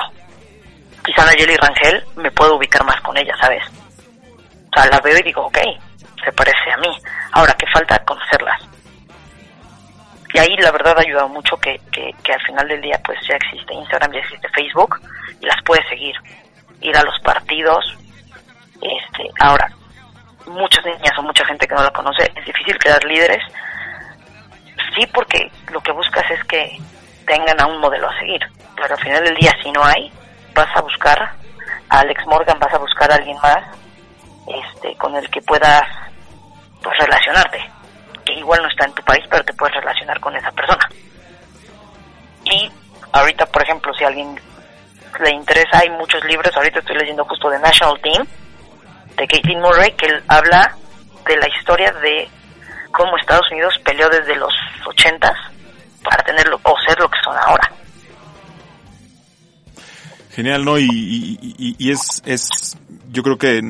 quizá 1.06 1.26
Nayeli 1.26 1.56
Rangel 1.56 2.04
me 2.16 2.32
puedo 2.32 2.56
ubicar 2.56 2.84
más 2.84 3.00
con 3.02 3.16
ella, 3.18 3.34
¿sabes? 3.40 3.64
O 3.68 4.80
sea, 4.80 4.90
la 4.90 5.00
veo 5.00 5.18
y 5.18 5.24
digo, 5.24 5.46
ok, 5.46 5.58
se 6.24 6.32
parece 6.32 6.72
a 6.74 6.78
mí. 6.78 6.98
Ahora, 7.34 7.54
que 7.54 7.68
falta 7.74 7.98
conocerlas. 8.06 8.62
Y 10.34 10.40
ahí 10.40 10.56
la 10.58 10.72
verdad 10.72 10.98
ha 10.98 11.02
ayudado 11.02 11.28
mucho 11.28 11.58
que, 11.58 11.80
que, 11.92 12.34
al 12.34 12.42
final 12.42 12.68
del 12.68 12.82
día 12.82 13.00
pues 13.04 13.20
ya 13.28 13.36
existe 13.36 13.74
Instagram, 13.74 14.14
ya 14.14 14.20
existe 14.20 14.48
Facebook 14.50 15.02
y 15.42 15.46
las 15.46 15.62
puedes 15.66 15.88
seguir. 15.90 16.16
Ir 16.82 16.98
a 16.98 17.04
los 17.04 17.20
partidos. 17.20 17.98
Este, 18.82 19.30
ahora, 19.40 19.70
muchas 20.48 20.84
niñas 20.86 21.18
o 21.18 21.22
mucha 21.22 21.46
gente 21.46 21.68
que 21.68 21.76
no 21.76 21.84
la 21.84 21.92
conoce, 21.92 22.24
es 22.36 22.46
difícil 22.46 22.78
crear 22.80 23.04
líderes. 23.04 23.44
Sí, 24.96 25.06
porque 25.14 25.52
lo 25.72 25.80
que 25.82 25.92
buscas 25.92 26.30
es 26.32 26.44
que 26.46 26.80
tengan 27.28 27.60
a 27.62 27.68
un 27.68 27.80
modelo 27.80 28.10
a 28.10 28.20
seguir. 28.20 28.42
Pero 28.76 28.96
al 28.96 29.02
final 29.02 29.24
del 29.24 29.36
día, 29.36 29.52
si 29.62 29.72
no 29.72 29.84
hay, 29.84 30.12
vas 30.56 30.76
a 30.76 30.82
buscar 30.82 31.22
a 31.90 32.00
Alex 32.00 32.26
Morgan, 32.26 32.58
vas 32.60 32.74
a 32.74 32.80
buscar 32.80 33.12
a 33.12 33.16
alguien 33.16 33.38
más 33.44 33.64
este, 34.48 34.96
con 34.96 35.16
el 35.16 35.30
que 35.30 35.42
puedas 35.42 35.84
pues 36.82 36.98
relacionarte 36.98 37.81
que 38.24 38.34
igual 38.34 38.62
no 38.62 38.70
está 38.70 38.86
en 38.86 38.94
tu 38.94 39.04
país 39.04 39.24
pero 39.30 39.44
te 39.44 39.54
puedes 39.54 39.76
relacionar 39.76 40.20
con 40.20 40.36
esa 40.36 40.52
persona 40.52 40.90
y 42.46 42.72
ahorita 43.12 43.46
por 43.48 43.64
ejemplo 43.64 43.94
si 43.94 44.04
a 44.04 44.08
alguien 44.08 44.40
le 45.20 45.32
interesa 45.32 45.80
hay 45.80 45.90
muchos 45.92 46.24
libros 46.26 46.56
ahorita 46.56 46.80
estoy 46.80 46.98
leyendo 46.98 47.26
justo 47.26 47.50
de 47.50 47.60
National 47.60 48.00
Team 48.02 48.26
de 49.18 49.28
Caitlin 49.28 49.60
Murray 49.60 49.92
que 49.94 50.08
habla 50.28 50.76
de 51.26 51.38
la 51.38 51.48
historia 51.48 51.92
de 51.92 52.28
cómo 52.92 53.18
Estados 53.18 53.50
Unidos 53.52 53.74
peleó 53.84 54.10
desde 54.10 54.36
los 54.36 54.54
ochentas 54.86 55.38
para 56.04 56.24
tenerlo 56.24 56.60
o 56.64 56.76
ser 56.88 57.00
lo 57.00 57.10
que 57.10 57.18
son 57.24 57.38
ahora 57.38 57.72
Genial, 60.32 60.64
¿no? 60.64 60.80
Y, 60.80 60.86
y, 60.86 61.56
y, 61.58 61.76
y 61.78 61.92
es, 61.92 62.22
es, 62.26 62.78
yo 63.12 63.22
creo 63.22 63.38
que 63.38 63.62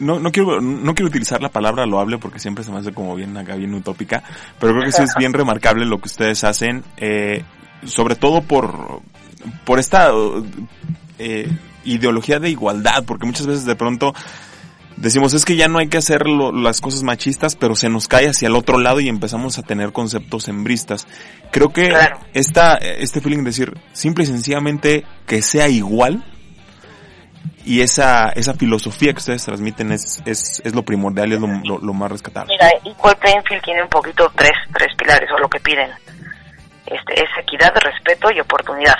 no, 0.00 0.18
no 0.18 0.32
quiero, 0.32 0.60
no 0.60 0.94
quiero 0.94 1.08
utilizar 1.08 1.40
la 1.40 1.50
palabra 1.50 1.86
loable 1.86 2.18
porque 2.18 2.38
siempre 2.38 2.64
se 2.64 2.72
me 2.72 2.78
hace 2.78 2.92
como 2.92 3.14
bien 3.14 3.36
acá, 3.36 3.54
bien 3.54 3.72
utópica, 3.74 4.22
pero 4.58 4.72
creo 4.72 4.84
que 4.86 4.92
sí 4.92 5.02
es 5.02 5.14
bien 5.16 5.32
remarcable 5.32 5.84
lo 5.86 5.98
que 5.98 6.08
ustedes 6.08 6.42
hacen, 6.44 6.82
eh, 6.96 7.44
sobre 7.84 8.16
todo 8.16 8.42
por, 8.42 9.02
por 9.64 9.78
esta 9.78 10.10
eh, 11.18 11.48
ideología 11.84 12.40
de 12.40 12.50
igualdad, 12.50 13.04
porque 13.06 13.26
muchas 13.26 13.46
veces 13.46 13.64
de 13.64 13.76
pronto 13.76 14.14
decimos 14.96 15.32
es 15.32 15.44
que 15.44 15.56
ya 15.56 15.68
no 15.68 15.78
hay 15.78 15.88
que 15.88 15.96
hacer 15.98 16.26
lo, 16.26 16.52
las 16.52 16.80
cosas 16.80 17.02
machistas, 17.02 17.56
pero 17.56 17.74
se 17.74 17.88
nos 17.88 18.06
cae 18.08 18.28
hacia 18.28 18.48
el 18.48 18.56
otro 18.56 18.78
lado 18.78 19.00
y 19.00 19.08
empezamos 19.08 19.58
a 19.58 19.62
tener 19.62 19.92
conceptos 19.92 20.48
hembristas. 20.48 21.06
Creo 21.50 21.72
que 21.72 21.88
Claro. 21.88 22.18
esta, 22.34 22.74
este 22.74 23.20
feeling 23.20 23.38
de 23.38 23.44
decir 23.44 23.72
simple 23.92 24.24
y 24.24 24.26
sencillamente 24.26 25.04
que 25.26 25.40
sea 25.42 25.68
igual 25.68 26.24
y 27.64 27.82
esa, 27.82 28.30
esa 28.30 28.54
filosofía 28.54 29.12
que 29.12 29.18
ustedes 29.18 29.44
transmiten 29.44 29.92
es, 29.92 30.22
es, 30.24 30.62
es 30.64 30.74
lo 30.74 30.82
primordial 30.82 31.32
es 31.32 31.40
lo, 31.40 31.92
más 31.92 32.10
rescatable. 32.10 32.54
Mira, 32.54 32.70
Equal 32.84 33.16
Playing 33.16 33.42
tiene 33.62 33.82
un 33.82 33.88
poquito 33.88 34.30
tres, 34.34 34.52
tres 34.72 34.94
pilares 34.96 35.30
o 35.32 35.38
lo 35.38 35.48
que 35.48 35.60
piden. 35.60 35.90
Este, 36.86 37.22
es 37.22 37.30
equidad, 37.38 37.74
respeto 37.76 38.30
y 38.30 38.40
oportunidad. 38.40 38.96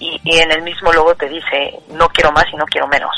Y, 0.00 0.20
y 0.24 0.38
en 0.38 0.50
el 0.52 0.62
mismo 0.62 0.92
logo 0.92 1.14
te 1.14 1.28
dice, 1.28 1.78
no 1.88 2.08
quiero 2.08 2.32
más 2.32 2.44
y 2.52 2.56
no 2.56 2.64
quiero 2.66 2.88
menos. 2.88 3.14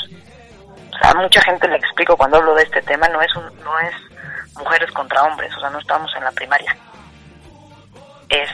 O 0.92 0.98
sea, 0.98 1.11
a 1.12 1.14
mucha 1.14 1.40
gente 1.42 1.68
le 1.68 1.76
explico 1.76 2.16
cuando 2.16 2.38
hablo 2.38 2.54
de 2.54 2.64
este 2.64 2.82
tema, 2.82 3.08
no 3.08 3.20
es, 3.22 3.34
un, 3.36 3.44
no 3.62 3.78
es 3.80 3.94
mujeres 4.58 4.90
contra 4.92 5.22
hombres, 5.22 5.54
o 5.56 5.61
sea, 5.61 5.70
no 5.70 5.78
estamos 5.78 6.12
en 6.16 6.24
la 6.24 6.32
primaria. 6.32 6.76
Es 8.28 8.50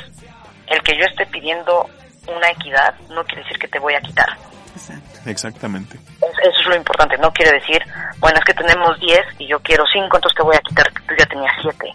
el 0.66 0.82
que 0.82 0.96
yo 0.98 1.04
esté 1.04 1.24
pidiendo 1.26 1.88
una 2.26 2.50
equidad 2.50 2.94
no 3.10 3.24
quiere 3.24 3.42
decir 3.42 3.58
que 3.58 3.68
te 3.68 3.78
voy 3.78 3.94
a 3.94 4.00
quitar. 4.00 4.36
Exacto. 4.76 5.18
Exactamente. 5.30 5.96
Es- 5.96 6.38
Eso 6.48 6.60
es 6.60 6.66
lo 6.66 6.76
importante, 6.76 7.16
no 7.18 7.32
quiere 7.32 7.52
decir, 7.58 7.82
bueno, 8.18 8.38
es 8.38 8.44
que 8.44 8.54
tenemos 8.54 8.98
10 9.00 9.20
y 9.38 9.46
yo 9.48 9.58
quiero 9.60 9.84
5, 9.92 10.04
entonces 10.16 10.36
te 10.36 10.42
voy 10.42 10.54
a 10.56 10.60
quitar 10.60 10.92
que 10.92 11.02
tú 11.02 11.14
ya 11.18 11.26
tenías 11.26 11.52
7. 11.62 11.92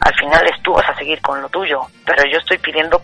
Al 0.00 0.14
final 0.14 0.46
es 0.46 0.62
tú 0.62 0.72
vas 0.72 0.88
a 0.88 0.94
seguir 0.96 1.20
con 1.20 1.42
lo 1.42 1.48
tuyo, 1.50 1.82
pero 2.06 2.22
yo 2.30 2.38
estoy 2.38 2.56
pidiendo 2.58 3.02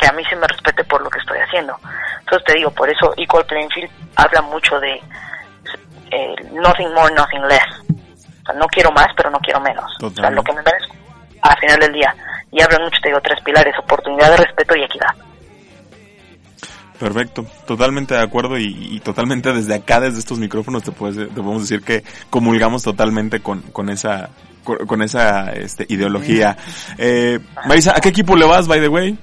que 0.00 0.06
a 0.06 0.12
mí 0.12 0.24
se 0.26 0.36
me 0.36 0.46
respete 0.46 0.84
por 0.84 1.02
lo 1.02 1.10
que 1.10 1.18
estoy 1.18 1.38
haciendo. 1.38 1.76
Entonces 2.20 2.44
te 2.46 2.54
digo, 2.54 2.70
por 2.70 2.88
eso 2.88 3.12
Equal 3.16 3.44
Playing 3.46 3.70
Field 3.70 3.90
habla 4.16 4.40
mucho 4.42 4.78
de 4.80 4.94
eh, 6.10 6.34
nothing 6.52 6.92
more, 6.94 7.12
nothing 7.14 7.42
less. 7.48 7.66
O 7.90 8.46
sea, 8.46 8.54
no 8.54 8.66
quiero 8.68 8.90
más, 8.92 9.08
pero 9.16 9.30
no 9.30 9.38
quiero 9.40 9.60
menos. 9.60 9.90
O 10.06 10.10
sea, 10.10 10.30
lo 10.30 10.42
que 10.44 10.52
me 10.52 10.62
merezco 10.62 10.94
al 11.42 11.58
final 11.58 11.78
del 11.80 11.92
día. 11.92 12.14
Y 12.52 12.62
hablan 12.62 12.82
mucho, 12.82 12.98
te 13.02 13.08
digo, 13.08 13.20
tres 13.20 13.40
pilares, 13.44 13.74
oportunidad, 13.78 14.36
respeto 14.36 14.76
y 14.76 14.84
equidad. 14.84 15.08
Perfecto, 16.98 17.44
totalmente 17.66 18.14
de 18.14 18.22
acuerdo 18.22 18.56
y, 18.58 18.64
y 18.90 19.00
totalmente 19.00 19.52
desde 19.52 19.74
acá, 19.74 20.00
desde 20.00 20.18
estos 20.18 20.38
micrófonos, 20.38 20.82
te, 20.82 20.92
puedes, 20.92 21.16
te 21.16 21.26
podemos 21.34 21.62
decir 21.62 21.82
que 21.82 22.02
comulgamos 22.30 22.82
totalmente 22.82 23.40
con, 23.40 23.60
con 23.62 23.90
esa 23.90 24.30
con, 24.64 24.78
con 24.86 25.02
esa 25.02 25.52
este, 25.52 25.84
ideología. 25.88 26.56
Eh, 26.96 27.38
Marisa, 27.66 27.92
¿a 27.96 28.00
qué 28.00 28.08
equipo 28.08 28.34
le 28.34 28.46
vas, 28.46 28.66
by 28.66 28.80
the 28.80 28.88
way? 28.88 29.18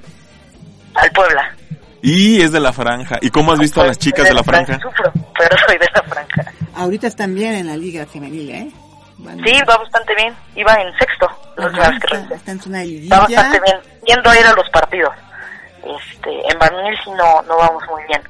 Al 0.96 1.12
Puebla. 1.12 1.56
Y 2.02 2.42
es 2.42 2.52
de 2.52 2.60
la 2.60 2.74
franja. 2.74 3.18
¿Y 3.22 3.30
cómo 3.30 3.54
has 3.54 3.60
visto 3.60 3.82
a 3.82 3.88
las 3.88 3.98
chicas 3.98 4.28
de 4.28 4.34
la 4.34 4.44
franja? 4.44 4.78
Sufro, 4.80 5.12
pero 5.38 5.58
soy 5.66 5.78
de 5.78 5.88
la 5.96 6.04
franja. 6.04 6.52
Ahorita 6.76 7.08
están 7.08 7.34
bien 7.34 7.54
en 7.56 7.68
la 7.68 7.78
liga 7.78 8.06
femenil, 8.06 8.50
¿eh? 8.52 8.72
Van- 9.20 9.38
Sí, 9.44 9.54
va 9.68 9.78
bastante 9.78 10.14
bien. 10.16 10.34
Iba 10.56 10.74
en 10.76 10.94
sexto, 10.98 11.28
Ajá, 11.58 11.90
vez 11.92 12.00
que 12.02 12.18
está, 12.18 12.36
está 12.36 12.52
en 12.52 12.62
zona 12.62 12.80
de 12.80 13.08
Va 13.12 13.20
bastante 13.20 13.60
bien. 13.62 13.78
Yendo 14.06 14.30
a 14.30 14.40
ir 14.40 14.46
a 14.46 14.54
los 14.54 14.70
partidos. 14.70 15.14
Este, 15.84 16.30
en 16.52 16.60
varonil 16.60 16.96
sí 17.04 17.10
no, 17.12 17.42
no 17.44 17.58
vamos 17.58 17.84
muy 17.92 18.04
bien. 18.08 18.22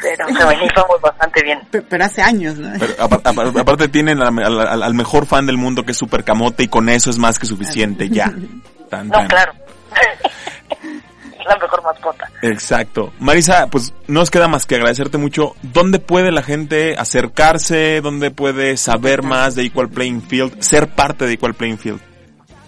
Pero 0.00 0.28
en 0.28 0.36
femenil 0.36 0.70
vamos 0.76 1.00
bastante 1.00 1.42
bien. 1.42 1.60
Pe- 1.70 1.80
Pero 1.82 2.04
hace 2.04 2.20
años, 2.20 2.56
¿no? 2.56 2.68
Pero 2.78 2.92
apar- 2.98 3.22
apar- 3.22 3.60
aparte 3.60 3.88
tienen 3.88 4.20
al, 4.20 4.38
al- 4.38 4.82
al 4.82 4.94
mejor 4.94 5.24
fan 5.26 5.46
del 5.46 5.56
mundo 5.56 5.84
que 5.84 5.92
es 5.92 5.96
Super 5.98 6.22
Camote 6.22 6.64
y 6.64 6.68
con 6.68 6.88
eso 6.90 7.08
es 7.08 7.16
más 7.18 7.38
que 7.38 7.46
suficiente, 7.46 8.08
ya. 8.10 8.30
Tan, 8.90 9.08
No, 9.08 9.18
tan. 9.18 9.28
claro. 9.28 9.52
es 10.70 11.46
la 11.46 11.56
mejor 11.56 11.82
mascota. 11.82 12.28
Exacto. 12.42 13.12
Marisa, 13.20 13.66
pues 13.68 13.92
no 14.06 14.20
nos 14.20 14.30
queda 14.30 14.48
más 14.48 14.66
que 14.66 14.74
agradecerte 14.76 15.16
mucho. 15.18 15.54
¿Dónde 15.62 15.98
puede 15.98 16.30
la 16.30 16.42
gente 16.42 16.94
acercarse? 16.98 18.00
¿Dónde 18.02 18.30
puede 18.30 18.76
saber 18.76 19.22
más 19.22 19.54
de 19.54 19.62
Equal 19.64 19.88
Playing 19.88 20.22
Field? 20.22 20.60
Ser 20.60 20.88
parte 20.88 21.24
de 21.26 21.32
Equal 21.34 21.54
Playing 21.54 21.78
Field. 21.78 22.00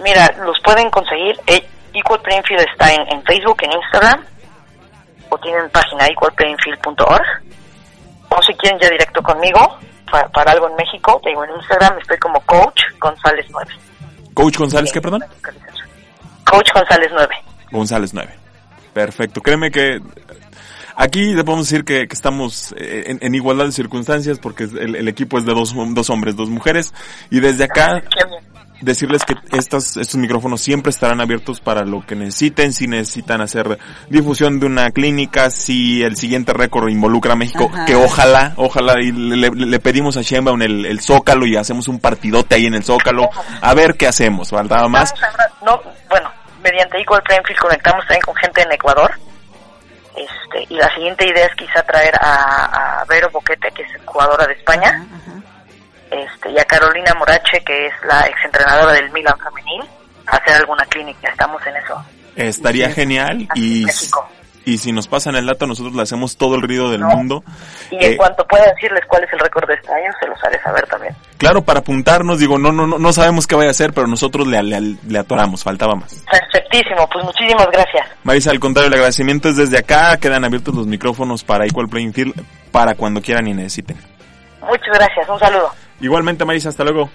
Mira, 0.03 0.33
los 0.45 0.57
pueden 0.65 0.89
conseguir. 0.91 1.37
Equal 1.95 2.21
Playing 2.21 2.45
Field 2.45 2.67
está 2.71 2.93
en, 2.93 3.01
en 3.13 3.23
Facebook, 3.25 3.59
en 3.63 3.73
Instagram, 3.73 4.25
o 5.31 5.39
tienen 5.39 5.71
página 5.71 6.07
equalplayingfield.org. 6.07 7.27
O 8.31 8.43
si 8.43 8.53
quieren 8.55 8.79
ya 8.81 8.91
directo 8.91 9.23
conmigo, 9.23 9.79
para, 10.11 10.29
para 10.29 10.53
algo 10.53 10.69
en 10.69 10.77
México, 10.77 11.21
te 11.23 11.31
digo 11.31 11.45
en 11.45 11.51
Instagram, 11.57 11.99
estoy 11.99 12.19
como 12.19 12.41
Coach 12.41 12.83
González 13.01 13.47
9. 13.51 13.73
Coach 14.35 14.59
González, 14.59 14.93
¿qué 14.93 15.01
perdón? 15.01 15.25
Coach 16.45 16.71
González 16.73 17.11
9. 17.13 17.35
González 17.71 18.15
9. 18.15 18.33
Perfecto. 18.93 19.41
Créeme 19.41 19.71
que 19.71 20.01
aquí 20.97 21.35
le 21.35 21.45
podemos 21.45 21.69
decir 21.69 21.85
que, 21.85 22.09
que 22.09 22.15
estamos 22.15 22.75
eh, 22.77 23.05
en, 23.07 23.19
en 23.21 23.35
igualdad 23.35 23.67
de 23.67 23.73
circunstancias 23.73 24.39
porque 24.39 24.65
el, 24.65 24.97
el 24.97 25.09
equipo 25.09 25.39
es 25.39 25.45
de 25.45 25.55
dos, 25.55 25.75
dos 25.95 26.11
hombres, 26.11 26.37
dos 26.37 26.51
mujeres. 26.51 26.95
Y 27.31 27.41
desde 27.41 27.65
acá. 27.65 28.03
Decirles 28.81 29.25
que 29.25 29.35
estos, 29.57 29.97
estos 29.97 30.17
micrófonos 30.17 30.61
siempre 30.61 30.91
estarán 30.91 31.21
abiertos 31.21 31.61
para 31.61 31.85
lo 31.85 32.05
que 32.07 32.15
necesiten, 32.15 32.73
si 32.73 32.87
necesitan 32.87 33.41
hacer 33.41 33.79
difusión 34.09 34.61
de 34.61 34.67
una 34.67 34.91
clínica, 34.91 35.51
si 35.51 36.03
el 36.03 36.17
siguiente 36.17 36.53
récord 36.53 36.89
involucra 36.89 37.33
a 37.33 37.37
México, 37.37 37.71
Ajá. 37.73 37.85
que 37.87 37.97
ojalá, 37.97 38.53
ojalá, 38.57 38.95
y 39.03 39.11
le, 39.13 39.37
le- 39.37 39.51
le 39.67 39.79
pedimos 39.81 40.17
a 40.17 40.23
Sheinbaum 40.23 40.63
el, 40.63 40.87
el 40.87 41.01
Zócalo 41.01 41.47
y 41.47 41.57
hacemos 41.57 41.89
un 41.89 41.99
partidote 41.99 42.55
ahí 42.55 42.67
en 42.67 42.75
el 42.75 42.85
Zócalo, 42.85 43.29
a 43.61 43.75
ver 43.75 43.95
qué 43.97 44.07
hacemos, 44.07 44.51
faltaba 44.51 44.89
más. 44.89 45.13
No, 45.65 45.81
bueno, 46.09 46.31
mediante 46.63 47.01
Equal 47.01 47.23
Playing 47.23 47.45
Field 47.45 47.61
conectamos 47.61 48.01
también 48.07 48.23
con 48.23 48.35
gente 48.37 48.63
en 48.63 48.73
Ecuador. 48.73 49.11
Este, 50.17 50.67
y 50.75 50.77
la 50.77 50.93
siguiente 50.95 51.27
idea 51.29 51.47
es 51.47 51.55
quizá 51.55 51.83
traer 51.85 52.13
a, 52.21 53.01
a 53.01 53.05
Vero 53.05 53.29
Boquete, 53.33 53.71
que 53.73 53.83
es 53.83 53.89
jugadora 54.05 54.47
de 54.47 54.55
España, 54.55 54.89
Ajá, 54.89 55.05
ajá. 55.31 55.43
Este, 56.11 56.51
y 56.51 56.59
a 56.59 56.65
Carolina 56.65 57.13
Morache, 57.19 57.61
que 57.65 57.87
es 57.87 57.93
la 58.07 58.21
exentrenadora 58.23 58.93
del 58.93 59.11
Milan 59.13 59.35
femenil, 59.39 59.83
hacer 60.27 60.55
alguna 60.57 60.85
clínica. 60.87 61.29
Estamos 61.31 61.61
en 61.67 61.77
eso. 61.77 62.05
Estaría 62.37 62.91
genial 62.91 63.49
y, 63.55 63.85
y 64.65 64.79
si 64.79 64.93
nos 64.93 65.09
pasan 65.09 65.35
el 65.35 65.47
dato 65.47 65.67
nosotros 65.67 65.95
le 65.95 66.03
hacemos 66.03 66.37
todo 66.37 66.55
el 66.55 66.63
ruido 66.63 66.91
del 66.91 67.01
No. 67.01 67.09
mundo. 67.09 67.43
Y 67.91 67.97
en 67.97 68.13
Eh, 68.13 68.17
cuanto 68.17 68.47
pueda 68.47 68.65
decirles 68.73 69.03
cuál 69.09 69.25
es 69.25 69.33
el 69.33 69.39
récord 69.41 69.67
de 69.67 69.75
este 69.75 69.93
año, 69.93 70.11
se 70.21 70.29
los 70.29 70.39
haré 70.45 70.61
saber 70.63 70.87
también. 70.87 71.17
Claro, 71.39 71.63
para 71.63 71.81
apuntarnos, 71.81 72.39
digo, 72.39 72.59
no, 72.59 72.71
no, 72.71 72.87
no, 72.87 72.99
no 72.99 73.13
sabemos 73.13 73.47
qué 73.47 73.55
vaya 73.57 73.69
a 73.69 73.71
hacer, 73.73 73.93
pero 73.93 74.07
nosotros 74.07 74.47
le, 74.47 74.63
le, 74.63 74.81
le 74.81 75.19
atoramos, 75.19 75.65
faltaba 75.65 75.95
más. 75.97 76.23
Perfectísimo, 76.31 77.09
pues 77.13 77.25
muchísimas 77.25 77.67
gracias. 77.73 78.07
Marisa, 78.23 78.51
al 78.51 78.61
contrario, 78.61 78.89
el 78.89 78.95
agradecimiento 78.95 79.49
es 79.49 79.57
desde 79.57 79.79
acá, 79.79 80.17
quedan 80.19 80.45
abiertos 80.45 80.75
los 80.75 80.87
micrófonos 80.87 81.43
para 81.43 81.67
Equal 81.67 81.89
Playing 81.89 82.13
Field 82.13 82.45
para 82.71 82.95
cuando 82.95 83.21
quieran 83.23 83.47
y 83.49 83.55
necesiten. 83.55 83.97
Muchas 84.61 84.95
gracias, 84.99 85.29
un 85.29 85.39
saludo. 85.41 85.73
Igualmente, 86.01 86.45
Marisa, 86.45 86.69
hasta 86.69 86.85
luego. 86.85 87.11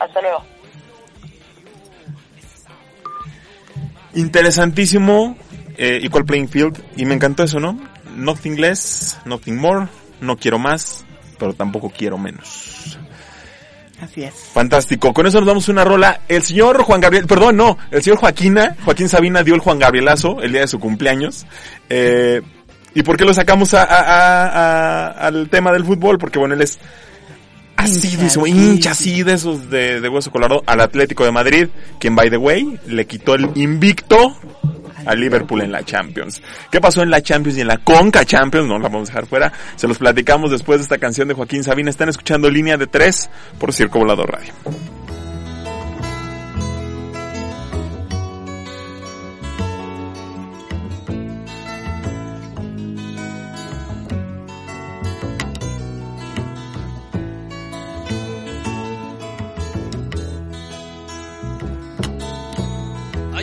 Hasta 0.00 0.20
luego. 0.20 0.44
Interesantísimo, 4.14 5.36
eh, 5.76 6.00
Equal 6.02 6.24
Playing 6.24 6.48
Field, 6.48 6.82
y 6.96 7.04
me 7.06 7.14
encantó 7.14 7.42
eso, 7.44 7.58
¿no? 7.60 7.78
Nothing 8.16 8.60
less, 8.60 9.18
nothing 9.24 9.56
more, 9.56 9.86
no 10.20 10.36
quiero 10.36 10.58
más, 10.58 11.04
pero 11.38 11.54
tampoco 11.54 11.90
quiero 11.90 12.18
menos. 12.18 12.98
Así 14.00 14.24
es. 14.24 14.34
Fantástico. 14.52 15.12
Con 15.14 15.26
eso 15.26 15.38
nos 15.38 15.46
damos 15.46 15.68
una 15.68 15.84
rola. 15.84 16.22
El 16.28 16.42
señor 16.42 16.82
Juan 16.82 17.00
Gabriel, 17.00 17.26
perdón, 17.26 17.56
no, 17.56 17.78
el 17.90 18.02
señor 18.02 18.18
Joaquina, 18.18 18.76
Joaquín 18.84 19.08
Sabina 19.08 19.42
dio 19.44 19.54
el 19.54 19.60
Juan 19.60 19.78
Gabrielazo 19.78 20.42
el 20.42 20.50
día 20.52 20.62
de 20.62 20.66
su 20.68 20.80
cumpleaños. 20.80 21.46
Eh, 21.88 22.42
¿Y 22.94 23.02
por 23.04 23.16
qué 23.16 23.24
lo 23.24 23.32
sacamos 23.32 23.72
a, 23.74 23.84
a- 23.84 24.00
a- 24.02 24.46
a- 25.06 25.26
al 25.28 25.48
tema 25.48 25.72
del 25.72 25.84
fútbol? 25.84 26.18
Porque 26.18 26.38
bueno, 26.38 26.54
él 26.54 26.60
es 26.62 26.78
asidísimo, 27.84 28.46
Hincha, 28.46 28.62
hincha 28.62 28.94
sí, 28.94 29.10
así 29.10 29.22
de 29.22 29.32
esos 29.34 29.70
de, 29.70 30.00
de 30.00 30.08
hueso 30.08 30.30
colorado 30.30 30.62
al 30.66 30.80
Atlético 30.80 31.24
de 31.24 31.32
Madrid, 31.32 31.68
quien 31.98 32.14
by 32.14 32.30
the 32.30 32.36
way 32.36 32.78
le 32.86 33.06
quitó 33.06 33.34
el 33.34 33.50
invicto 33.54 34.36
a 35.04 35.14
Liverpool 35.14 35.62
en 35.62 35.72
la 35.72 35.84
Champions. 35.84 36.42
¿Qué 36.70 36.80
pasó 36.80 37.02
en 37.02 37.10
la 37.10 37.22
Champions 37.22 37.58
y 37.58 37.62
en 37.62 37.68
la 37.68 37.78
Conca 37.78 38.24
Champions? 38.24 38.68
No 38.68 38.78
la 38.78 38.88
vamos 38.88 39.08
a 39.08 39.12
dejar 39.12 39.26
fuera. 39.26 39.52
Se 39.76 39.88
los 39.88 39.98
platicamos 39.98 40.50
después 40.50 40.78
de 40.78 40.84
esta 40.84 40.98
canción 40.98 41.28
de 41.28 41.34
Joaquín 41.34 41.64
Sabina. 41.64 41.90
Están 41.90 42.08
escuchando 42.08 42.50
Línea 42.50 42.76
de 42.76 42.86
Tres 42.86 43.28
por 43.58 43.72
Circo 43.72 43.98
Volador 43.98 44.30
Radio. 44.30 44.52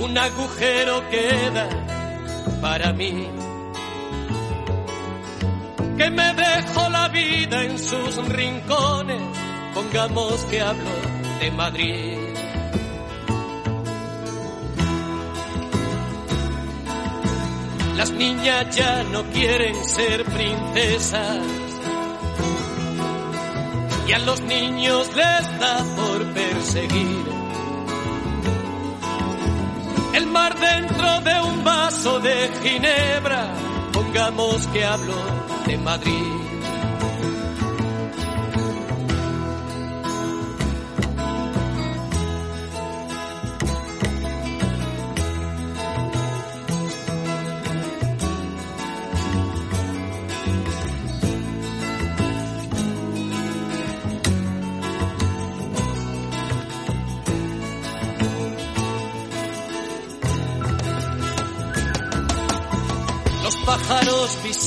un 0.00 0.16
agujero 0.16 1.08
queda 1.10 1.68
para 2.60 2.92
mí. 2.92 3.28
Que 5.96 6.10
me 6.10 6.34
dejo 6.34 6.88
la 6.90 7.08
vida 7.08 7.64
en 7.64 7.78
sus 7.78 8.16
rincones, 8.28 9.22
pongamos 9.74 10.44
que 10.44 10.60
hablo 10.60 10.90
de 11.40 11.50
Madrid. 11.50 12.18
Las 17.96 18.10
niñas 18.12 18.76
ya 18.76 19.02
no 19.02 19.24
quieren 19.24 19.74
ser 19.84 20.24
princesas 20.24 21.38
y 24.06 24.12
a 24.12 24.18
los 24.20 24.40
niños 24.42 25.08
les 25.16 25.58
da 25.60 25.84
por 25.96 26.24
perseguir 26.32 27.27
dentro 30.54 31.20
de 31.20 31.40
un 31.42 31.64
vaso 31.64 32.20
de 32.20 32.50
ginebra, 32.62 33.52
pongamos 33.92 34.66
que 34.68 34.84
hablo 34.84 35.14
de 35.66 35.78
Madrid. 35.78 36.37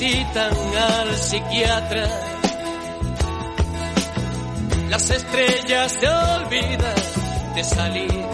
Visitan 0.01 0.53
al 0.77 1.15
psiquiatra. 1.15 2.07
Las 4.89 5.09
estrellas 5.09 5.91
se 5.91 6.07
olvidan 6.09 6.95
de 7.55 7.63
salir. 7.63 8.25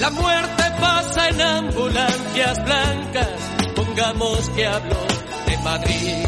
La 0.00 0.10
muerte 0.10 0.64
pasa 0.80 1.28
en 1.28 1.40
ambulancias 1.40 2.64
blancas. 2.64 3.28
Pongamos 3.74 4.48
que 4.50 4.66
hablo 4.66 4.96
de 5.46 5.56
Madrid. 5.58 6.26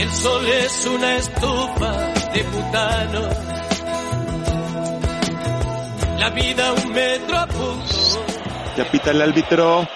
El 0.00 0.10
sol 0.12 0.46
es 0.48 0.86
una 0.86 1.16
estufa 1.16 1.92
de 2.32 2.42
butano 2.42 3.49
la 6.20 6.28
vida 6.28 6.72
un 6.74 6.92
metro 6.92 7.38
a 7.38 7.46
punto. 7.46 8.26
Ya 8.76 8.90
pita 8.90 9.10
el 9.10 9.22
árbitro. 9.22 9.88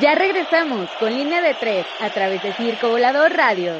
Ya 0.00 0.14
regresamos 0.14 0.88
con 1.00 1.12
línea 1.12 1.42
de 1.42 1.54
tres 1.54 1.84
a 2.00 2.08
través 2.10 2.40
de 2.42 2.52
Circo 2.54 2.88
Volador 2.90 3.32
Radio. 3.32 3.72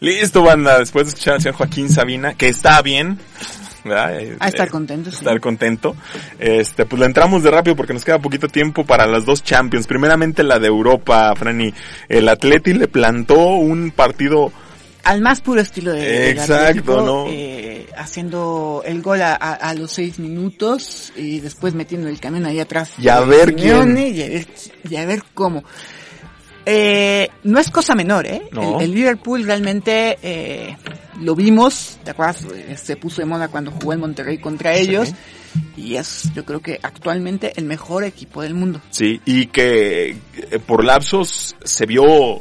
Listo, 0.00 0.42
banda. 0.42 0.80
Después 0.80 1.06
de 1.06 1.10
escuchar 1.10 1.34
al 1.34 1.40
señor 1.40 1.54
Joaquín 1.54 1.88
Sabina, 1.88 2.34
que 2.34 2.48
está 2.48 2.82
bien. 2.82 3.20
¿verdad? 3.84 4.20
Eh, 4.20 4.36
A 4.40 4.48
estar 4.48 4.66
eh, 4.66 4.70
contento, 4.70 5.10
sí. 5.12 5.18
Estar 5.18 5.40
contento. 5.40 5.96
Este, 6.40 6.84
pues 6.84 6.98
le 6.98 7.06
entramos 7.06 7.44
de 7.44 7.52
rápido 7.52 7.76
porque 7.76 7.94
nos 7.94 8.04
queda 8.04 8.18
poquito 8.18 8.48
tiempo 8.48 8.84
para 8.84 9.06
las 9.06 9.24
dos 9.24 9.44
Champions. 9.44 9.86
Primeramente 9.86 10.42
la 10.42 10.58
de 10.58 10.66
Europa, 10.66 11.32
Franny. 11.36 11.72
El 12.08 12.28
Atleti 12.28 12.74
le 12.74 12.88
plantó 12.88 13.38
un 13.38 13.92
partido 13.92 14.52
Al 15.04 15.20
más 15.20 15.40
puro 15.40 15.60
estilo 15.60 15.92
de 15.92 16.30
Exacto, 16.30 17.04
¿no? 17.04 17.24
eh, 17.28 17.86
haciendo 17.96 18.82
el 18.86 19.02
gol 19.02 19.20
a, 19.22 19.34
a- 19.34 19.54
a 19.54 19.74
los 19.74 19.90
seis 19.92 20.18
minutos 20.18 21.12
y 21.16 21.40
después 21.40 21.74
metiendo 21.74 22.08
el 22.08 22.20
camión 22.20 22.46
ahí 22.46 22.60
atrás. 22.60 22.92
Y 22.98 23.08
a 23.08 23.20
ver 23.20 23.54
Simeone 23.58 24.10
Y 24.10 24.22
a 24.22 24.28
ver, 24.28 24.46
y 24.88 24.96
a 24.96 25.04
ver 25.06 25.22
cómo. 25.34 25.64
Eh, 26.64 27.28
no 27.42 27.58
es 27.58 27.70
cosa 27.70 27.94
menor, 27.96 28.26
¿eh? 28.26 28.42
No. 28.52 28.78
El, 28.78 28.84
el 28.84 28.94
Liverpool 28.94 29.42
realmente 29.44 30.16
eh, 30.22 30.76
lo 31.20 31.34
vimos, 31.34 31.98
¿te 32.04 32.12
acuerdas? 32.12 32.44
Eh, 32.54 32.76
Se 32.80 32.96
puso 32.96 33.20
de 33.20 33.26
moda 33.26 33.48
cuando 33.48 33.72
jugó 33.72 33.92
en 33.94 34.00
Monterrey 34.00 34.38
contra 34.38 34.74
ellos. 34.76 35.12
Y 35.76 35.96
es, 35.96 36.30
yo 36.34 36.44
creo 36.44 36.60
que 36.60 36.78
actualmente 36.82 37.52
el 37.56 37.64
mejor 37.64 38.04
equipo 38.04 38.42
del 38.42 38.54
mundo. 38.54 38.80
Sí, 38.90 39.20
y 39.24 39.46
que 39.46 40.10
eh, 40.10 40.58
por 40.64 40.84
lapsos 40.84 41.56
se 41.64 41.84
vio, 41.86 42.40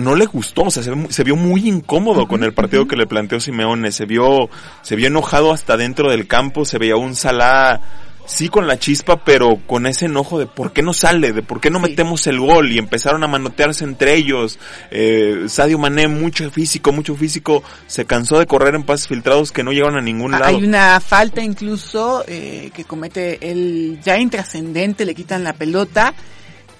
no 0.00 0.14
le 0.14 0.26
gustó, 0.26 0.62
o 0.64 0.70
sea, 0.70 0.82
se, 0.82 0.92
se 1.10 1.24
vio 1.24 1.36
muy 1.36 1.68
incómodo 1.68 2.26
con 2.28 2.44
el 2.44 2.52
partido 2.52 2.86
que 2.86 2.96
le 2.96 3.06
planteó 3.06 3.40
Simeone, 3.40 3.92
se 3.92 4.04
vio, 4.06 4.48
se 4.82 4.96
vio 4.96 5.06
enojado 5.08 5.52
hasta 5.52 5.76
dentro 5.76 6.10
del 6.10 6.26
campo, 6.26 6.64
se 6.64 6.78
veía 6.78 6.96
un 6.96 7.14
Salah, 7.14 7.80
sí 8.26 8.50
con 8.50 8.66
la 8.66 8.78
chispa, 8.78 9.24
pero 9.24 9.58
con 9.66 9.86
ese 9.86 10.04
enojo 10.04 10.38
de 10.38 10.46
por 10.46 10.72
qué 10.74 10.82
no 10.82 10.92
sale, 10.92 11.32
de 11.32 11.42
por 11.42 11.60
qué 11.62 11.70
no 11.70 11.78
Sí. 11.78 11.90
metemos 11.90 12.26
el 12.26 12.38
gol, 12.38 12.70
y 12.70 12.76
empezaron 12.78 13.24
a 13.24 13.26
manotearse 13.26 13.84
entre 13.84 14.14
ellos, 14.16 14.58
eh, 14.90 15.44
Sadio 15.48 15.78
Mané, 15.78 16.08
mucho 16.08 16.50
físico, 16.50 16.92
mucho 16.92 17.14
físico, 17.14 17.62
se 17.86 18.04
cansó 18.04 18.38
de 18.38 18.46
correr 18.46 18.74
en 18.74 18.82
pases 18.82 19.08
filtrados 19.08 19.50
que 19.50 19.62
no 19.64 19.72
llegaron 19.72 19.96
a 19.96 20.02
ningún 20.02 20.34
Ah, 20.34 20.40
lado. 20.40 20.56
Hay 20.58 20.62
una 20.64 21.00
falta 21.00 21.42
incluso 21.42 22.22
eh, 22.28 22.70
que 22.74 22.84
comete 22.84 23.50
el 23.50 23.98
ya 24.04 24.18
intrascendente, 24.18 25.06
le 25.06 25.14
quitan 25.14 25.42
la 25.42 25.54
pelota 25.54 26.12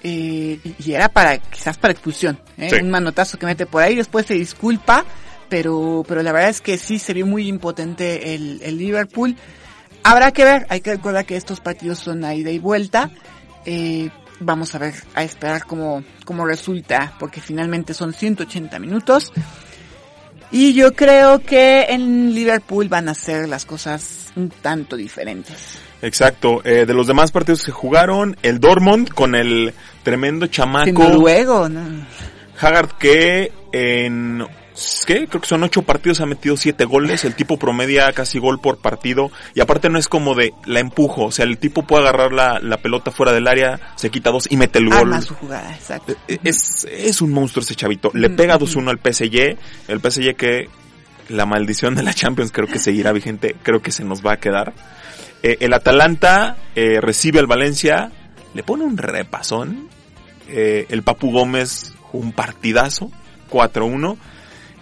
eh, 0.03 0.59
y 0.77 0.91
era 0.91 1.09
para 1.09 1.37
quizás 1.37 1.77
para 1.77 1.91
expulsión, 1.91 2.39
¿eh? 2.57 2.69
Sí. 2.69 2.75
un 2.77 2.89
manotazo 2.89 3.37
que 3.37 3.45
mete 3.45 3.65
por 3.65 3.83
ahí, 3.83 3.95
después 3.95 4.25
se 4.25 4.35
disculpa, 4.35 5.05
pero 5.49 6.03
pero 6.07 6.23
la 6.23 6.31
verdad 6.31 6.49
es 6.49 6.61
que 6.61 6.77
sí 6.77 6.99
se 6.99 7.13
vio 7.13 7.25
muy 7.25 7.47
impotente 7.47 8.35
el, 8.35 8.61
el 8.63 8.77
Liverpool. 8.77 9.35
Habrá 10.03 10.31
que 10.31 10.45
ver, 10.45 10.65
hay 10.69 10.81
que 10.81 10.91
recordar 10.91 11.25
que 11.25 11.35
estos 11.35 11.59
partidos 11.59 11.99
son 11.99 12.23
a 12.23 12.33
ida 12.33 12.51
y 12.51 12.59
vuelta. 12.59 13.11
Eh, 13.65 14.09
vamos 14.39 14.73
a 14.75 14.79
ver, 14.79 14.93
a 15.13 15.23
esperar 15.23 15.65
cómo, 15.65 16.03
cómo 16.25 16.45
resulta, 16.45 17.13
porque 17.19 17.41
finalmente 17.41 17.93
son 17.93 18.13
180 18.13 18.79
minutos. 18.79 19.33
Y 20.51 20.73
yo 20.73 20.93
creo 20.93 21.39
que 21.39 21.83
en 21.89 22.33
Liverpool 22.33 22.87
van 22.89 23.07
a 23.07 23.11
hacer 23.11 23.47
las 23.47 23.65
cosas 23.65 24.31
un 24.35 24.49
tanto 24.49 24.95
diferentes. 24.95 25.77
Exacto. 26.01 26.61
Eh, 26.63 26.85
de 26.85 26.93
los 26.93 27.07
demás 27.07 27.31
partidos 27.31 27.63
que 27.63 27.71
jugaron, 27.71 28.35
el 28.41 28.59
Dortmund 28.59 29.09
con 29.09 29.35
el 29.35 29.73
tremendo 30.03 30.45
En 30.45 30.51
chamaco 30.51 31.03
Noruego, 31.03 31.69
¿no? 31.69 32.05
Haggard 32.59 32.97
que 32.97 33.51
en 33.71 34.45
¿qué? 35.05 35.27
Creo 35.27 35.41
que 35.41 35.47
son 35.47 35.63
ocho 35.63 35.81
partidos 35.81 36.21
ha 36.21 36.25
metido 36.25 36.57
siete 36.57 36.85
goles, 36.85 37.25
el 37.25 37.35
tipo 37.35 37.57
promedia 37.57 38.11
casi 38.13 38.39
gol 38.39 38.59
por 38.59 38.79
partido 38.79 39.31
y 39.53 39.61
aparte 39.61 39.89
no 39.89 39.97
es 39.99 40.07
como 40.07 40.35
de 40.35 40.53
la 40.65 40.79
empujo, 40.79 41.25
o 41.25 41.31
sea, 41.31 41.45
el 41.45 41.57
tipo 41.57 41.83
puede 41.83 42.03
agarrar 42.03 42.31
la, 42.33 42.59
la 42.61 42.77
pelota 42.77 43.11
fuera 43.11 43.31
del 43.31 43.47
área, 43.47 43.79
se 43.95 44.09
quita 44.09 44.31
dos 44.31 44.47
y 44.49 44.57
mete 44.57 44.79
el 44.79 44.89
gol. 44.89 44.97
Arma 44.97 45.21
su 45.21 45.35
jugada, 45.35 45.73
exacto. 45.73 46.15
Eh, 46.27 46.39
Es, 46.43 46.87
es 46.89 47.21
un 47.21 47.31
monstruo 47.31 47.63
ese 47.63 47.75
chavito. 47.75 48.11
Le 48.13 48.29
pega 48.29 48.57
2-1 48.57 48.89
al 48.89 48.99
PSG, 48.99 49.57
el 49.87 49.99
PSG 49.99 50.35
que 50.35 50.69
la 51.29 51.45
maldición 51.45 51.95
de 51.95 52.03
la 52.03 52.13
Champions 52.13 52.51
creo 52.51 52.67
que 52.67 52.79
seguirá 52.79 53.11
vigente, 53.11 53.55
creo 53.63 53.81
que 53.81 53.91
se 53.91 54.03
nos 54.03 54.25
va 54.25 54.33
a 54.33 54.37
quedar. 54.37 54.73
Eh, 55.43 55.57
el 55.61 55.73
Atalanta 55.73 56.57
eh, 56.75 56.99
recibe 57.01 57.39
al 57.39 57.47
Valencia, 57.47 58.11
le 58.53 58.63
pone 58.63 58.83
un 58.83 58.97
repasón. 58.97 59.87
Eh, 60.49 60.87
el 60.89 61.03
Papu 61.03 61.31
Gómez 61.31 61.93
un 62.11 62.31
partidazo, 62.31 63.11
4-1. 63.51 64.17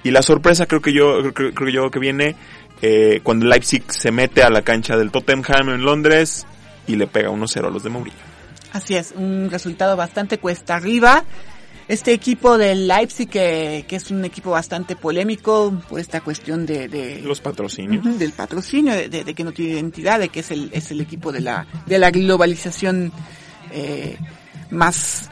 Y 0.07 0.11
la 0.11 0.21
sorpresa 0.21 0.65
creo 0.67 0.81
que 0.81 0.93
yo, 0.93 1.33
creo, 1.33 1.53
creo 1.53 1.69
yo 1.69 1.91
que 1.91 1.99
viene 1.99 2.35
eh, 2.81 3.19
cuando 3.23 3.45
Leipzig 3.45 3.83
se 3.91 4.09
mete 4.11 4.41
a 4.41 4.49
la 4.49 4.61
cancha 4.61 4.95
del 4.95 5.11
Tottenham 5.11 5.67
en 5.69 5.81
Londres 5.83 6.45
y 6.87 6.95
le 6.95 7.07
pega 7.07 7.29
1-0 7.29 7.65
a 7.67 7.69
los 7.69 7.83
de 7.83 7.89
Mourinho. 7.89 8.15
Así 8.71 8.95
es, 8.95 9.13
un 9.15 9.49
resultado 9.51 9.97
bastante 9.97 10.37
cuesta 10.37 10.75
arriba. 10.77 11.25
Este 11.89 12.13
equipo 12.13 12.57
del 12.57 12.87
Leipzig, 12.87 13.27
que, 13.29 13.83
que 13.87 13.95
es 13.97 14.09
un 14.11 14.23
equipo 14.23 14.51
bastante 14.51 14.95
polémico 14.95 15.73
por 15.89 15.99
esta 15.99 16.21
cuestión 16.21 16.65
de, 16.65 16.87
de- 16.87 17.21
Los 17.21 17.41
patrocinios. 17.41 18.17
Del 18.19 18.31
patrocinio, 18.33 18.93
de, 18.93 19.09
de- 19.09 19.23
de 19.25 19.33
que 19.33 19.43
no 19.43 19.51
tiene 19.51 19.73
identidad, 19.73 20.19
de 20.19 20.29
que 20.29 20.39
es 20.41 20.51
el, 20.51 20.69
es 20.71 20.89
el 20.91 21.01
equipo 21.01 21.31
de 21.33 21.41
la, 21.41 21.65
de 21.85 21.97
la 21.99 22.11
globalización 22.11 23.11
eh, 23.71 24.17
más 24.69 25.29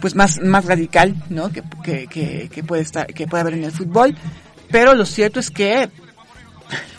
pues 0.00 0.14
más, 0.14 0.40
más 0.40 0.64
radical, 0.64 1.14
¿no? 1.30 1.50
Que, 1.50 1.62
que, 1.84 2.06
que, 2.06 2.48
que 2.52 2.62
puede 2.62 2.82
estar, 2.82 3.06
que 3.06 3.26
puede 3.26 3.40
haber 3.42 3.54
en 3.54 3.64
el 3.64 3.72
fútbol. 3.72 4.16
Pero 4.70 4.94
lo 4.94 5.04
cierto 5.04 5.40
es 5.40 5.50
que 5.50 5.88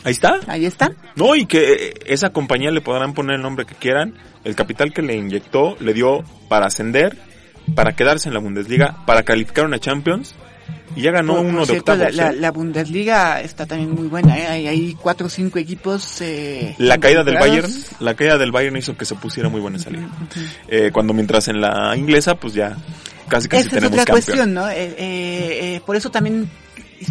Ahí 0.03 0.11
está. 0.11 0.39
ahí 0.47 0.65
está. 0.65 0.91
No, 1.15 1.35
y 1.35 1.45
que 1.45 1.73
eh, 1.73 1.93
esa 2.05 2.29
compañía 2.29 2.71
le 2.71 2.81
podrán 2.81 3.13
poner 3.13 3.35
el 3.35 3.41
nombre 3.41 3.65
que 3.65 3.75
quieran. 3.75 4.13
El 4.43 4.55
capital 4.55 4.93
que 4.93 5.01
le 5.01 5.15
inyectó 5.15 5.75
le 5.79 5.93
dio 5.93 6.23
para 6.47 6.67
ascender, 6.67 7.17
para 7.75 7.93
quedarse 7.93 8.29
en 8.29 8.33
la 8.33 8.39
Bundesliga, 8.39 9.03
para 9.05 9.23
calificar 9.23 9.65
una 9.65 9.79
Champions. 9.79 10.35
Y 10.95 11.01
ya 11.01 11.11
ganó 11.11 11.33
Por- 11.33 11.41
por 11.43 11.49
uno 11.51 11.59
de 11.61 11.65
cierto, 11.73 11.91
octavos. 11.93 12.15
La, 12.15 12.23
la- 12.25 12.31
¿eh? 12.31 12.35
la 12.37 12.51
Bundesliga 12.51 13.41
está 13.41 13.65
también 13.67 13.91
muy 13.91 14.07
buena, 14.07 14.37
¿eh? 14.37 14.47
Hay, 14.47 14.67
hay 14.67 14.93
cuatro 14.99 15.27
o 15.27 15.29
cinco 15.29 15.59
equipos. 15.59 16.21
Eh, 16.21 16.73
La 16.79 16.97
caída 16.97 17.23
del 17.23 17.35
Bayern, 17.37 17.71
la 17.99 18.15
caída 18.15 18.37
del 18.37 18.51
Bayern 18.51 18.77
hizo 18.77 18.97
que 18.97 19.05
se 19.05 19.13
pusiera 19.15 19.47
muy 19.49 19.61
buena 19.61 19.77
esa 19.77 19.89
liga. 19.91 20.07
Eh, 20.67 20.89
cuando 20.91 21.13
mientras 21.13 21.47
en 21.49 21.61
la 21.61 21.95
inglesa, 21.95 22.35
pues 22.35 22.53
ya 22.55 22.75
casi 23.27 23.47
casi 23.47 23.67
Esa 23.67 23.67
es 23.67 23.69
tenemos 23.75 23.91
otra 23.93 24.05
campeón. 24.05 24.15
cuestión, 24.23 24.53
¿no? 24.53 24.69
Eh, 24.69 24.95
eh, 24.97 25.81
por 25.85 25.95
eso 25.95 26.09
también, 26.09 26.49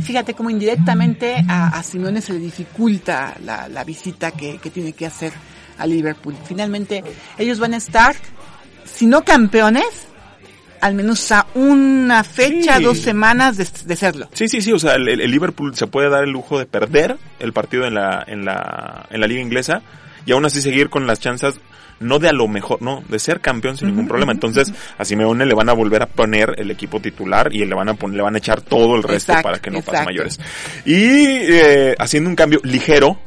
fíjate 0.03 0.35
cómo 0.35 0.51
indirectamente 0.51 1.37
a, 1.49 1.69
a 1.79 1.83
Simeone 1.85 2.21
se 2.21 2.33
le 2.33 2.41
dificulta 2.41 3.37
la, 3.45 3.69
la 3.69 3.85
visita 3.85 4.33
que, 4.33 4.59
que 4.59 4.71
tiene 4.71 4.95
que 4.95 5.07
hacer 5.07 5.33
a 5.79 5.87
Liverpool. 5.87 6.35
Finalmente, 6.45 7.05
ellos 7.39 7.59
van 7.61 7.75
a 7.75 7.77
estar, 7.77 8.17
si 8.85 9.07
no 9.07 9.23
campeones, 9.25 9.85
al 10.81 10.95
menos 10.95 11.31
a 11.33 11.47
una 11.55 12.25
fecha, 12.25 12.77
Sí. 12.79 12.85
dos 12.85 12.99
semanas 12.99 13.57
de, 13.57 13.67
de 13.85 13.97
serlo. 13.97 14.29
Sí, 14.33 14.49
sí, 14.49 14.61
sí, 14.61 14.73
o 14.73 14.79
sea, 14.79 14.95
el, 14.95 15.09
el 15.09 15.31
Liverpool 15.31 15.75
se 15.77 15.87
puede 15.87 16.09
dar 16.11 16.25
el 16.25 16.31
lujo 16.31 16.59
de 16.59 16.67
perder 16.67 17.17
el 17.41 17.53
partido 17.53 17.85
en 17.87 17.95
la, 17.95 18.25
en 18.27 18.45
la, 18.45 19.07
en 19.11 19.21
la 19.21 19.27
liga 19.27 19.41
inglesa 19.41 19.83
y 20.25 20.33
aún 20.33 20.45
así 20.45 20.61
seguir 20.63 20.89
con 20.91 21.07
las 21.07 21.21
chances, 21.21 21.55
no 22.01 22.19
de 22.19 22.29
a 22.29 22.33
lo 22.33 22.47
mejor, 22.49 22.83
no, 22.83 23.03
de 23.09 23.19
ser 23.19 23.41
campeón 23.41 23.77
sin 23.79 23.89
ningún 23.89 24.07
problema. 24.09 24.33
Entonces, 24.33 24.73
a 24.99 25.05
Simeone 25.05 25.47
le 25.47 25.55
van 25.55 25.69
a 25.69 25.73
volver 25.73 26.03
a 26.03 26.07
poner 26.07 26.55
el 26.59 26.71
equipo 26.71 27.01
titular 27.01 27.53
y 27.55 27.65
le 27.65 27.75
van 27.75 27.89
a 27.89 27.95
poner, 27.95 28.17
le 28.19 28.23
van 28.23 28.35
a 28.35 28.39
echar 28.39 28.61
todo 28.61 28.97
el 28.97 29.03
resto 29.03 29.33
Exacto, 29.33 29.43
para 29.49 29.59
que 29.61 29.71
no 29.71 29.79
pase 29.79 29.91
exacto. 29.91 30.05
mayores. 30.11 30.41
Y 30.85 30.95
eh, 30.97 31.95
haciendo 31.99 32.29
un 32.29 32.37
cambio 32.37 32.61
ligero, 32.65 33.19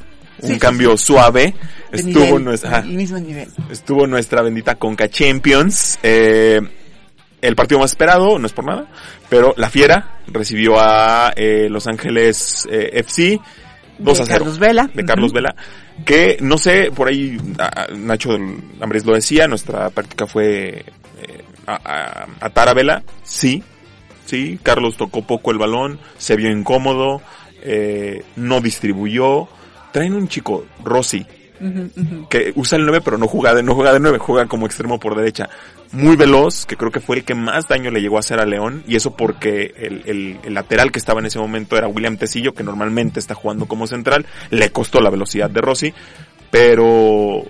un 0.42 0.48
Sí, 0.48 0.54
sí, 0.54 0.60
cambio 0.60 0.96
suave, 0.98 1.54
De 1.92 1.98
estuvo 1.98 2.24
nivel, 2.26 2.44
nuestra, 2.46 2.70
ajá, 2.70 2.80
el 2.80 2.94
mismo 2.96 3.18
nivel. 3.20 3.50
estuvo 3.72 4.08
nuestra 4.08 4.42
bendita 4.42 4.76
Conca 4.76 5.10
Champions. 5.10 6.00
Eh, 6.04 6.62
el 7.42 7.56
partido 7.56 7.80
más 7.80 7.92
esperado, 7.92 8.38
no 8.40 8.46
es 8.46 8.54
por 8.54 8.66
nada, 8.66 8.88
pero 9.30 9.54
la 9.58 9.70
Fiera 9.70 10.20
recibió 10.28 10.80
a 10.80 11.32
eh, 11.36 11.68
Los 11.70 11.88
Ángeles 11.88 12.68
eh, 12.72 12.90
FC 12.94 13.40
2 13.98 14.18
De 14.18 14.24
a 14.24 14.26
0. 14.26 14.38
Carlos 14.40 14.60
Vela. 14.60 14.90
De 14.94 15.06
Carlos. 15.06 15.34
Vela. 15.34 15.56
Que 16.06 16.38
no 16.42 16.58
sé, 16.58 16.92
por 16.96 17.08
ahí 17.10 17.38
a- 17.60 17.88
Nacho 17.94 18.32
Ambrés 18.80 19.06
lo 19.06 19.14
decía, 19.14 19.48
nuestra 19.48 19.90
práctica 19.90 20.26
fue 20.28 20.86
eh, 21.22 21.44
a, 21.68 21.76
a, 21.76 22.28
atar 22.46 22.70
a 22.70 22.74
Vela. 22.74 23.04
Sí, 23.24 23.62
sí, 24.26 24.60
Carlos 24.64 24.96
tocó 24.98 25.22
poco 25.28 25.52
el 25.52 25.58
balón, 25.58 26.00
se 26.18 26.36
vio 26.38 26.50
incómodo, 26.52 27.22
eh, 27.62 28.24
no 28.38 28.62
distribuyó. 28.62 29.48
Traen 29.92 30.14
un 30.14 30.28
chico, 30.28 30.66
Rossi, 30.84 31.26
Que 32.30 32.54
usa 32.56 32.78
el 32.78 32.84
9 32.86 33.02
pero 33.04 33.18
no 33.18 33.28
juega 33.28 33.54
de, 33.54 33.64
no 33.64 33.76
juega 33.76 33.94
de 33.94 34.00
9, 34.00 34.18
juega 34.20 34.48
como 34.48 34.66
extremo 34.66 35.00
por 35.00 35.16
derecha. 35.16 35.50
Muy 35.92 36.16
veloz, 36.16 36.66
que 36.66 36.78
creo 36.78 36.92
que 36.92 37.00
fue 37.00 37.18
el 37.18 37.24
que 37.24 37.34
más 37.36 37.68
daño 37.68 37.90
le 37.92 38.00
llegó 38.02 38.18
a 38.18 38.20
hacer 38.20 38.40
a 38.40 38.46
León, 38.46 38.84
y 38.88 38.96
eso 38.96 39.16
porque 39.16 39.74
el, 39.78 40.04
el, 40.06 40.38
el 40.44 40.54
lateral 40.54 40.92
que 40.92 41.00
estaba 41.00 41.20
en 41.20 41.26
ese 41.26 41.40
momento 41.40 41.78
era 41.78 41.88
William 41.88 42.16
Tecillo, 42.18 42.54
que 42.54 42.64
normalmente 42.64 43.20
está 43.20 43.34
jugando 43.34 43.66
como 43.66 43.88
central, 43.88 44.26
le 44.52 44.70
costó 44.72 45.02
la 45.02 45.10
velocidad 45.10 45.50
de 45.50 45.62
Rossi, 45.62 45.94
pero 46.52 47.44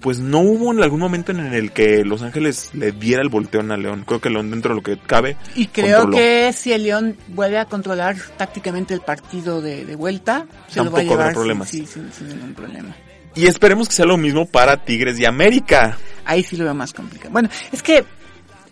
pues 0.00 0.18
no 0.18 0.40
hubo 0.40 0.72
en 0.72 0.82
algún 0.82 0.98
momento 0.98 1.30
en 1.30 1.40
el 1.52 1.72
que 1.72 2.04
Los 2.06 2.22
Ángeles 2.22 2.70
le 2.72 2.90
diera 2.90 3.20
el 3.20 3.28
volteón 3.28 3.70
a 3.70 3.76
León. 3.76 4.04
Creo 4.06 4.18
que 4.18 4.30
León 4.30 4.50
dentro 4.50 4.70
de 4.70 4.76
lo 4.76 4.82
que 4.82 4.96
cabe. 4.96 5.36
Y 5.54 5.66
creo 5.66 5.98
controló. 5.98 6.16
que 6.16 6.52
si 6.54 6.72
el 6.72 6.84
León 6.84 7.16
vuelve 7.28 7.58
a 7.58 7.66
controlar 7.66 8.16
tácticamente 8.38 8.94
el 8.94 9.02
partido 9.02 9.60
de, 9.60 9.84
de 9.84 9.96
vuelta, 9.96 10.46
se 10.68 10.82
lo 10.82 10.90
va 10.90 11.00
a 11.00 11.02
Tampoco 11.02 11.12
habrá 11.12 11.24
llevar 11.26 11.34
problemas. 11.34 11.68
sin, 11.68 11.86
sin- 11.86 12.10
sin 12.12 12.28
ningún 12.28 12.54
problema. 12.54 12.96
Y 13.34 13.46
esperemos 13.46 13.88
que 13.88 13.94
sea 13.94 14.06
lo 14.06 14.16
mismo 14.16 14.46
para 14.46 14.84
Tigres 14.84 15.18
y 15.20 15.24
América. 15.24 15.96
Ahí 16.24 16.42
sí 16.42 16.56
lo 16.56 16.64
veo 16.64 16.74
más 16.74 16.92
complicado. 16.92 17.30
Bueno, 17.30 17.48
es 17.72 17.82
que 17.82 18.04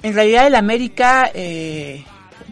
en 0.03 0.15
realidad 0.15 0.47
el 0.47 0.55
América 0.57 1.31
eh, 1.35 2.05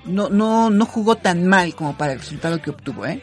no, 0.04 0.28
no, 0.28 0.70
no 0.70 0.86
jugó 0.86 1.16
tan 1.16 1.46
mal 1.46 1.74
como 1.74 1.96
para 1.96 2.12
el 2.12 2.18
resultado 2.20 2.60
que 2.62 2.70
obtuvo, 2.70 3.06
¿eh? 3.06 3.20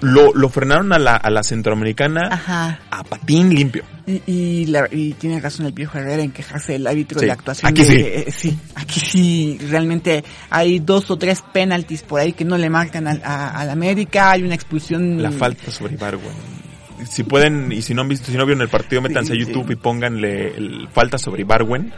Lo, 0.00 0.34
lo 0.34 0.48
frenaron 0.50 0.92
a 0.92 0.98
la, 0.98 1.14
a 1.16 1.30
la 1.30 1.42
centroamericana 1.42 2.28
Ajá. 2.30 2.80
a 2.90 3.04
patín 3.04 3.54
limpio. 3.54 3.84
Y, 4.06 4.22
y, 4.26 4.66
la- 4.66 4.88
y 4.90 5.14
tiene 5.14 5.40
razón 5.40 5.64
el 5.66 5.72
viejo 5.72 5.96
Herrera 5.96 6.22
en 6.22 6.30
quejarse 6.32 6.72
del 6.72 6.86
árbitro 6.86 7.18
Sí, 7.18 7.24
de 7.24 7.28
la 7.28 7.32
actuación. 7.34 7.70
aquí 7.70 7.84
de- 7.84 7.88
sí. 7.88 8.00
eh, 8.02 8.26
sí, 8.30 8.58
aquí 8.74 9.00
sí, 9.00 9.58
realmente 9.70 10.22
hay 10.50 10.80
dos 10.80 11.10
o 11.10 11.16
tres 11.16 11.42
penaltis 11.52 12.02
por 12.02 12.20
ahí 12.20 12.32
que 12.34 12.44
no 12.44 12.58
le 12.58 12.68
marcan 12.68 13.06
al, 13.06 13.22
a- 13.24 13.50
al 13.52 13.70
América, 13.70 14.32
hay 14.32 14.42
una 14.42 14.54
expulsión. 14.54 15.22
La 15.22 15.30
falta 15.30 15.70
sobre 15.70 15.94
Ibargüen. 15.94 16.34
Si 17.08 17.22
pueden, 17.24 17.70
y 17.72 17.82
si 17.82 17.94
no 17.94 18.02
han 18.02 18.08
visto, 18.08 18.30
si 18.30 18.36
no 18.38 18.46
vieron 18.46 18.62
el 18.62 18.68
partido, 18.68 19.00
métanse 19.02 19.32
a 19.32 19.36
YouTube 19.36 19.70
y 19.70 19.76
pónganle 19.76 20.48
el 20.56 20.88
falta 20.92 21.18
sobre 21.18 21.42
Ibargüen. 21.42 21.92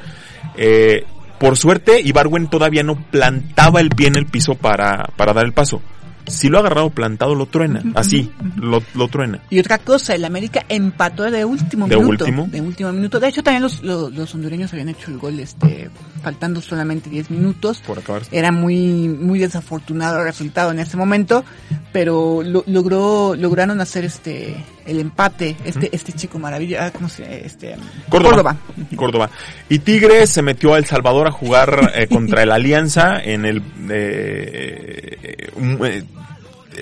Eh, 0.56 1.04
por 1.38 1.56
suerte, 1.56 2.00
Ibargüen 2.00 2.48
todavía 2.48 2.82
no 2.82 2.96
plantaba 3.10 3.80
el 3.80 3.90
pie 3.90 4.08
en 4.08 4.16
el 4.16 4.26
piso 4.26 4.54
para, 4.54 5.10
para 5.16 5.32
dar 5.32 5.44
el 5.44 5.52
paso. 5.52 5.82
Si 6.28 6.48
lo 6.48 6.56
ha 6.56 6.60
agarrado 6.60 6.90
plantado, 6.90 7.36
lo 7.36 7.46
truena. 7.46 7.82
Así, 7.94 8.32
lo, 8.56 8.82
lo 8.94 9.06
truena. 9.06 9.38
Y 9.48 9.60
otra 9.60 9.78
cosa, 9.78 10.12
el 10.12 10.24
América 10.24 10.64
empató 10.68 11.22
de 11.30 11.44
último 11.44 11.86
¿De 11.86 11.94
minuto. 11.94 12.24
último? 12.24 12.48
De 12.50 12.60
último 12.60 12.90
minuto. 12.92 13.20
De 13.20 13.28
hecho, 13.28 13.44
también 13.44 13.62
los, 13.62 13.80
los, 13.84 14.12
los 14.12 14.34
hondureños 14.34 14.72
habían 14.72 14.88
hecho 14.88 15.12
el 15.12 15.18
gol 15.18 15.38
este 15.38 15.88
faltando 16.24 16.60
solamente 16.60 17.10
10 17.10 17.30
minutos. 17.30 17.80
Por 17.86 18.00
acabar. 18.00 18.22
Era 18.32 18.50
muy 18.50 19.06
muy 19.08 19.38
desafortunado 19.38 20.18
el 20.18 20.24
resultado 20.24 20.72
en 20.72 20.80
ese 20.80 20.96
momento, 20.96 21.44
pero 21.92 22.42
lo- 22.42 22.64
logró 22.66 23.36
lograron 23.36 23.80
hacer 23.80 24.04
este 24.04 24.56
el 24.86 25.00
empate 25.00 25.56
este 25.64 25.88
este 25.94 26.12
chico 26.12 26.38
maravilla, 26.38 26.86
ah, 26.86 26.90
¿cómo 26.92 27.08
se 27.08 27.44
este 27.46 27.76
Córdoba. 28.08 28.56
Córdoba. 28.96 29.30
Y 29.68 29.78
Tigres 29.80 30.30
se 30.30 30.42
metió 30.42 30.74
a 30.74 30.78
El 30.78 30.84
Salvador 30.86 31.26
a 31.28 31.32
jugar 31.32 31.92
eh, 31.94 32.06
contra 32.06 32.42
el 32.42 32.52
Alianza 32.52 33.20
en 33.22 33.44
el, 33.44 33.62
eh, 33.90 35.48
un- 35.56 35.78
eh, 35.84 36.02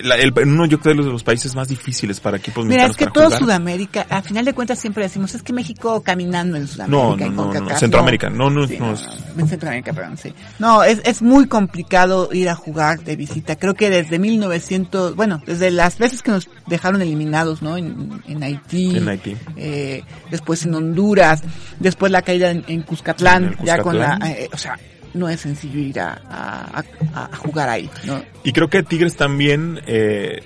la- 0.03 0.15
el- 0.15 0.33
uno 0.37 0.65
yo 0.65 0.79
creo 0.79 0.93
de 0.93 0.97
los, 0.97 1.05
de 1.05 1.11
los 1.11 1.23
países 1.23 1.55
más 1.55 1.67
difíciles 1.67 2.19
para 2.19 2.37
equipos 2.37 2.65
Mira, 2.65 2.85
es 2.85 2.95
que 2.97 3.07
todo 3.07 3.25
jugar. 3.25 3.39
Sudamérica, 3.39 4.05
a 4.09 4.21
final 4.21 4.45
de 4.45 4.53
cuentas 4.53 4.79
siempre 4.79 5.03
decimos, 5.03 5.33
es 5.35 5.43
que 5.43 5.53
México 5.53 6.01
caminando 6.03 6.57
en 6.57 6.67
Sudamérica. 6.67 7.25
No, 7.25 7.27
y 7.27 7.29
no, 7.29 7.53
no, 7.53 7.59
no, 7.61 7.77
Centroamérica, 7.77 8.29
no, 8.29 8.49
no, 8.49 8.67
Sí, 8.67 8.77
no, 8.79 8.87
no, 8.87 8.93
es- 8.93 9.07
no, 9.35 9.41
en 9.41 9.47
Centroamérica, 9.47 9.93
perdón, 9.93 10.17
sí. 10.17 10.33
No, 10.59 10.83
es, 10.83 11.01
es 11.05 11.21
muy 11.21 11.47
complicado 11.47 12.29
ir 12.31 12.49
a 12.49 12.55
jugar 12.55 13.03
de 13.03 13.15
visita. 13.15 13.55
Creo 13.57 13.73
que 13.73 13.89
desde 13.89 14.19
1900, 14.19 15.15
bueno, 15.15 15.41
desde 15.45 15.71
las 15.71 15.97
veces 15.97 16.21
que 16.21 16.31
nos 16.31 16.49
dejaron 16.67 17.01
eliminados, 17.01 17.61
¿no? 17.61 17.77
En, 17.77 18.21
en 18.27 18.43
Haití. 18.43 18.97
En 18.97 19.07
Haití. 19.07 19.35
eh, 19.57 20.03
después 20.31 20.65
en 20.65 20.73
Honduras, 20.75 21.41
después 21.79 22.11
la 22.11 22.21
caída 22.21 22.51
en, 22.51 22.63
en 22.67 22.81
Cuscatlán, 22.83 23.55
En 23.59 23.65
ya 23.65 23.77
con 23.79 23.97
la, 23.97 24.17
eh, 24.25 24.49
o 24.53 24.57
sea, 24.57 24.77
no 25.15 25.29
es 25.29 25.41
sencillo 25.41 25.79
ir 25.79 25.99
a, 25.99 26.21
a, 26.29 26.83
a- 27.13 27.29
a 27.31 27.35
jugar 27.37 27.69
ahí, 27.69 27.89
¿no? 28.05 28.21
Y 28.43 28.51
creo 28.53 28.69
que 28.69 28.83
Tigres 28.83 29.15
también, 29.15 29.81
eh, 29.87 30.43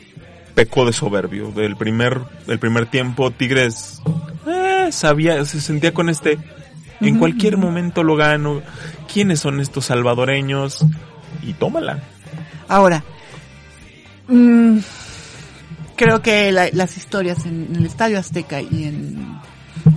pecó 0.55 0.85
de 0.85 0.93
soberbio. 0.93 1.51
Del 1.51 1.75
primer, 1.75 2.19
el 2.47 2.59
primer 2.59 2.85
tiempo, 2.85 3.31
Tigres 3.31 4.01
eh, 4.47 4.89
sabía, 4.91 5.43
se 5.45 5.59
sentía 5.61 5.93
con 5.93 6.09
este. 6.09 6.37
En 7.01 7.17
cualquier 7.17 7.55
momento 7.57 8.03
lo 8.03 8.15
gano. 8.17 8.61
¿Quiénes 9.11 9.39
son 9.39 9.59
estos 9.61 9.85
salvadoreños? 9.85 10.85
Y 11.41 11.53
tómala. 11.53 12.03
Ahora, 12.67 13.03
mm, 14.27 14.79
creo 15.95 16.21
que 16.21 16.51
la- 16.51 16.69
las 16.73 16.97
historias 16.97 17.45
en, 17.45 17.67
en 17.69 17.75
el 17.77 17.85
Estadio 17.85 18.19
Azteca 18.19 18.61
y 18.61 18.83
en, 18.83 19.39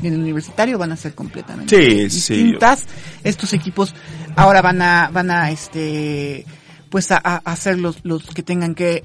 y 0.01 0.07
en 0.07 0.15
el 0.15 0.21
Universitario 0.21 0.79
van 0.79 0.93
a 0.93 0.97
ser 0.97 1.15
completamente 1.15 1.77
Sí, 1.77 2.11
sí. 2.21 2.35
distintas. 2.35 2.85
Estos 3.25 3.53
equipos 3.53 3.95
ahora 4.37 4.63
van 4.63 4.81
a, 4.83 5.11
van 5.13 5.31
a, 5.31 5.51
este, 5.51 6.45
pues 6.91 7.11
a, 7.11 7.21
a 7.23 7.37
hacer 7.45 7.79
los, 7.79 7.99
los 8.05 8.25
que 8.27 8.43
tengan 8.43 8.75
que 8.75 9.05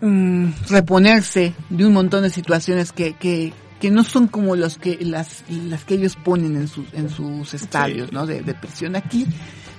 mm, 0.00 0.48
reponerse 0.68 1.54
de 1.70 1.86
un 1.86 1.92
montón 1.92 2.22
de 2.22 2.30
situaciones 2.30 2.92
que, 2.92 3.14
que, 3.14 3.52
que 3.80 3.90
no 3.90 4.04
son 4.04 4.28
como 4.28 4.54
los 4.56 4.78
que, 4.78 4.98
las, 5.00 5.44
las 5.48 5.84
que 5.84 5.94
ellos 5.94 6.16
ponen 6.22 6.56
en 6.56 6.68
sus, 6.68 6.86
en 6.92 7.08
sus 7.10 7.54
estadios, 7.54 8.12
¿no? 8.12 8.26
De, 8.26 8.40
de 8.42 8.54
presión 8.54 8.94
aquí. 8.96 9.26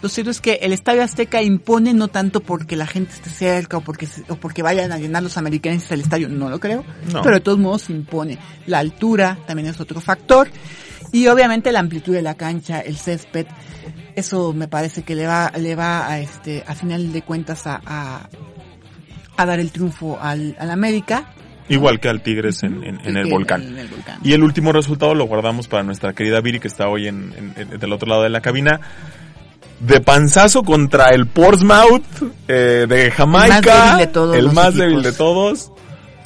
Lo 0.03 0.09
cierto 0.09 0.29
es 0.31 0.41
que 0.41 0.59
el 0.61 0.73
Estadio 0.73 1.01
Azteca 1.01 1.41
impone 1.41 1.93
no 1.93 2.09
tanto 2.09 2.41
porque 2.41 2.75
la 2.75 2.85
gente 2.85 3.13
esté 3.13 3.29
cerca 3.29 3.77
o 3.77 3.81
porque, 3.81 4.05
o 4.27 4.35
porque 4.35 4.61
vayan 4.61 4.91
a 4.91 4.97
llenar 4.99 5.23
los 5.23 5.37
americanos 5.37 5.89
al 5.91 6.01
estadio, 6.01 6.27
no 6.29 6.49
lo 6.49 6.59
creo. 6.59 6.83
No. 7.11 7.21
Pero 7.23 7.35
de 7.35 7.41
todos 7.41 7.57
modos 7.57 7.89
impone. 7.89 8.37
La 8.67 8.79
altura 8.79 9.37
también 9.47 9.69
es 9.69 9.79
otro 9.79 10.01
factor. 10.01 10.49
Y 11.13 11.27
obviamente 11.27 11.71
la 11.71 11.79
amplitud 11.79 12.13
de 12.13 12.21
la 12.21 12.33
cancha, 12.35 12.81
el 12.81 12.97
césped, 12.97 13.45
eso 14.15 14.51
me 14.51 14.67
parece 14.67 15.03
que 15.03 15.15
le 15.15 15.25
va, 15.25 15.51
le 15.57 15.75
va 15.75 16.07
a 16.09 16.19
este, 16.19 16.63
a 16.67 16.75
final 16.75 17.13
de 17.13 17.21
cuentas 17.21 17.65
a, 17.65 17.81
a, 17.85 18.29
a 19.37 19.45
dar 19.45 19.59
el 19.59 19.71
triunfo 19.71 20.19
al, 20.21 20.55
al 20.59 20.69
América. 20.71 21.33
Igual 21.69 22.01
que 22.01 22.09
al 22.09 22.21
Tigres 22.21 22.61
en, 22.63 22.83
en- 22.83 22.99
en 23.05 23.15
el 23.15 23.29
volcán. 23.31 23.61
en 23.61 23.77
el 23.77 23.87
volcán. 23.87 24.19
Y 24.21 24.33
el 24.33 24.43
último 24.43 24.73
resultado 24.73 25.15
lo 25.15 25.23
guardamos 25.25 25.69
para 25.69 25.81
nuestra 25.83 26.11
querida 26.13 26.41
Viri 26.41 26.59
que 26.59 26.67
está 26.67 26.89
hoy 26.89 27.07
en, 27.07 27.33
en- 27.37 27.53
en- 27.71 27.79
del 27.79 27.93
otro 27.93 28.09
lado 28.09 28.23
de 28.23 28.29
la 28.29 28.41
cabina. 28.41 28.81
De 29.85 29.99
panzazo 30.01 30.63
contra 30.63 31.09
el 31.09 31.27
Portsmouth 31.27 32.03
eh, 32.47 32.85
de 32.87 33.11
Jamaica. 33.11 33.57
El 33.57 33.63
más 33.63 33.73
débil 33.93 33.97
de 33.97 34.07
todos 34.07 34.35
El 34.37 34.51
más 34.51 34.75
débil 34.75 35.01
de 35.03 35.11
todos. 35.11 35.71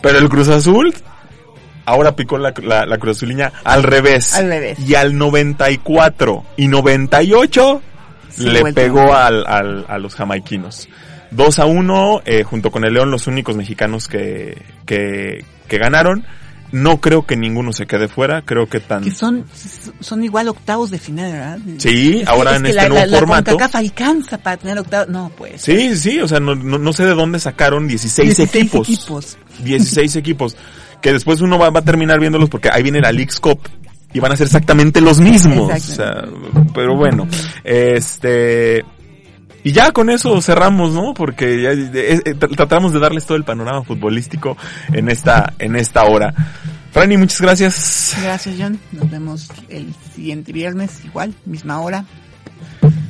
Pero 0.02 0.20
el 0.20 0.30
Cruz 0.30 0.48
Azul 0.50 0.94
ahora 1.86 2.16
picó 2.16 2.38
la, 2.38 2.54
la, 2.64 2.86
la 2.86 2.98
Cruz 2.98 3.18
Azuliña 3.18 3.52
al 3.64 3.82
revés. 3.84 4.36
Al 4.36 4.48
revés. 4.50 4.80
Y 4.80 4.94
al 4.96 5.18
94 5.18 6.44
y 6.58 6.68
98 6.68 7.82
Sí, 8.30 8.44
le 8.50 8.72
pegó 8.74 9.14
al, 9.16 9.46
al- 9.48 9.86
a 9.88 9.98
los 9.98 10.14
jamaiquinos. 10.14 10.88
2 11.32 11.60
a 11.60 11.66
1, 11.66 12.22
eh, 12.26 12.44
junto 12.44 12.70
con 12.72 12.86
el 12.86 12.94
León, 12.94 13.10
los 13.10 13.26
únicos 13.26 13.56
mexicanos 13.56 14.08
que, 14.08 14.62
que, 14.86 15.44
que 15.68 15.78
ganaron. 15.80 16.24
No 16.72 17.00
creo 17.00 17.26
que 17.26 17.38
ninguno 17.38 17.72
se 17.72 17.86
quede 17.88 18.08
fuera, 18.10 18.42
creo 18.42 18.68
que 18.68 18.80
tan... 18.82 19.04
Que 19.04 19.12
son, 19.12 19.46
son 20.02 20.24
igual 20.24 20.50
octavos 20.50 20.92
de 20.92 20.98
final, 21.00 21.32
¿verdad? 21.32 21.60
Sí, 21.78 22.20
Es 22.22 22.28
ahora 22.28 22.52
es 22.52 22.58
en 22.58 22.64
que 22.64 22.70
este 22.72 22.82
la, 22.82 22.90
nuevo 22.90 23.06
la- 23.06 23.12
la 23.12 23.18
formato. 23.20 23.52
CONCACAF 23.52 23.76
alcanza 23.76 24.38
para 24.38 24.58
tener 24.58 24.78
octavos. 24.80 25.08
No, 25.10 25.32
pues. 25.38 25.62
Sí, 25.62 25.96
sí, 25.96 26.20
o 26.20 26.28
sea, 26.28 26.40
no, 26.42 26.56
no, 26.56 26.78
no 26.78 26.92
sé 26.94 27.06
de 27.06 27.14
dónde 27.14 27.40
sacaron 27.40 27.88
16, 27.88 28.36
16 28.38 28.56
equipos. 28.66 28.90
equipos. 28.90 29.38
16 29.64 30.16
equipos. 30.18 30.58
Que 31.02 31.14
después 31.14 31.40
uno 31.42 31.58
va, 31.58 31.70
va 31.70 31.80
a 31.80 31.86
terminar 31.86 32.20
viéndolos 32.20 32.50
porque 32.50 32.70
ahí 32.72 32.84
viene 32.84 33.00
la 33.00 33.12
League's 33.12 33.40
Cup 33.40 33.60
y 34.14 34.20
van 34.20 34.32
a 34.34 34.36
ser 34.36 34.48
exactamente 34.48 35.00
los 35.00 35.20
mismos. 35.22 35.72
O 35.74 35.80
sea, 35.80 36.26
pero 36.74 36.98
bueno, 36.98 37.28
este... 37.64 38.84
Y 39.68 39.74
ya 39.74 39.92
con 39.92 40.10
eso 40.10 40.42
cerramos, 40.42 40.94
¿no? 40.94 41.14
Porque 41.14 41.62
ya 41.62 41.72
eh, 41.72 41.90
eh, 41.94 42.36
tr- 42.40 42.56
tratamos 42.56 42.94
de 42.94 43.00
darles 43.00 43.26
todo 43.26 43.36
el 43.36 43.44
panorama 43.44 43.84
futbolístico 43.84 44.56
en 44.94 45.10
esta, 45.10 45.52
en 45.60 45.76
esta 45.76 46.06
hora. 46.06 46.34
Franny, 46.92 47.18
muchas 47.18 47.42
gracias. 47.42 48.16
Gracias, 48.24 48.56
John. 48.58 48.80
Nos 48.94 49.12
vemos 49.12 49.50
el 49.68 49.94
siguiente 50.16 50.54
viernes, 50.54 51.04
igual, 51.04 51.34
misma 51.46 51.82
hora. 51.82 52.06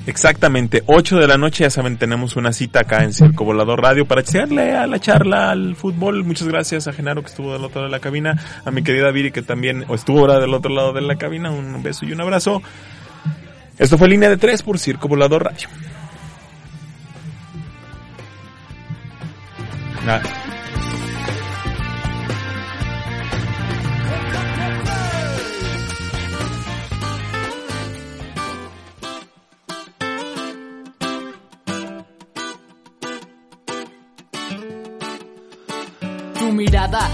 Exactamente, 0.07 0.81
8 0.87 1.17
de 1.19 1.27
la 1.27 1.37
noche, 1.37 1.63
ya 1.63 1.69
saben, 1.69 1.97
tenemos 1.97 2.35
una 2.37 2.51
cita 2.53 2.79
acá 2.79 3.03
en 3.03 3.13
Circo 3.13 3.43
Volador 3.45 3.79
Radio 3.79 4.07
para 4.07 4.21
echarle 4.21 4.75
a 4.75 4.87
la 4.87 4.99
charla 4.99 5.51
al 5.51 5.75
fútbol. 5.75 6.23
Muchas 6.23 6.47
gracias 6.47 6.87
a 6.87 6.93
Genaro 6.93 7.21
que 7.21 7.27
estuvo 7.27 7.53
del 7.53 7.63
otro 7.65 7.81
lado 7.81 7.91
de 7.91 7.97
la 7.97 7.99
cabina, 8.01 8.35
a 8.65 8.71
mi 8.71 8.81
querida 8.81 9.11
Viri 9.11 9.31
que 9.31 9.43
también 9.43 9.85
estuvo 9.93 10.21
ahora 10.21 10.39
del 10.39 10.55
otro 10.55 10.73
lado 10.73 10.91
de 10.93 11.01
la 11.01 11.17
cabina. 11.17 11.51
Un 11.51 11.83
beso 11.83 12.03
y 12.05 12.13
un 12.13 12.21
abrazo. 12.21 12.63
Esto 13.77 13.97
fue 13.99 14.07
Línea 14.07 14.29
de 14.29 14.37
3 14.37 14.63
por 14.63 14.79
Circo 14.79 15.07
Volador 15.07 15.43
Radio. 15.43 15.67
Nada. 20.07 20.56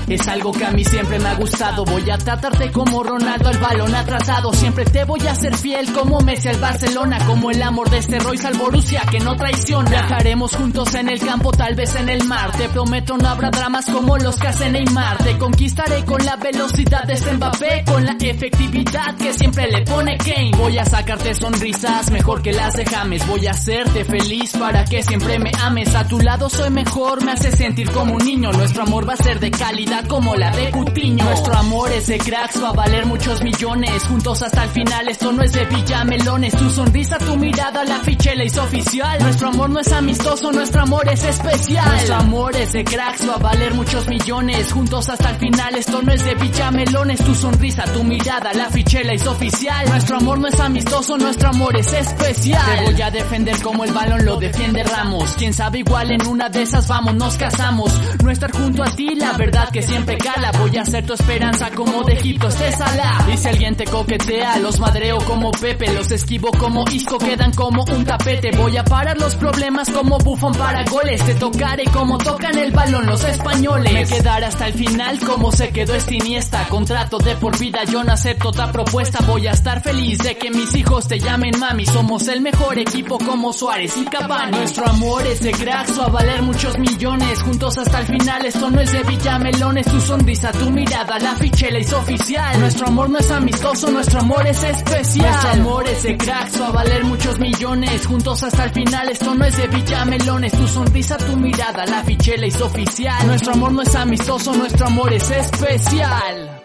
Es 0.07 0.27
algo 0.27 0.51
que 0.51 0.65
a 0.65 0.71
mí 0.71 0.85
siempre 0.85 1.19
me 1.19 1.27
ha 1.27 1.35
gustado. 1.35 1.83
Voy 1.83 2.09
a 2.09 2.17
tratarte 2.17 2.71
como 2.71 3.03
Ronaldo, 3.03 3.49
el 3.49 3.57
balón 3.57 3.93
atrasado. 3.93 4.53
Siempre 4.53 4.85
te 4.85 5.03
voy 5.03 5.19
a 5.27 5.35
ser 5.35 5.55
fiel 5.57 5.91
como 5.91 6.19
Messi 6.21 6.47
al 6.49 6.59
Barcelona. 6.59 7.17
Como 7.25 7.51
el 7.51 7.61
amor 7.61 7.89
de 7.89 7.97
este 7.97 8.19
Royce 8.19 8.47
al 8.47 8.57
Borussia 8.57 9.01
que 9.11 9.19
no 9.19 9.35
traiciona. 9.35 9.89
Viajaremos 9.89 10.55
juntos 10.55 10.93
en 10.95 11.09
el 11.09 11.19
campo, 11.19 11.51
tal 11.51 11.75
vez 11.75 11.93
en 11.95 12.09
el 12.09 12.23
mar. 12.23 12.51
Te 12.55 12.69
prometo 12.69 13.17
no 13.17 13.27
habrá 13.27 13.49
dramas 13.49 13.85
como 13.85 14.17
los 14.17 14.37
que 14.37 14.47
hace 14.47 14.69
Neymar. 14.69 15.17
Te 15.17 15.37
conquistaré 15.37 16.05
con 16.05 16.23
la 16.23 16.37
velocidad 16.37 17.03
de 17.03 17.13
este 17.13 17.33
Mbappé. 17.33 17.83
Con 17.85 18.05
la 18.05 18.15
efectividad 18.19 19.15
que 19.17 19.33
siempre 19.33 19.69
le 19.69 19.81
pone 19.81 20.17
Kane. 20.17 20.51
Voy 20.57 20.77
a 20.77 20.85
sacarte 20.85 21.33
sonrisas 21.33 22.11
mejor 22.11 22.41
que 22.41 22.53
las 22.53 22.75
de 22.75 22.85
James. 22.85 23.27
Voy 23.27 23.45
a 23.47 23.51
hacerte 23.51 24.05
feliz 24.05 24.53
para 24.53 24.85
que 24.85 25.03
siempre 25.03 25.37
me 25.37 25.51
ames. 25.61 25.93
A 25.95 26.07
tu 26.07 26.19
lado 26.19 26.49
soy 26.49 26.69
mejor, 26.69 27.23
me 27.25 27.33
hace 27.33 27.51
sentir 27.51 27.91
como 27.91 28.15
un 28.15 28.23
niño. 28.23 28.51
Nuestro 28.53 28.83
amor 28.83 29.07
va 29.07 29.13
a 29.13 29.17
ser 29.17 29.32
de 29.39 29.51
calidad 29.51 30.05
como 30.07 30.35
la 30.35 30.51
de 30.51 30.71
Cutiño. 30.71 31.23
Nuestro 31.23 31.53
amor 31.55 31.91
es 31.91 32.07
de 32.07 32.17
cracks, 32.17 32.61
va 32.61 32.69
a 32.69 32.73
valer 32.73 33.05
muchos 33.05 33.41
millones. 33.43 34.03
Juntos 34.03 34.41
hasta 34.41 34.63
el 34.63 34.69
final, 34.69 35.07
esto 35.07 35.31
no 35.31 35.43
es 35.43 35.53
de 35.53 35.65
villamelones. 35.65 36.55
Tu 36.55 36.69
sonrisa, 36.69 37.17
tu 37.17 37.37
mirada, 37.37 37.83
la 37.85 37.99
ficha 37.99 38.35
la 38.35 38.43
hizo 38.43 38.63
oficial. 38.63 39.21
Nuestro 39.21 39.49
amor 39.49 39.69
no 39.69 39.79
es 39.79 39.91
amistoso, 39.91 40.51
nuestro 40.51 40.81
amor 40.81 41.07
es 41.09 41.23
especial. 41.23 41.89
Nuestro 41.89 42.15
amor 42.15 42.55
es 42.55 42.73
de 42.73 42.83
cracks, 42.83 43.27
va 43.27 43.35
a 43.35 43.37
valer 43.37 43.73
muchos 43.73 44.07
millones. 44.07 44.71
Juntos 44.71 45.09
hasta 45.09 45.29
el 45.31 45.37
final, 45.37 45.75
esto 45.75 46.01
no 46.01 46.11
es 46.11 46.23
de 46.25 46.35
villamelones. 46.35 47.23
Tu 47.23 47.35
sonrisa, 47.35 47.83
tu 47.85 48.03
mirada, 48.03 48.53
la 48.53 48.69
ficha 48.69 49.01
la 49.03 49.13
hizo 49.13 49.31
oficial. 49.31 49.89
Nuestro 49.89 50.17
amor 50.17 50.39
no 50.39 50.47
es 50.47 50.59
amistoso, 50.59 51.17
nuestro 51.17 51.49
amor 51.49 51.75
es 51.77 51.91
especial. 51.93 52.85
Te 52.85 52.91
voy 52.91 53.01
a 53.01 53.11
defender 53.11 53.61
como 53.61 53.83
el 53.83 53.93
balón 53.93 54.25
lo 54.25 54.37
defiende 54.37 54.83
Ramos. 54.83 55.35
Quién 55.37 55.53
sabe, 55.53 55.79
igual 55.79 56.11
en 56.11 56.27
una 56.27 56.49
de 56.49 56.61
esas 56.61 56.87
vamos, 56.87 57.15
nos 57.15 57.37
casamos. 57.37 57.91
No 58.23 58.29
estar 58.29 58.51
junto 58.51 58.83
a 58.83 58.89
ti, 58.91 59.15
la 59.23 59.37
verdad 59.37 59.69
que 59.69 59.81
siempre 59.81 60.17
cala. 60.17 60.51
Voy 60.51 60.77
a 60.77 60.85
ser 60.85 61.05
tu 61.05 61.13
esperanza 61.13 61.71
como 61.71 62.03
de 62.03 62.13
Egipto 62.13 62.47
este 62.49 62.71
Salah. 62.73 63.25
Y 63.31 63.37
si 63.37 63.47
alguien 63.47 63.75
te 63.75 63.85
coquetea, 63.85 64.59
los 64.59 64.79
madreo 64.79 65.17
como 65.19 65.51
Pepe, 65.51 65.93
los 65.93 66.11
esquivo 66.11 66.51
como 66.51 66.83
Isco, 66.91 67.17
quedan 67.17 67.53
como 67.53 67.83
un 67.83 68.03
tapete. 68.03 68.51
Voy 68.51 68.75
a 68.77 68.83
parar 68.83 69.17
los 69.17 69.35
problemas 69.35 69.89
como 69.89 70.17
Buffon 70.17 70.53
para 70.53 70.83
goles. 70.83 71.23
Te 71.25 71.35
tocaré 71.35 71.85
como 71.85 72.17
tocan 72.17 72.57
el 72.57 72.71
balón 72.71 73.05
los 73.05 73.23
españoles. 73.23 73.93
Me 73.93 74.05
quedaré 74.05 74.45
hasta 74.45 74.67
el 74.67 74.73
final 74.73 75.19
como 75.19 75.51
se 75.51 75.69
quedó 75.69 75.95
este 75.95 76.15
Iniesta. 76.15 76.67
Contrato 76.67 77.17
de 77.17 77.35
por 77.37 77.57
vida, 77.57 77.83
yo 77.85 78.03
no 78.03 78.11
acepto 78.11 78.49
otra 78.49 78.71
propuesta. 78.71 79.19
Voy 79.25 79.47
a 79.47 79.51
estar 79.51 79.81
feliz 79.81 80.17
de 80.19 80.37
que 80.37 80.51
mis 80.51 80.75
hijos 80.75 81.07
te 81.07 81.19
llamen 81.19 81.57
mami. 81.59 81.85
Somos 81.85 82.27
el 82.27 82.41
mejor 82.41 82.77
equipo 82.77 83.17
como 83.19 83.53
Suárez 83.53 83.95
y 83.97 84.03
Cavani. 84.05 84.57
Nuestro 84.57 84.87
amor 84.87 85.25
es 85.25 85.39
de 85.41 85.51
cracks, 85.51 85.97
a 85.97 86.07
valer 86.09 86.41
muchos 86.41 86.77
millones. 86.77 87.41
Juntos 87.41 87.77
hasta 87.77 87.99
el 87.99 88.07
final, 88.07 88.45
esto 88.45 88.69
no 88.69 88.81
es 88.81 88.91
de 88.91 89.12
villamelones. 89.17 89.85
Tu 89.85 89.99
sonrisa, 90.01 90.51
tu 90.51 90.69
mirada, 90.71 91.19
la 91.19 91.35
ficha 91.35 91.69
la 91.69 91.79
hizo 91.79 91.97
oficial. 91.97 92.59
Nuestro 92.59 92.87
amor 92.87 93.09
no 93.09 93.19
es 93.19 93.31
amistoso, 93.31 93.91
nuestro 93.91 94.19
amor 94.19 94.45
es 94.47 94.63
especial. 94.63 95.29
Nuestro 95.29 95.51
amor 95.51 95.87
es 95.87 96.03
de 96.03 96.17
cracks, 96.17 96.61
va 96.61 96.67
a 96.67 96.71
valer 96.71 97.03
muchos 97.05 97.39
millones. 97.39 98.05
Juntos 98.07 98.43
hasta 98.43 98.65
el 98.65 98.71
final, 98.71 99.09
esto 99.09 99.35
no 99.35 99.45
es 99.45 99.57
de 99.57 99.67
villamelones. 99.67 100.51
Tu 100.53 100.67
sonrisa, 100.67 101.17
tu 101.17 101.37
mirada, 101.37 101.85
la 101.85 102.03
ficha 102.03 102.31
la 102.37 102.47
hizo 102.47 102.65
oficial. 102.65 103.27
Nuestro 103.27 103.53
amor 103.53 103.71
no 103.71 103.81
es 103.81 103.95
amistoso, 103.95 104.53
nuestro 104.53 104.87
amor 104.87 105.13
es 105.13 105.29
especial. 105.29 106.62